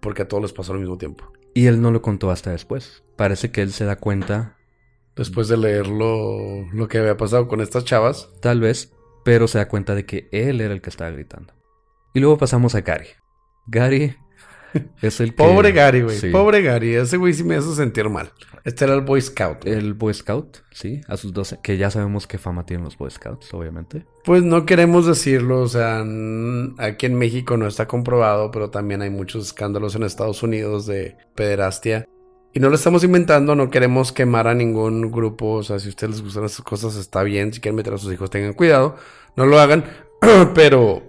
porque 0.00 0.22
a 0.22 0.28
todos 0.28 0.42
les 0.42 0.52
pasó 0.52 0.72
al 0.72 0.78
mismo 0.78 0.98
tiempo. 0.98 1.32
Y 1.52 1.66
él 1.66 1.82
no 1.82 1.90
lo 1.90 2.00
contó 2.00 2.30
hasta 2.30 2.52
después. 2.52 3.02
Parece 3.16 3.50
que 3.50 3.62
él 3.62 3.72
se 3.72 3.84
da 3.84 3.96
cuenta, 3.96 4.56
Después 5.16 5.48
de 5.48 5.56
leer 5.56 5.88
lo, 5.88 6.66
lo 6.72 6.88
que 6.88 6.98
había 6.98 7.16
pasado 7.16 7.48
con 7.48 7.60
estas 7.60 7.84
chavas, 7.84 8.30
tal 8.40 8.60
vez, 8.60 8.92
pero 9.24 9.48
se 9.48 9.58
da 9.58 9.68
cuenta 9.68 9.94
de 9.94 10.06
que 10.06 10.28
él 10.32 10.60
era 10.60 10.72
el 10.72 10.80
que 10.80 10.90
estaba 10.90 11.10
gritando. 11.10 11.52
Y 12.14 12.20
luego 12.20 12.38
pasamos 12.38 12.74
a 12.74 12.80
Gary. 12.80 13.08
Gary 13.66 14.16
es 15.02 15.20
el 15.20 15.30
que... 15.30 15.36
Pobre 15.36 15.72
Gary, 15.72 16.02
güey. 16.02 16.16
Sí. 16.16 16.30
Pobre 16.30 16.62
Gary. 16.62 16.94
Ese 16.94 17.16
güey 17.16 17.32
sí 17.34 17.44
me 17.44 17.56
hizo 17.56 17.74
sentir 17.74 18.08
mal. 18.08 18.32
Este 18.64 18.84
era 18.84 18.94
el 18.94 19.00
Boy 19.00 19.20
Scout. 19.20 19.66
El 19.66 19.94
Boy 19.94 20.12
Scout, 20.12 20.58
sí, 20.70 21.00
a 21.08 21.16
sus 21.16 21.32
12, 21.32 21.60
que 21.62 21.78
ya 21.78 21.90
sabemos 21.90 22.26
qué 22.26 22.36
fama 22.36 22.66
tienen 22.66 22.84
los 22.84 22.98
Boy 22.98 23.10
Scouts, 23.10 23.52
obviamente. 23.54 24.04
Pues 24.24 24.42
no 24.42 24.66
queremos 24.66 25.06
decirlo. 25.06 25.60
O 25.60 25.68
sea, 25.68 26.04
aquí 26.78 27.06
en 27.06 27.14
México 27.14 27.56
no 27.56 27.66
está 27.66 27.86
comprobado, 27.86 28.50
pero 28.50 28.70
también 28.70 29.02
hay 29.02 29.10
muchos 29.10 29.46
escándalos 29.46 29.94
en 29.94 30.02
Estados 30.02 30.42
Unidos 30.42 30.86
de 30.86 31.16
pederastia. 31.34 32.06
Y 32.52 32.60
no 32.60 32.68
lo 32.68 32.74
estamos 32.74 33.04
inventando, 33.04 33.54
no 33.54 33.70
queremos 33.70 34.12
quemar 34.12 34.48
a 34.48 34.54
ningún 34.54 35.10
grupo. 35.12 35.52
O 35.54 35.62
sea, 35.62 35.78
si 35.78 35.86
a 35.86 35.90
ustedes 35.90 36.14
les 36.14 36.22
gustan 36.22 36.44
esas 36.44 36.64
cosas, 36.64 36.96
está 36.96 37.22
bien. 37.22 37.52
Si 37.52 37.60
quieren 37.60 37.76
meter 37.76 37.94
a 37.94 37.98
sus 37.98 38.12
hijos, 38.12 38.30
tengan 38.30 38.54
cuidado. 38.54 38.96
No 39.36 39.46
lo 39.46 39.58
hagan. 39.60 39.84
pero, 40.54 41.02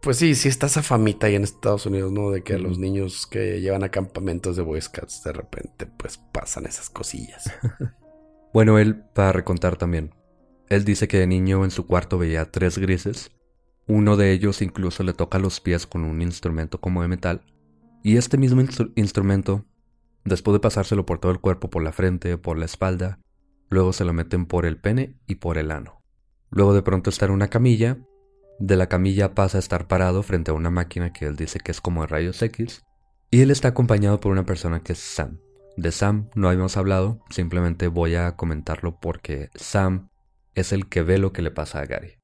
pues 0.00 0.18
sí, 0.18 0.34
sí 0.36 0.48
está 0.48 0.66
esa 0.66 0.82
famita 0.82 1.26
ahí 1.26 1.34
en 1.34 1.42
Estados 1.44 1.86
Unidos, 1.86 2.12
¿no? 2.12 2.30
De 2.30 2.42
que 2.42 2.58
los 2.58 2.78
niños 2.78 3.26
que 3.26 3.60
llevan 3.60 3.82
a 3.82 3.90
campamentos 3.90 4.56
de 4.56 4.62
Boy 4.62 4.80
Scouts, 4.80 5.24
de 5.24 5.32
repente, 5.32 5.86
pues 5.86 6.18
pasan 6.18 6.66
esas 6.66 6.90
cosillas. 6.90 7.50
Bueno, 8.52 8.78
él, 8.78 8.96
para 9.14 9.32
recontar 9.32 9.76
también, 9.76 10.14
él 10.70 10.84
dice 10.84 11.06
que 11.06 11.18
de 11.18 11.26
niño 11.26 11.64
en 11.64 11.70
su 11.70 11.86
cuarto 11.86 12.16
veía 12.16 12.50
tres 12.50 12.78
grises. 12.78 13.30
Uno 13.86 14.16
de 14.16 14.32
ellos 14.32 14.62
incluso 14.62 15.02
le 15.02 15.12
toca 15.12 15.38
los 15.38 15.60
pies 15.60 15.86
con 15.86 16.02
un 16.02 16.22
instrumento 16.22 16.80
como 16.80 17.02
de 17.02 17.08
metal. 17.08 17.42
Y 18.02 18.16
este 18.16 18.38
mismo 18.38 18.62
instru- 18.62 18.90
instrumento, 18.96 19.66
después 20.24 20.52
de 20.54 20.60
pasárselo 20.60 21.06
por 21.06 21.18
todo 21.18 21.32
el 21.32 21.40
cuerpo, 21.40 21.70
por 21.70 21.82
la 21.82 21.92
frente, 21.92 22.38
por 22.38 22.58
la 22.58 22.64
espalda, 22.64 23.18
luego 23.68 23.92
se 23.92 24.04
lo 24.04 24.12
meten 24.12 24.46
por 24.46 24.66
el 24.66 24.78
pene 24.78 25.16
y 25.26 25.36
por 25.36 25.58
el 25.58 25.70
ano. 25.70 26.02
Luego 26.50 26.74
de 26.74 26.82
pronto 26.82 27.10
está 27.10 27.26
en 27.26 27.32
una 27.32 27.48
camilla. 27.48 27.98
De 28.58 28.76
la 28.76 28.88
camilla 28.88 29.34
pasa 29.34 29.58
a 29.58 29.60
estar 29.60 29.86
parado 29.86 30.22
frente 30.22 30.50
a 30.50 30.54
una 30.54 30.70
máquina 30.70 31.12
que 31.12 31.26
él 31.26 31.36
dice 31.36 31.60
que 31.60 31.70
es 31.70 31.80
como 31.80 32.02
de 32.02 32.08
rayos 32.08 32.42
X. 32.42 32.82
Y 33.30 33.42
él 33.42 33.50
está 33.50 33.68
acompañado 33.68 34.20
por 34.20 34.32
una 34.32 34.46
persona 34.46 34.80
que 34.80 34.94
es 34.94 34.98
Sam. 34.98 35.38
De 35.76 35.92
Sam 35.92 36.30
no 36.34 36.48
habíamos 36.48 36.76
hablado, 36.76 37.20
simplemente 37.30 37.86
voy 37.86 38.16
a 38.16 38.34
comentarlo 38.34 38.98
porque 38.98 39.50
Sam 39.54 40.08
es 40.54 40.72
el 40.72 40.88
que 40.88 41.02
ve 41.02 41.18
lo 41.18 41.32
que 41.32 41.42
le 41.42 41.52
pasa 41.52 41.80
a 41.80 41.86
Gary. 41.86 42.17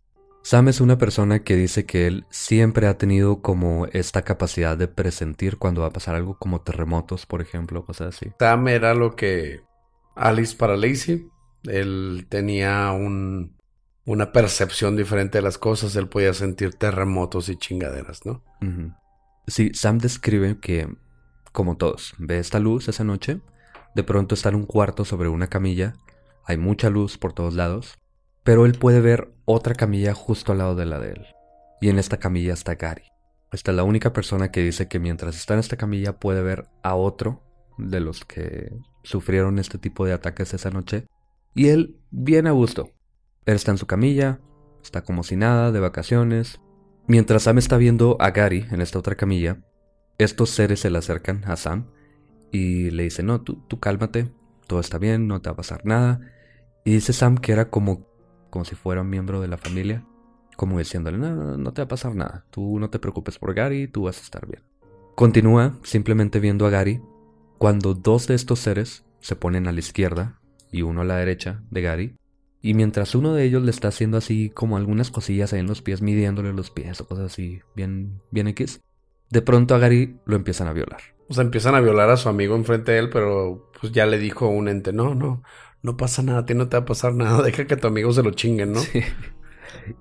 Sam 0.44 0.68
es 0.68 0.82
una 0.82 0.98
persona 0.98 1.38
que 1.38 1.56
dice 1.56 1.86
que 1.86 2.06
él 2.06 2.26
siempre 2.28 2.86
ha 2.86 2.98
tenido 2.98 3.40
como 3.40 3.86
esta 3.86 4.22
capacidad 4.22 4.76
de 4.76 4.88
presentir 4.88 5.56
cuando 5.56 5.80
va 5.80 5.86
a 5.86 5.92
pasar 5.92 6.16
algo 6.16 6.38
como 6.38 6.60
terremotos, 6.60 7.24
por 7.24 7.40
ejemplo, 7.40 7.86
cosas 7.86 8.14
así. 8.14 8.30
Sam 8.38 8.68
era 8.68 8.92
lo 8.92 9.16
que 9.16 9.62
Alice 10.14 10.54
para 10.54 10.76
Lacey. 10.76 11.26
Él 11.62 12.26
tenía 12.28 12.90
un, 12.92 13.56
una 14.04 14.32
percepción 14.32 14.96
diferente 14.96 15.38
de 15.38 15.42
las 15.42 15.56
cosas. 15.56 15.96
Él 15.96 16.10
podía 16.10 16.34
sentir 16.34 16.74
terremotos 16.74 17.48
y 17.48 17.56
chingaderas, 17.56 18.26
¿no? 18.26 18.44
Sí, 19.46 19.70
Sam 19.72 19.96
describe 19.96 20.60
que, 20.60 20.94
como 21.52 21.78
todos, 21.78 22.12
ve 22.18 22.38
esta 22.38 22.58
luz 22.58 22.86
esa 22.88 23.02
noche, 23.02 23.40
de 23.94 24.04
pronto 24.04 24.34
está 24.34 24.50
en 24.50 24.56
un 24.56 24.66
cuarto 24.66 25.06
sobre 25.06 25.30
una 25.30 25.46
camilla, 25.46 25.94
hay 26.44 26.58
mucha 26.58 26.90
luz 26.90 27.16
por 27.16 27.32
todos 27.32 27.54
lados, 27.54 27.98
pero 28.42 28.66
él 28.66 28.72
puede 28.72 29.00
ver 29.00 29.33
otra 29.44 29.74
camilla 29.74 30.14
justo 30.14 30.52
al 30.52 30.58
lado 30.58 30.74
de 30.74 30.86
la 30.86 30.98
de 30.98 31.12
él. 31.12 31.26
Y 31.80 31.88
en 31.88 31.98
esta 31.98 32.18
camilla 32.18 32.52
está 32.52 32.74
Gary. 32.74 33.04
Esta 33.52 33.70
es 33.70 33.76
la 33.76 33.84
única 33.84 34.12
persona 34.12 34.50
que 34.50 34.62
dice 34.62 34.88
que 34.88 34.98
mientras 34.98 35.36
está 35.36 35.54
en 35.54 35.60
esta 35.60 35.76
camilla 35.76 36.18
puede 36.18 36.42
ver 36.42 36.66
a 36.82 36.94
otro 36.94 37.42
de 37.78 38.00
los 38.00 38.24
que 38.24 38.72
sufrieron 39.02 39.58
este 39.58 39.78
tipo 39.78 40.06
de 40.06 40.12
ataques 40.12 40.54
esa 40.54 40.70
noche. 40.70 41.06
Y 41.54 41.68
él 41.68 42.00
viene 42.10 42.48
a 42.48 42.52
gusto. 42.52 42.90
Él 43.46 43.54
está 43.54 43.70
en 43.70 43.78
su 43.78 43.86
camilla, 43.86 44.40
está 44.82 45.02
como 45.02 45.22
si 45.22 45.36
nada, 45.36 45.70
de 45.70 45.80
vacaciones, 45.80 46.60
Mientras 47.06 47.42
Sam 47.42 47.58
está 47.58 47.76
viendo 47.76 48.16
a 48.18 48.30
Gary 48.30 48.66
en 48.70 48.80
esta 48.80 48.98
otra 48.98 49.14
camilla, 49.14 49.58
estos 50.16 50.48
seres 50.48 50.80
se 50.80 50.88
le 50.88 50.96
acercan 50.96 51.44
a 51.44 51.56
Sam 51.56 51.90
y 52.50 52.90
le 52.90 53.02
dicen, 53.02 53.26
no, 53.26 53.42
tú, 53.42 53.62
tú 53.68 53.78
cálmate, 53.78 54.32
todo 54.66 54.80
está 54.80 54.96
bien, 54.96 55.28
no 55.28 55.42
te 55.42 55.50
va 55.50 55.52
a 55.52 55.56
pasar 55.56 55.84
nada. 55.84 56.20
Y 56.82 56.92
dice 56.92 57.12
Sam 57.12 57.36
que 57.36 57.52
era 57.52 57.68
como, 57.68 58.06
como 58.54 58.64
si 58.64 58.76
fuera 58.76 59.00
un 59.00 59.10
miembro 59.10 59.40
de 59.40 59.48
la 59.48 59.58
familia, 59.58 60.04
como 60.56 60.78
diciéndole, 60.78 61.18
no, 61.18 61.56
no, 61.56 61.72
te 61.72 61.82
va 61.82 61.86
a 61.86 61.88
pasar 61.88 62.14
nada, 62.14 62.44
tú 62.52 62.78
no 62.78 62.88
te 62.88 63.00
preocupes 63.00 63.36
por 63.36 63.52
Gary, 63.52 63.88
tú 63.88 64.04
vas 64.04 64.20
a 64.20 64.22
estar 64.22 64.46
bien. 64.46 64.62
Continúa 65.16 65.76
simplemente 65.82 66.38
viendo 66.38 66.64
a 66.64 66.70
Gary 66.70 67.02
cuando 67.58 67.94
dos 67.94 68.28
de 68.28 68.36
estos 68.36 68.60
seres 68.60 69.04
se 69.18 69.34
ponen 69.34 69.66
a 69.66 69.72
la 69.72 69.80
izquierda 69.80 70.38
y 70.70 70.82
uno 70.82 71.00
a 71.00 71.04
la 71.04 71.16
derecha 71.16 71.64
de 71.72 71.82
Gary 71.82 72.16
y 72.62 72.74
mientras 72.74 73.16
uno 73.16 73.34
de 73.34 73.42
ellos 73.42 73.64
le 73.64 73.72
está 73.72 73.88
haciendo 73.88 74.18
así 74.18 74.50
como 74.50 74.76
algunas 74.76 75.10
cosillas 75.10 75.52
ahí 75.52 75.58
en 75.58 75.66
los 75.66 75.82
pies, 75.82 76.00
midiéndole 76.00 76.52
los 76.52 76.70
pies 76.70 77.00
o 77.00 77.08
cosas 77.08 77.32
así, 77.32 77.60
bien, 77.74 78.20
bien 78.30 78.46
X, 78.46 78.82
de 79.30 79.42
pronto 79.42 79.74
a 79.74 79.80
Gary 79.80 80.20
lo 80.26 80.36
empiezan 80.36 80.68
a 80.68 80.72
violar. 80.72 81.00
O 81.28 81.34
sea, 81.34 81.42
empiezan 81.42 81.74
a 81.74 81.80
violar 81.80 82.08
a 82.08 82.16
su 82.16 82.28
amigo 82.28 82.54
enfrente 82.54 82.92
de 82.92 82.98
él, 83.00 83.10
pero 83.10 83.72
pues 83.80 83.92
ya 83.92 84.06
le 84.06 84.16
dijo 84.16 84.46
un 84.46 84.68
ente, 84.68 84.92
no, 84.92 85.16
no, 85.16 85.42
no 85.84 85.98
pasa 85.98 86.22
nada, 86.22 86.40
a 86.40 86.46
ti 86.46 86.54
no 86.54 86.68
te 86.68 86.78
va 86.78 86.82
a 86.82 86.86
pasar 86.86 87.14
nada, 87.14 87.42
deja 87.44 87.66
que 87.66 87.76
tu 87.76 87.86
amigo 87.86 88.10
se 88.12 88.22
lo 88.22 88.30
chinguen, 88.30 88.72
¿no? 88.72 88.80
Sí. 88.80 89.02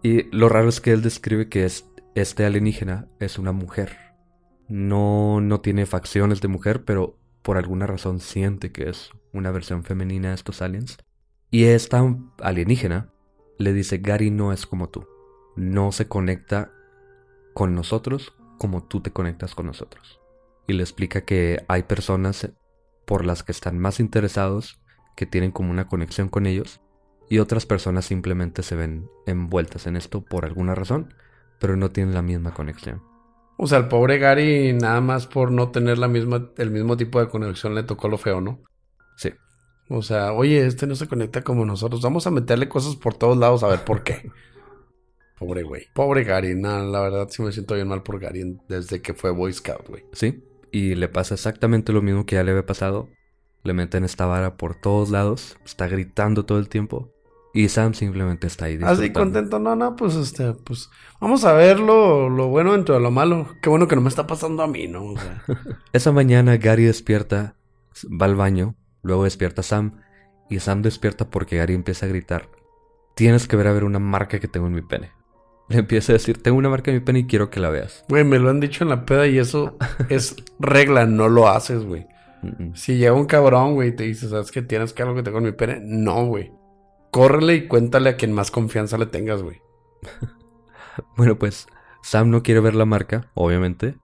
Y 0.02 0.24
lo 0.36 0.48
raro 0.48 0.70
es 0.70 0.80
que 0.80 0.92
él 0.92 1.02
describe 1.02 1.50
que 1.50 1.66
es, 1.66 1.86
este 2.16 2.46
alienígena 2.46 3.10
es 3.20 3.38
una 3.38 3.52
mujer. 3.52 3.98
No, 4.70 5.42
no 5.42 5.60
tiene 5.60 5.86
facciones 5.86 6.40
de 6.40 6.48
mujer, 6.48 6.86
pero 6.86 7.20
por 7.42 7.58
alguna 7.58 7.86
razón 7.86 8.22
siente 8.22 8.72
que 8.72 8.90
es 8.90 9.12
una 9.34 9.52
versión 9.52 9.84
femenina 9.84 10.30
de 10.30 10.36
estos 10.36 10.62
aliens. 10.62 10.98
Y 11.52 11.66
esta 11.66 12.02
alienígena 12.40 13.12
le 13.58 13.74
dice, 13.74 13.98
Gary 13.98 14.32
no 14.32 14.54
es 14.54 14.66
como 14.66 14.88
tú. 14.88 15.06
No 15.58 15.92
se 15.92 16.08
conecta 16.08 16.72
con 17.54 17.76
nosotros 17.76 18.34
como 18.58 18.86
tú 18.86 19.02
te 19.02 19.12
conectas 19.12 19.54
con 19.54 19.66
nosotros. 19.66 20.22
Y 20.66 20.74
le 20.74 20.84
explica 20.84 21.26
que 21.26 21.66
hay 21.68 21.84
personas 21.84 22.50
por 23.06 23.26
las 23.26 23.44
que 23.44 23.52
están 23.52 23.80
más 23.80 24.00
interesados, 24.00 24.80
que 25.16 25.26
tienen 25.26 25.52
como 25.52 25.72
una 25.72 25.88
conexión 25.88 26.30
con 26.30 26.46
ellos, 26.46 26.82
y 27.30 27.40
otras 27.40 27.66
personas 27.66 28.06
simplemente 28.06 28.64
se 28.64 28.76
ven 28.76 29.10
envueltas 29.26 29.88
en 29.88 29.96
esto 29.96 30.22
por 30.22 30.46
alguna 30.46 30.76
razón, 30.76 31.14
pero 31.60 31.76
no 31.76 31.90
tienen 31.90 32.14
la 32.14 32.22
misma 32.22 32.54
conexión. 32.54 33.02
O 33.58 33.68
sea, 33.68 33.78
el 33.78 33.88
pobre 33.88 34.18
Gary, 34.18 34.74
nada 34.74 35.00
más 35.02 35.28
por 35.28 35.52
no 35.52 35.70
tener 35.72 35.98
la 35.98 36.08
misma, 36.08 36.52
el 36.58 36.72
mismo 36.72 36.98
tipo 36.98 37.20
de 37.20 37.30
conexión, 37.30 37.76
le 37.76 37.84
tocó 37.84 38.08
lo 38.08 38.18
feo, 38.18 38.42
¿no? 38.42 38.60
Sí. 39.16 39.30
O 39.90 40.02
sea, 40.02 40.34
oye, 40.34 40.66
este 40.66 40.88
no 40.88 40.96
se 40.96 41.08
conecta 41.08 41.44
como 41.44 41.66
nosotros. 41.66 42.02
Vamos 42.02 42.26
a 42.28 42.32
meterle 42.32 42.68
cosas 42.68 42.96
por 42.96 43.14
todos 43.14 43.38
lados 43.38 43.64
a 43.64 43.68
ver 43.68 43.84
por 43.86 44.04
qué. 44.04 44.32
Pobre 45.40 45.64
güey. 45.64 45.88
Pobre 45.94 46.24
Gary. 46.24 46.56
Nada, 46.56 46.84
la 46.84 47.02
verdad 47.02 47.28
sí 47.30 47.42
me 47.42 47.52
siento 47.52 47.76
bien 47.76 47.88
mal 47.88 48.04
por 48.04 48.20
Gary 48.20 48.58
desde 48.68 49.02
que 49.02 49.14
fue 49.14 49.32
Boy 49.32 49.54
Scout, 49.54 49.88
güey. 49.88 50.04
Sí, 50.14 50.44
y 50.72 50.96
le 50.96 51.08
pasa 51.10 51.36
exactamente 51.36 51.94
lo 51.94 52.02
mismo 52.02 52.26
que 52.26 52.36
ya 52.36 52.44
le 52.44 52.52
había 52.52 52.66
pasado. 52.66 53.10
Le 53.64 53.74
meten 53.74 54.04
esta 54.04 54.26
vara 54.26 54.58
por 54.58 54.76
todos 54.76 55.10
lados, 55.10 55.58
está 55.66 55.88
gritando 55.88 56.46
todo 56.46 56.60
el 56.60 56.70
tiempo. 56.70 57.10
Y 57.56 57.70
Sam 57.70 57.94
simplemente 57.94 58.48
está 58.48 58.66
ahí. 58.66 58.80
Así 58.82 59.12
contento, 59.12 59.60
no, 59.60 59.76
no, 59.76 59.96
pues 59.96 60.16
este, 60.16 60.54
pues 60.54 60.90
vamos 61.22 61.46
a 61.46 61.54
ver 61.54 61.80
lo, 61.80 62.28
lo 62.28 62.48
bueno 62.48 62.74
dentro 62.74 62.96
de 62.96 63.02
lo 63.02 63.12
malo. 63.12 63.48
Qué 63.62 63.70
bueno 63.70 63.88
que 63.88 63.96
no 63.96 64.02
me 64.02 64.10
está 64.10 64.26
pasando 64.26 64.64
a 64.64 64.68
mí, 64.68 64.88
¿no? 64.88 65.06
O 65.06 65.18
sea, 65.18 65.44
Esa 65.94 66.12
mañana 66.12 66.58
Gary 66.58 66.86
despierta, 66.86 67.56
va 68.10 68.26
al 68.26 68.36
baño, 68.36 68.76
luego 69.04 69.26
despierta 69.26 69.62
Sam 69.62 70.02
y 70.50 70.60
Sam 70.60 70.82
despierta 70.82 71.30
porque 71.30 71.58
Gary 71.58 71.76
empieza 71.76 72.08
a 72.08 72.10
gritar, 72.10 72.50
tienes 73.16 73.48
que 73.48 73.56
ver 73.56 73.68
a 73.68 73.74
ver 73.74 73.84
una 73.84 74.00
marca 74.00 74.40
que 74.40 74.48
tengo 74.48 74.66
en 74.66 74.74
mi 74.74 74.82
pene. 74.82 75.12
Le 75.70 75.78
empieza 75.78 76.12
a 76.12 76.16
decir, 76.16 76.42
tengo 76.42 76.58
una 76.58 76.70
marca 76.70 76.90
en 76.90 76.98
mi 76.98 77.04
pene 77.04 77.20
y 77.20 77.28
quiero 77.28 77.50
que 77.52 77.60
la 77.60 77.70
veas. 77.70 78.04
güey, 78.10 78.24
me 78.24 78.40
lo 78.40 78.50
han 78.50 78.60
dicho 78.60 78.84
en 78.84 78.90
la 78.90 79.06
peda 79.06 79.28
y 79.28 79.38
eso 79.38 79.78
es 80.10 80.36
regla, 80.60 81.06
no 81.06 81.30
lo 81.30 81.48
haces, 81.48 81.86
güey. 81.86 82.06
Si 82.74 82.98
llega 82.98 83.14
un 83.14 83.26
cabrón, 83.26 83.76
güey, 83.76 83.90
y 83.90 83.96
te 83.96 84.04
dice, 84.04 84.30
¿sabes 84.30 84.52
qué 84.52 84.62
tienes 84.62 84.94
que 84.94 85.04
algo 85.04 85.16
que 85.16 85.24
tengo 85.24 85.40
en 85.40 85.46
mi 85.46 85.52
pene? 85.52 85.80
No, 85.82 86.26
güey. 86.26 86.52
Córrele 87.12 87.56
y 87.56 87.68
cuéntale 87.68 88.10
a 88.10 88.18
quien 88.18 88.34
más 88.34 88.52
confianza 88.52 88.98
le 88.98 89.06
tengas, 89.06 89.42
güey. 89.42 89.62
Bueno, 91.18 91.40
pues 91.40 91.66
Sam 92.04 92.30
no 92.30 92.44
quiere 92.44 92.60
ver 92.60 92.76
la 92.76 92.86
marca, 92.86 93.32
obviamente, 93.34 93.96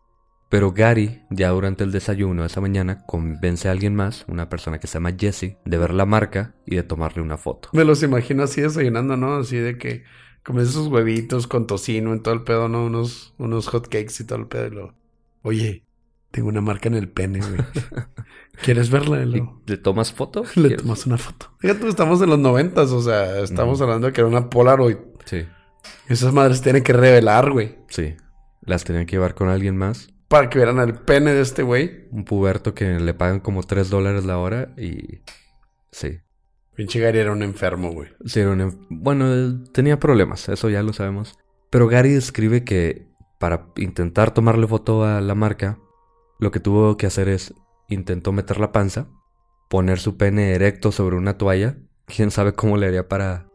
pero 0.50 0.72
Gary, 0.72 1.22
ya 1.30 1.50
durante 1.50 1.84
el 1.84 1.92
desayuno 1.92 2.42
de 2.42 2.48
esa 2.48 2.62
mañana, 2.62 3.06
convence 3.06 3.68
a 3.68 3.72
alguien 3.72 3.96
más, 3.96 4.26
una 4.28 4.50
persona 4.50 4.80
que 4.80 4.88
se 4.88 4.96
llama 4.96 5.16
Jesse, 5.18 5.58
de 5.64 5.78
ver 5.78 5.94
la 5.94 6.08
marca 6.08 6.56
y 6.66 6.76
de 6.76 6.82
tomarle 6.82 7.22
una 7.22 7.38
foto. 7.38 7.70
Me 7.74 7.84
los 7.86 8.02
imagino 8.02 8.42
así 8.42 8.62
desayunando, 8.62 9.16
¿no? 9.16 9.36
Así 9.36 9.58
de 9.58 9.78
que 9.78 10.04
comes 10.44 10.70
esos 10.70 10.88
huevitos 10.88 11.46
con 11.46 11.68
tocino 11.68 12.14
en 12.14 12.24
todo 12.24 12.34
el 12.34 12.44
pedo, 12.44 12.68
¿no? 12.68 12.84
Unos, 12.86 13.36
unos 13.38 13.68
hot 13.68 13.88
cakes 13.88 14.16
y 14.22 14.24
todo 14.26 14.40
el 14.40 14.48
pedo. 14.48 14.68
Y 14.68 14.72
lo, 14.72 14.96
Oye, 15.44 15.86
tengo 16.32 16.50
una 16.50 16.62
marca 16.62 16.88
en 16.90 16.96
el 16.96 17.10
pene, 17.10 17.40
güey. 17.40 17.62
¿Quieres 18.64 18.90
verla? 18.90 19.20
Y 19.20 19.22
¿Y 19.24 19.26
lo- 19.38 19.62
¿Le 19.66 19.78
tomas 19.78 20.12
foto? 20.14 20.44
Le 20.56 20.68
¿Quieres? 20.70 20.82
tomas 20.84 21.06
una 21.06 21.18
foto. 21.18 21.52
Fíjate, 21.60 21.88
estamos 21.88 22.22
en 22.22 22.30
los 22.30 22.40
noventas, 22.40 22.92
o 22.92 23.02
sea, 23.02 23.40
estamos 23.40 23.82
hablando 23.82 24.08
de 24.08 24.14
que 24.14 24.22
era 24.22 24.28
una 24.28 24.50
Polaroid. 24.50 24.98
Sí, 25.26 25.46
Esas 26.08 26.34
madres 26.34 26.62
tienen 26.62 26.84
que 26.84 26.94
revelar, 26.94 27.52
güey. 27.52 27.78
sí. 27.88 28.16
Las 28.62 28.84
tenían 28.84 29.06
que 29.08 29.16
llevar 29.16 29.34
con 29.36 29.50
alguien 29.50 29.78
más. 29.78 30.10
Para 30.28 30.50
que 30.50 30.60
vieran 30.60 30.78
el 30.80 30.94
pene 30.94 31.34
de 31.34 31.42
este 31.42 31.64
güey. 31.64 32.08
Un 32.12 32.24
puberto 32.26 32.76
que 32.76 33.00
le 33.00 33.14
pagan 33.16 33.40
como 33.40 33.64
3 33.64 33.90
dólares 33.90 34.26
la 34.26 34.38
hora 34.38 34.74
y... 34.78 35.22
Sí. 35.92 36.20
Pinche 36.76 37.00
Gary 37.00 37.18
era 37.20 37.32
un 37.32 37.42
enfermo, 37.42 37.92
güey. 37.92 38.10
Sí, 38.26 38.42
era 38.42 38.52
un 38.52 38.60
enf- 38.60 38.86
Bueno, 38.90 39.64
tenía 39.72 39.98
problemas, 39.98 40.50
eso 40.50 40.70
ya 40.70 40.84
lo 40.84 40.94
sabemos. 40.94 41.36
Pero 41.72 41.88
Gary 41.88 42.12
describe 42.12 42.64
que 42.64 43.08
para 43.40 43.68
intentar 43.78 44.34
tomarle 44.34 44.68
foto 44.68 45.04
a 45.04 45.20
la 45.22 45.34
marca, 45.36 45.80
lo 46.40 46.52
que 46.52 46.60
tuvo 46.60 46.98
que 46.98 47.06
hacer 47.06 47.30
es 47.30 47.54
intentó 47.90 48.32
meter 48.32 48.60
la 48.60 48.72
panza, 48.72 49.08
poner 49.70 50.00
su 50.00 50.18
pene 50.18 50.54
erecto 50.54 50.92
sobre 50.92 51.16
una 51.16 51.38
toalla. 51.38 51.78
Quién 52.06 52.32
sabe 52.32 52.54
cómo 52.54 52.78
le 52.78 52.88
haría 52.88 53.08
para 53.08 53.48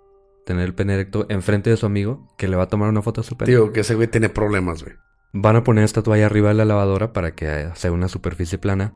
tener 0.44 0.64
el 0.64 0.74
pene 0.74 0.94
erecto 0.94 1.26
enfrente 1.28 1.70
de 1.70 1.76
su 1.76 1.86
amigo 1.86 2.28
que 2.36 2.46
le 2.46 2.56
va 2.56 2.64
a 2.64 2.68
tomar 2.68 2.88
una 2.88 3.02
foto 3.02 3.22
a 3.22 3.24
su 3.24 3.36
pene. 3.36 3.50
Digo 3.50 3.72
que 3.72 3.80
ese 3.80 3.94
güey 3.94 4.08
tiene 4.08 4.28
problemas, 4.28 4.84
güey. 4.84 4.94
Van 5.32 5.56
a 5.56 5.64
poner 5.64 5.82
esta 5.84 6.02
toalla 6.02 6.26
arriba 6.26 6.50
de 6.50 6.54
la 6.54 6.64
lavadora 6.64 7.12
para 7.12 7.34
que 7.34 7.70
sea 7.74 7.90
una 7.90 8.08
superficie 8.08 8.58
plana 8.58 8.94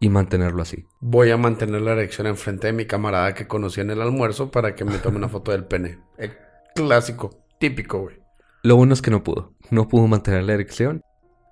y 0.00 0.10
mantenerlo 0.10 0.60
así. 0.60 0.86
Voy 1.00 1.30
a 1.30 1.36
mantener 1.36 1.80
la 1.80 1.92
erección 1.92 2.26
enfrente 2.26 2.66
de 2.66 2.72
mi 2.72 2.86
camarada 2.86 3.34
que 3.34 3.46
conocí 3.46 3.80
en 3.80 3.90
el 3.90 4.02
almuerzo 4.02 4.50
para 4.50 4.74
que 4.74 4.84
me 4.84 4.98
tome 4.98 5.16
una 5.16 5.28
foto 5.28 5.52
del 5.52 5.64
pene. 5.64 6.00
Clásico, 6.74 7.30
típico, 7.58 8.00
güey. 8.00 8.16
Lo 8.62 8.76
bueno 8.76 8.92
es 8.92 9.00
que 9.00 9.10
no 9.10 9.22
pudo. 9.22 9.54
No 9.70 9.88
pudo 9.88 10.06
mantener 10.08 10.42
la 10.42 10.54
erección. 10.54 11.02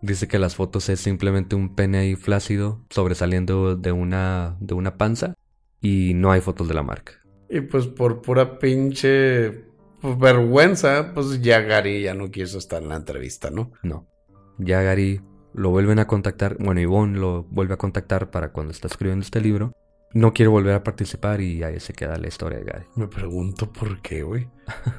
Dice 0.06 0.28
que 0.28 0.38
las 0.38 0.54
fotos 0.54 0.88
es 0.88 1.00
simplemente 1.00 1.56
un 1.56 1.74
pene 1.74 1.98
ahí 1.98 2.14
flácido 2.14 2.80
sobresaliendo 2.90 3.74
de 3.74 3.90
una, 3.90 4.56
de 4.60 4.74
una 4.74 4.96
panza 4.96 5.34
y 5.80 6.12
no 6.14 6.30
hay 6.30 6.40
fotos 6.40 6.68
de 6.68 6.74
la 6.74 6.84
marca. 6.84 7.14
Y 7.50 7.62
pues 7.62 7.88
por 7.88 8.22
pura 8.22 8.60
pinche 8.60 9.64
pues, 10.00 10.16
vergüenza, 10.16 11.12
pues 11.12 11.42
ya 11.42 11.60
Gary 11.60 12.02
ya 12.02 12.14
no 12.14 12.30
quiso 12.30 12.58
estar 12.58 12.80
en 12.84 12.90
la 12.90 12.94
entrevista, 12.94 13.50
¿no? 13.50 13.72
No. 13.82 14.06
Ya 14.58 14.80
Gary 14.80 15.22
lo 15.54 15.70
vuelven 15.70 15.98
a 15.98 16.06
contactar. 16.06 16.56
Bueno, 16.60 16.80
Ivonne 16.80 17.18
lo 17.18 17.42
vuelve 17.42 17.74
a 17.74 17.78
contactar 17.78 18.30
para 18.30 18.52
cuando 18.52 18.70
está 18.70 18.86
escribiendo 18.86 19.24
este 19.24 19.40
libro. 19.40 19.72
No 20.14 20.32
quiere 20.32 20.50
volver 20.50 20.74
a 20.74 20.84
participar 20.84 21.40
y 21.40 21.64
ahí 21.64 21.80
se 21.80 21.94
queda 21.94 22.16
la 22.16 22.28
historia 22.28 22.60
de 22.60 22.64
Gary. 22.64 22.86
Me 22.94 23.08
pregunto 23.08 23.72
por 23.72 24.00
qué, 24.02 24.22
güey. 24.22 24.48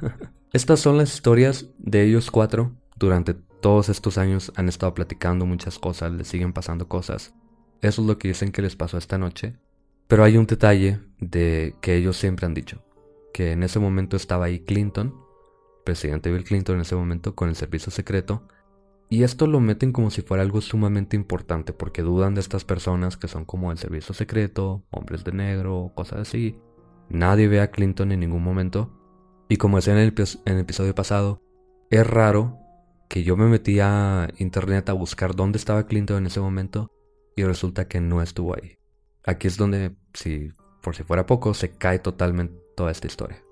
Estas 0.52 0.82
son 0.82 0.98
las 0.98 1.14
historias 1.14 1.70
de 1.78 2.04
ellos 2.04 2.30
cuatro. 2.30 2.76
Durante 2.98 3.36
todos 3.62 3.90
estos 3.90 4.18
años 4.18 4.52
han 4.56 4.70
estado 4.70 4.94
platicando 4.94 5.46
muchas 5.46 5.80
cosas, 5.80 6.12
les 6.12 6.28
siguen 6.28 6.54
pasando 6.54 6.88
cosas. 6.88 7.34
Eso 7.82 8.02
es 8.02 8.08
lo 8.08 8.18
que 8.18 8.30
dicen 8.30 8.52
que 8.52 8.62
les 8.62 8.76
pasó 8.76 8.98
esta 8.98 9.18
noche. 9.18 9.56
Pero 10.08 10.24
hay 10.24 10.38
un 10.38 10.46
detalle 10.46 11.00
de 11.20 11.76
que 11.82 11.96
ellos 11.96 12.18
siempre 12.18 12.46
han 12.46 12.54
dicho. 12.54 12.84
Que 13.34 13.52
en 13.52 13.64
ese 13.64 13.80
momento 13.80 14.16
estaba 14.16 14.46
ahí 14.46 14.60
Clinton, 14.60 15.14
presidente 15.84 16.32
Bill 16.32 16.44
Clinton 16.44 16.76
en 16.76 16.82
ese 16.82 16.96
momento, 16.96 17.36
con 17.36 17.50
el 17.50 17.56
servicio 17.56 17.92
secreto. 17.92 18.48
Y 19.10 19.24
esto 19.24 19.48
lo 19.48 19.60
meten 19.60 19.92
como 19.92 20.12
si 20.12 20.22
fuera 20.22 20.44
algo 20.44 20.62
sumamente 20.62 21.16
importante, 21.16 21.72
porque 21.74 22.02
dudan 22.02 22.36
de 22.36 22.42
estas 22.42 22.66
personas 22.66 23.16
que 23.16 23.28
son 23.28 23.46
como 23.46 23.72
el 23.72 23.78
servicio 23.78 24.14
secreto, 24.14 24.84
hombres 24.90 25.24
de 25.24 25.32
negro, 25.32 25.92
cosas 25.96 26.20
así. 26.20 26.60
Nadie 27.10 27.48
ve 27.48 27.62
a 27.62 27.72
Clinton 27.72 28.12
en 28.12 28.20
ningún 28.20 28.44
momento. 28.44 28.92
Y 29.50 29.58
como 29.58 29.78
decía 29.78 29.94
en 29.94 30.00
el, 30.00 30.14
epi- 30.14 30.42
en 30.46 30.56
el 30.56 30.60
episodio 30.62 30.94
pasado, 30.94 31.42
es 31.90 32.06
raro 32.06 32.58
que 33.08 33.24
yo 33.24 33.38
me 33.38 33.48
metí 33.48 33.80
a 33.80 34.30
internet 34.38 34.90
a 34.90 34.94
buscar 34.94 35.36
dónde 35.36 35.58
estaba 35.58 35.88
Clinton 35.88 36.18
en 36.18 36.28
ese 36.28 36.40
momento 36.40 36.92
y 37.36 37.44
resulta 37.44 37.88
que 37.88 38.02
no 38.02 38.22
estuvo 38.22 38.56
ahí. 38.56 38.78
Aquí 39.26 39.48
es 39.48 39.58
donde, 39.58 39.96
si 40.14 40.52
por 40.82 40.96
si 40.96 41.04
fuera 41.04 41.26
poco, 41.26 41.54
se 41.54 41.72
cae 41.72 42.00
totalmente 42.00 42.60
toda 42.76 42.92
esta 42.92 43.08
historia. 43.08 43.44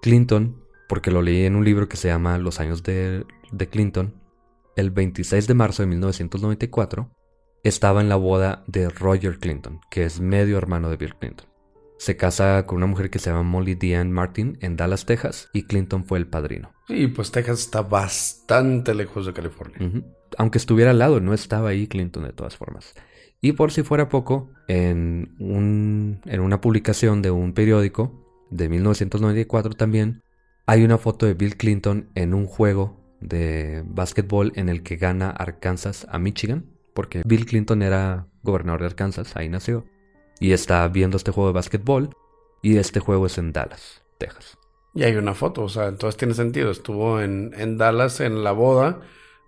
Clinton, 0.00 0.64
porque 0.88 1.10
lo 1.10 1.22
leí 1.22 1.44
en 1.44 1.56
un 1.56 1.64
libro 1.64 1.88
que 1.88 1.96
se 1.96 2.08
llama 2.08 2.38
Los 2.38 2.60
años 2.60 2.82
de, 2.82 3.24
de 3.50 3.68
Clinton, 3.68 4.14
el 4.76 4.90
26 4.90 5.46
de 5.46 5.54
marzo 5.54 5.82
de 5.82 5.88
1994, 5.88 7.10
estaba 7.62 8.00
en 8.00 8.08
la 8.08 8.16
boda 8.16 8.64
de 8.66 8.88
Roger 8.88 9.38
Clinton, 9.38 9.80
que 9.90 10.04
es 10.04 10.20
medio 10.20 10.58
hermano 10.58 10.90
de 10.90 10.96
Bill 10.96 11.14
Clinton. 11.14 11.51
Se 12.02 12.16
casa 12.16 12.66
con 12.66 12.78
una 12.78 12.86
mujer 12.86 13.10
que 13.10 13.20
se 13.20 13.30
llama 13.30 13.44
Molly 13.44 13.76
Diane 13.76 14.10
Martin 14.10 14.58
en 14.60 14.76
Dallas, 14.76 15.06
Texas, 15.06 15.48
y 15.52 15.62
Clinton 15.68 16.04
fue 16.04 16.18
el 16.18 16.26
padrino. 16.26 16.72
Sí, 16.88 17.06
pues 17.06 17.30
Texas 17.30 17.60
está 17.60 17.82
bastante 17.82 18.92
lejos 18.92 19.24
de 19.24 19.32
California. 19.32 19.78
Aunque 20.36 20.58
estuviera 20.58 20.90
al 20.90 20.98
lado, 20.98 21.20
no 21.20 21.32
estaba 21.32 21.68
ahí 21.68 21.86
Clinton 21.86 22.24
de 22.24 22.32
todas 22.32 22.56
formas. 22.56 22.94
Y 23.40 23.52
por 23.52 23.70
si 23.70 23.84
fuera 23.84 24.08
poco, 24.08 24.50
en, 24.66 25.36
un- 25.38 26.20
en 26.26 26.40
una 26.40 26.60
publicación 26.60 27.22
de 27.22 27.30
un 27.30 27.52
periódico 27.52 28.46
de 28.50 28.68
1994 28.68 29.74
también, 29.74 30.22
hay 30.66 30.82
una 30.82 30.98
foto 30.98 31.26
de 31.26 31.34
Bill 31.34 31.56
Clinton 31.56 32.08
en 32.16 32.34
un 32.34 32.46
juego 32.46 33.00
de 33.20 33.84
básquetbol 33.86 34.50
en 34.56 34.68
el 34.68 34.82
que 34.82 34.96
gana 34.96 35.30
Arkansas 35.30 36.06
a 36.10 36.18
Michigan, 36.18 36.66
porque 36.94 37.22
Bill 37.24 37.46
Clinton 37.46 37.82
era 37.82 38.26
gobernador 38.42 38.80
de 38.80 38.86
Arkansas, 38.88 39.36
ahí 39.36 39.48
nació, 39.48 39.84
y 40.42 40.52
está 40.52 40.86
viendo 40.88 41.16
este 41.16 41.30
juego 41.30 41.48
de 41.50 41.54
básquetbol, 41.54 42.10
y 42.62 42.76
este 42.76 43.00
juego 43.00 43.26
es 43.26 43.38
en 43.38 43.52
Dallas, 43.52 44.02
Texas. 44.18 44.58
Y 44.94 45.04
hay 45.04 45.14
una 45.16 45.34
foto, 45.34 45.62
o 45.62 45.68
sea, 45.68 45.86
entonces 45.88 46.16
tiene 46.18 46.34
sentido. 46.34 46.70
Estuvo 46.70 47.20
en, 47.20 47.52
en 47.56 47.78
Dallas 47.78 48.20
en 48.20 48.44
la 48.44 48.52
boda 48.52 49.00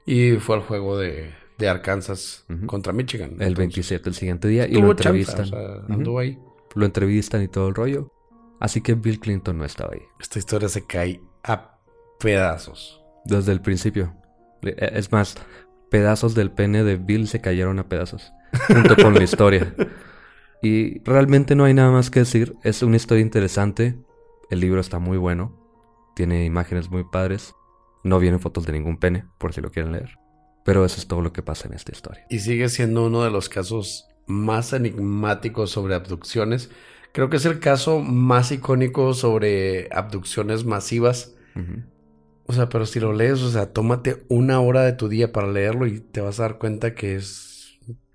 y 0.07 0.33
fue 0.37 0.57
al 0.57 0.63
juego 0.63 0.97
de, 0.97 1.33
de 1.59 1.69
Arkansas 1.69 2.45
contra 2.67 2.93
Michigan. 2.93 3.31
El 3.41 3.49
Entonces, 3.49 3.59
27 3.59 4.09
el 4.09 4.15
siguiente 4.15 4.49
día, 4.49 4.67
y 4.67 4.75
lo 4.81 4.91
entrevistan. 4.91 5.43
o 5.43 5.47
sea, 5.47 5.59
Ujú. 5.85 5.93
anduvo 5.93 6.19
ahí. 6.21 6.39
lo 6.75 6.87
entrevistan 6.87 7.43
y 7.43 7.49
todo 7.49 7.69
el 7.69 7.75
rollo. 7.75 8.11
Así 8.61 8.81
que 8.81 8.95
Bill 8.95 9.21
Clinton 9.21 9.59
no 9.59 9.65
estaba 9.65 9.93
ahí. 9.93 10.03
Esta 10.21 10.39
historia 10.39 10.69
se 10.69 10.87
cae 10.87 11.21
a 11.43 11.79
pedazos. 12.21 13.03
Desde 13.25 13.53
el 13.53 13.61
principio. 13.61 14.15
Le- 14.63 14.73
e- 14.79 14.99
Es 14.99 15.13
más, 15.13 15.37
pedazos 15.91 16.35
del 16.35 16.51
pene 16.51 16.83
de 16.85 16.97
Bill 16.97 17.29
se 17.29 17.41
cayeron 17.41 17.79
a 17.79 17.89
pedazos. 17.89 18.33
Junto 18.69 18.97
con 18.97 19.15
la 19.15 19.23
historia. 19.25 19.75
Y 20.65 21.01
realmente 21.01 21.55
no 21.55 21.65
hay 21.65 21.75
nada 21.75 21.91
más 21.91 22.11
que 22.11 22.21
decir. 22.21 22.57
Es 22.63 22.83
una 22.83 22.97
historia 22.97 23.21
interesante. 23.23 23.97
El 24.49 24.61
libro 24.61 24.81
está 24.81 24.99
muy 24.99 25.19
bueno. 25.19 25.53
Tiene 26.17 26.47
imágenes 26.47 26.91
muy 26.91 27.05
padres. 27.05 27.55
No 28.03 28.19
vienen 28.19 28.41
fotos 28.41 28.65
de 28.65 28.73
ningún 28.73 28.97
pene, 28.97 29.27
por 29.39 29.53
si 29.53 29.61
lo 29.61 29.71
quieren 29.71 29.93
leer. 29.93 30.19
Pero 30.65 30.85
eso 30.87 30.99
es 30.99 31.07
todo 31.07 31.21
lo 31.21 31.35
que 31.35 31.43
pasa 31.43 31.69
en 31.69 31.75
esta 31.75 31.93
historia. 31.93 32.25
Y 32.31 32.39
sigue 32.39 32.71
siendo 32.71 33.05
uno 33.07 33.23
de 33.25 33.31
los 33.31 33.51
casos 33.51 34.09
más 34.27 34.73
enigmáticos 34.73 35.71
sobre 35.71 35.95
abducciones. 35.95 36.71
Creo 37.13 37.29
que 37.29 37.37
es 37.37 37.45
el 37.45 37.61
caso 37.61 38.01
más 38.01 38.51
icónico 38.51 39.13
sobre 39.13 39.89
abducciones 39.93 40.65
masivas. 40.65 41.35
O 42.47 42.55
sea, 42.55 42.71
pero 42.71 42.87
si 42.87 43.01
lo 43.01 43.13
lees, 43.13 43.43
o 43.43 43.51
sea, 43.51 43.73
tómate 43.73 44.25
una 44.29 44.61
hora 44.61 44.83
de 44.83 44.95
tu 44.95 45.09
día 45.09 45.31
para 45.31 45.47
leerlo 45.47 45.87
y 45.87 46.01
te 46.01 46.23
vas 46.23 46.41
a 46.41 46.45
dar 46.45 46.59
cuenta 46.59 46.95
que 46.95 47.17
es 47.17 47.54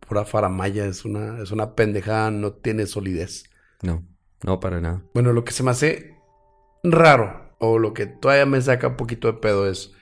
pura 0.09 0.25
faramaya, 0.25 0.85
es 0.85 1.05
una, 1.05 1.41
es 1.41 1.51
una 1.51 1.75
pendejada, 1.75 2.31
no 2.31 2.51
tiene 2.51 2.87
solidez. 2.87 3.45
No, 3.81 4.03
no 4.43 4.59
para 4.59 4.81
nada. 4.81 5.03
Bueno, 5.13 5.31
lo 5.31 5.45
que 5.45 5.53
se 5.53 5.63
me 5.63 5.71
hace 5.71 6.17
raro, 6.83 7.53
o 7.59 7.79
lo 7.79 7.93
que 7.93 8.07
todavía 8.07 8.45
me 8.45 8.61
saca 8.61 8.89
un 8.89 8.97
poquito 8.97 9.31
de 9.31 9.39
pedo 9.39 9.69
es 9.69 9.93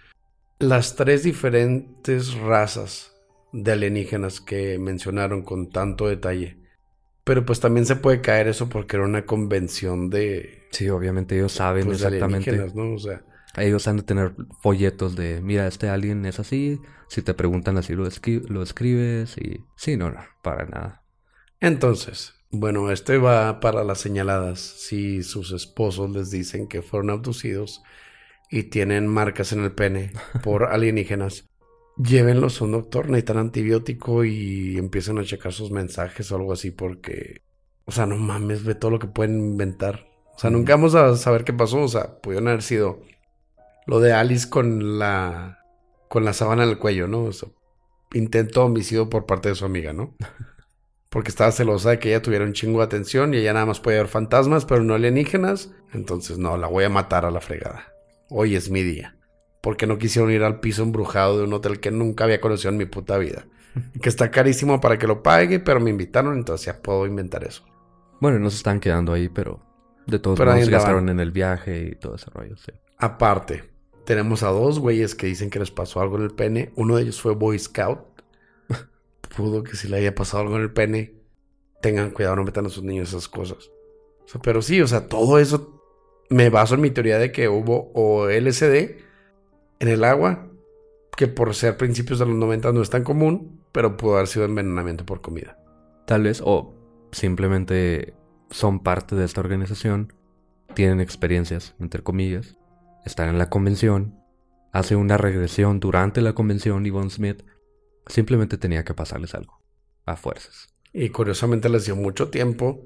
las 0.59 0.95
tres 0.95 1.23
diferentes 1.23 2.33
razas 2.35 3.13
de 3.53 3.71
alienígenas 3.71 4.41
que 4.41 4.79
mencionaron 4.79 5.43
con 5.43 5.69
tanto 5.69 6.07
detalle. 6.07 6.57
Pero 7.23 7.45
pues 7.45 7.59
también 7.59 7.85
se 7.85 7.97
puede 7.97 8.21
caer 8.21 8.47
eso 8.47 8.69
porque 8.69 8.95
era 8.95 9.05
una 9.05 9.25
convención 9.25 10.09
de, 10.09 10.57
Sí, 10.71 10.89
obviamente 10.89 11.35
ellos 11.35 11.51
saben 11.51 11.85
pues, 11.85 11.97
exactamente. 12.01 12.49
alienígenas, 12.49 12.75
¿no? 12.75 12.93
O 12.93 12.99
sea, 12.99 13.23
Ellos 13.57 13.87
han 13.87 13.97
de 13.97 14.03
tener 14.03 14.35
folletos 14.61 15.15
de, 15.15 15.41
mira, 15.41 15.67
este 15.67 15.89
alien 15.89 16.25
es 16.25 16.39
así. 16.39 16.79
Si 17.09 17.21
te 17.21 17.33
preguntan 17.33 17.77
así, 17.77 17.93
lo, 17.95 18.05
escri- 18.07 18.47
lo 18.47 18.61
escribes 18.63 19.37
y... 19.37 19.65
Sí, 19.75 19.97
no, 19.97 20.11
no, 20.11 20.19
para 20.43 20.65
nada. 20.65 21.03
Entonces, 21.59 22.33
bueno, 22.51 22.91
este 22.91 23.17
va 23.17 23.59
para 23.59 23.83
las 23.83 23.99
señaladas. 23.99 24.59
Si 24.59 25.23
sus 25.23 25.51
esposos 25.51 26.09
les 26.11 26.31
dicen 26.31 26.67
que 26.67 26.81
fueron 26.81 27.09
abducidos 27.09 27.81
y 28.49 28.63
tienen 28.63 29.07
marcas 29.07 29.51
en 29.53 29.63
el 29.63 29.73
pene 29.73 30.11
por 30.43 30.65
alienígenas, 30.65 31.45
llévenlos 31.97 32.61
a 32.61 32.65
un 32.65 32.71
doctor, 32.73 33.07
necesitan 33.09 33.37
antibiótico 33.37 34.23
y 34.25 34.77
empiezan 34.77 35.17
a 35.17 35.23
checar 35.23 35.53
sus 35.53 35.71
mensajes 35.71 36.31
o 36.31 36.35
algo 36.35 36.53
así 36.53 36.71
porque, 36.71 37.41
o 37.85 37.91
sea, 37.91 38.05
no 38.05 38.17
mames, 38.17 38.63
ve 38.63 38.75
todo 38.75 38.91
lo 38.91 38.99
que 38.99 39.07
pueden 39.07 39.39
inventar. 39.39 40.07
O 40.35 40.39
sea, 40.39 40.49
nunca 40.51 40.75
vamos 40.75 40.93
a 40.95 41.15
saber 41.17 41.43
qué 41.43 41.53
pasó. 41.53 41.81
O 41.81 41.87
sea, 41.87 42.19
pudieron 42.21 42.47
haber 42.47 42.61
sido 42.61 43.01
lo 43.87 43.99
de 43.99 44.13
Alice 44.13 44.49
con 44.49 44.99
la 44.99 45.63
con 46.07 46.23
la 46.23 46.33
sábana 46.33 46.63
en 46.63 46.69
el 46.69 46.77
cuello, 46.77 47.07
¿no? 47.07 47.23
O 47.23 47.31
sea, 47.33 47.49
intento 48.13 48.63
homicidio 48.63 49.09
por 49.09 49.25
parte 49.25 49.49
de 49.49 49.55
su 49.55 49.65
amiga, 49.65 49.93
¿no? 49.93 50.15
Porque 51.09 51.29
estaba 51.29 51.51
celosa 51.51 51.91
de 51.91 51.99
que 51.99 52.09
ella 52.09 52.21
tuviera 52.21 52.45
un 52.45 52.53
chingo 52.53 52.79
de 52.79 52.85
atención 52.85 53.33
y 53.33 53.37
ella 53.37 53.53
nada 53.53 53.65
más 53.65 53.79
podía 53.79 53.99
ver 53.99 54.07
fantasmas, 54.07 54.65
pero 54.65 54.83
no 54.83 54.93
alienígenas. 54.93 55.71
Entonces, 55.93 56.37
no, 56.37 56.57
la 56.57 56.67
voy 56.67 56.83
a 56.83 56.89
matar 56.89 57.25
a 57.25 57.31
la 57.31 57.39
fregada. 57.39 57.93
Hoy 58.29 58.55
es 58.55 58.69
mi 58.69 58.83
día. 58.83 59.15
Porque 59.61 59.87
no 59.87 59.97
quisieron 59.97 60.31
ir 60.31 60.43
al 60.43 60.59
piso 60.59 60.83
embrujado 60.83 61.37
de 61.37 61.45
un 61.45 61.53
hotel 61.53 61.79
que 61.79 61.91
nunca 61.91 62.25
había 62.25 62.41
conocido 62.41 62.71
en 62.71 62.77
mi 62.77 62.85
puta 62.85 63.17
vida. 63.17 63.45
Que 64.01 64.09
está 64.09 64.31
carísimo 64.31 64.81
para 64.81 64.97
que 64.97 65.07
lo 65.07 65.21
pague, 65.23 65.59
pero 65.59 65.79
me 65.79 65.91
invitaron, 65.91 66.35
entonces 66.37 66.65
ya 66.65 66.81
puedo 66.81 67.05
inventar 67.05 67.43
eso. 67.43 67.63
Bueno, 68.19 68.39
no 68.39 68.49
se 68.49 68.57
están 68.57 68.79
quedando 68.79 69.13
ahí, 69.13 69.29
pero... 69.29 69.61
De 70.07 70.19
todos 70.19 70.37
Pero 70.37 70.51
modos 70.51 70.63
andaban. 70.63 70.79
gastaron 70.79 71.09
en 71.09 71.19
el 71.19 71.31
viaje 71.31 71.89
y 71.91 71.95
todo 71.95 72.15
ese 72.15 72.29
rollo, 72.31 72.57
sí. 72.57 72.71
Aparte, 72.97 73.69
tenemos 74.07 74.41
a 74.41 74.47
dos 74.47 74.79
güeyes 74.79 75.15
que 75.15 75.27
dicen 75.27 75.49
que 75.49 75.59
les 75.59 75.69
pasó 75.69 75.99
algo 75.99 76.15
en 76.15 76.23
el 76.23 76.31
pene. 76.31 76.71
Uno 76.77 76.95
de 76.95 77.03
ellos 77.03 77.19
fue 77.21 77.35
Boy 77.35 77.59
Scout. 77.59 77.99
Pudo 79.35 79.63
que 79.63 79.75
si 79.75 79.89
le 79.89 79.97
haya 79.97 80.15
pasado 80.15 80.43
algo 80.43 80.55
en 80.55 80.61
el 80.61 80.71
pene, 80.71 81.15
tengan 81.81 82.11
cuidado, 82.11 82.37
no 82.37 82.45
metan 82.45 82.65
a 82.65 82.69
sus 82.69 82.85
niños 82.85 83.09
esas 83.09 83.27
cosas. 83.27 83.69
O 84.23 84.27
sea, 84.29 84.41
pero 84.41 84.61
sí, 84.61 84.79
o 84.79 84.87
sea, 84.87 85.09
todo 85.09 85.39
eso 85.39 85.83
me 86.29 86.49
baso 86.49 86.75
en 86.75 86.81
mi 86.81 86.89
teoría 86.89 87.19
de 87.19 87.33
que 87.33 87.49
hubo 87.49 87.91
o 87.95 88.29
LSD 88.29 88.95
en 89.79 89.87
el 89.89 90.05
agua, 90.05 90.47
que 91.17 91.27
por 91.27 91.53
ser 91.53 91.75
principios 91.75 92.19
de 92.19 92.27
los 92.27 92.35
90 92.35 92.71
no 92.71 92.81
es 92.81 92.89
tan 92.89 93.03
común, 93.03 93.59
pero 93.73 93.97
pudo 93.97 94.15
haber 94.15 94.27
sido 94.27 94.45
envenenamiento 94.45 95.05
por 95.05 95.19
comida. 95.19 95.59
Tal 96.05 96.23
vez, 96.23 96.41
o 96.45 96.73
simplemente 97.11 98.13
son 98.51 98.79
parte 98.79 99.17
de 99.17 99.25
esta 99.25 99.41
organización, 99.41 100.13
tienen 100.75 101.01
experiencias, 101.01 101.75
entre 101.77 102.03
comillas, 102.03 102.56
están 103.07 103.29
en 103.29 103.37
la 103.37 103.49
convención, 103.49 104.19
hace 104.71 104.95
una 104.95 105.17
regresión 105.17 105.79
durante 105.79 106.21
la 106.21 106.33
convención 106.33 106.85
y 106.85 106.89
Von 106.89 107.09
Smith 107.09 107.43
simplemente 108.05 108.57
tenía 108.57 108.83
que 108.83 108.93
pasarles 108.93 109.33
algo, 109.35 109.61
a 110.05 110.15
fuerzas. 110.15 110.67
Y 110.93 111.09
curiosamente 111.09 111.69
les 111.69 111.85
dio 111.85 111.95
mucho 111.95 112.29
tiempo 112.29 112.81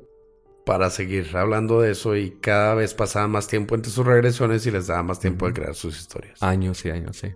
para 0.65 0.89
seguir 0.89 1.36
hablando 1.36 1.82
de 1.82 1.91
eso 1.91 2.15
y 2.15 2.32
cada 2.39 2.76
vez 2.76 2.93
pasaba 2.93 3.28
más 3.28 3.47
tiempo 3.47 3.76
entre 3.76 3.91
sus 3.91 4.05
regresiones 4.05 4.65
y 4.65 4.72
les 4.72 4.88
daba 4.88 5.03
más 5.03 5.19
tiempo 5.19 5.45
de 5.45 5.51
Ujú. 5.51 5.61
crear 5.61 5.76
sus 5.76 5.99
historias. 5.99 6.41
Años 6.41 6.86
y 6.86 6.91
años, 6.91 7.17
sí. 7.17 7.34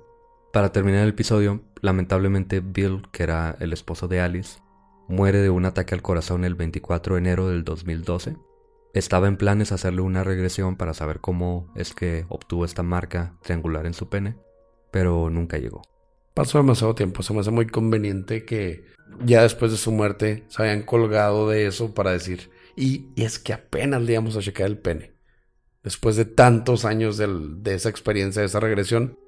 Para 0.53 0.71
terminar 0.71 1.03
el 1.03 1.09
episodio, 1.09 1.63
lamentablemente 1.81 2.61
Bill, 2.61 3.03
que 3.11 3.23
era 3.23 3.57
el 3.59 3.73
esposo 3.73 4.07
de 4.07 4.21
Alice, 4.21 4.59
muere 5.07 5.39
de 5.39 5.49
un 5.49 5.65
ataque 5.65 5.95
al 5.95 6.01
corazón 6.01 6.45
el 6.45 6.55
24 6.55 7.15
de 7.15 7.19
enero 7.19 7.49
del 7.49 7.63
2012. 7.63 8.37
Estaba 8.95 9.27
en 9.27 9.35
planes 9.35 9.73
hacerle 9.73 9.99
una 9.99 10.23
regresión 10.23 10.77
para 10.77 10.93
saber 10.93 11.19
cómo 11.19 11.69
es 11.75 11.93
que 11.93 12.25
obtuvo 12.29 12.63
esta 12.63 12.81
marca 12.81 13.33
triangular 13.43 13.85
en 13.85 13.93
su 13.93 14.07
pene, 14.07 14.37
pero 14.89 15.29
nunca 15.29 15.57
llegó. 15.57 15.81
Pasó 16.33 16.59
demasiado 16.59 16.95
tiempo, 16.95 17.21
se 17.21 17.33
me 17.33 17.41
hace 17.41 17.51
muy 17.51 17.67
conveniente 17.67 18.45
que 18.45 18.85
ya 19.25 19.41
después 19.43 19.71
de 19.71 19.77
su 19.77 19.91
muerte 19.91 20.45
se 20.47 20.63
hayan 20.63 20.83
colgado 20.83 21.49
de 21.49 21.67
eso 21.67 21.93
para 21.93 22.11
decir, 22.11 22.49
y, 22.77 23.09
y 23.15 23.23
es 23.23 23.37
que 23.37 23.51
apenas 23.51 24.01
le 24.01 24.13
íbamos 24.13 24.37
a 24.37 24.41
checar 24.41 24.67
el 24.67 24.77
pene. 24.77 25.11
Después 25.83 26.15
de 26.15 26.23
tantos 26.23 26.85
años 26.85 27.17
del- 27.17 27.63
de 27.63 27.75
esa 27.75 27.89
experiencia, 27.89 28.41
de 28.41 28.45
esa 28.47 28.61
regresión, 28.61 29.19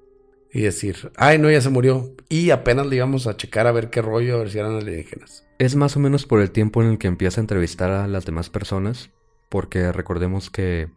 y 0.50 0.62
decir, 0.62 1.12
ay, 1.18 1.40
no, 1.40 1.52
ya 1.52 1.60
se 1.60 1.70
murió. 1.70 2.16
Y 2.30 2.52
apenas 2.52 2.88
le 2.88 2.96
íbamos 2.96 3.28
a 3.28 3.36
checar 3.36 3.68
a 3.68 3.74
ver 3.74 3.90
qué 3.90 4.02
rollo, 4.02 4.36
a 4.36 4.40
ver 4.40 4.50
si 4.50 4.60
eran 4.60 4.76
alienígenas. 4.76 5.46
Es 5.60 5.76
más 5.76 5.98
o 5.98 6.00
menos 6.00 6.26
por 6.26 6.42
el 6.42 6.52
tiempo 6.52 6.82
en 6.82 6.92
el 6.92 6.98
que 6.98 7.08
empieza 7.08 7.42
a 7.42 7.44
entrevistar 7.44 7.92
a 7.92 8.08
las 8.08 8.26
demás 8.26 8.50
personas, 8.50 9.10
porque 9.50 9.92
recordemos 9.92 10.50
que 10.50 10.90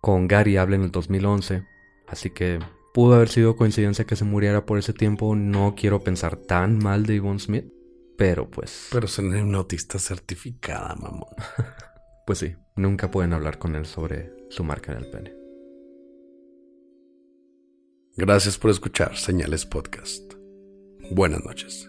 con 0.00 0.28
Gary 0.28 0.56
habla 0.56 0.76
en 0.76 0.82
el 0.82 0.90
2011, 0.90 1.66
así 2.06 2.30
que 2.30 2.60
pudo 2.94 3.14
haber 3.14 3.28
sido 3.28 3.56
coincidencia 3.56 4.06
que 4.06 4.16
se 4.16 4.24
muriera 4.24 4.64
por 4.66 4.78
ese 4.78 4.92
tiempo, 4.92 5.34
no 5.34 5.74
quiero 5.76 6.00
pensar 6.00 6.36
tan 6.36 6.78
mal 6.78 7.06
de 7.06 7.16
Yvonne 7.16 7.38
Smith, 7.40 7.66
pero 8.16 8.50
pues, 8.50 8.88
Pero 8.90 9.06
ser 9.06 9.26
una 9.26 9.38
hipnotista 9.38 9.98
certificada, 9.98 10.94
mamón. 10.96 11.30
pues 12.26 12.40
sí, 12.40 12.54
nunca 12.76 13.10
pueden 13.10 13.32
hablar 13.32 13.58
con 13.58 13.76
él 13.76 13.86
sobre 13.86 14.32
su 14.50 14.64
marca 14.64 14.92
en 14.92 14.98
el 14.98 15.10
pene. 15.10 15.34
Gracias 18.16 18.58
por 18.58 18.72
escuchar 18.72 19.16
Señales 19.16 19.64
Podcast. 19.64 20.34
Buenas 21.12 21.44
noches. 21.44 21.88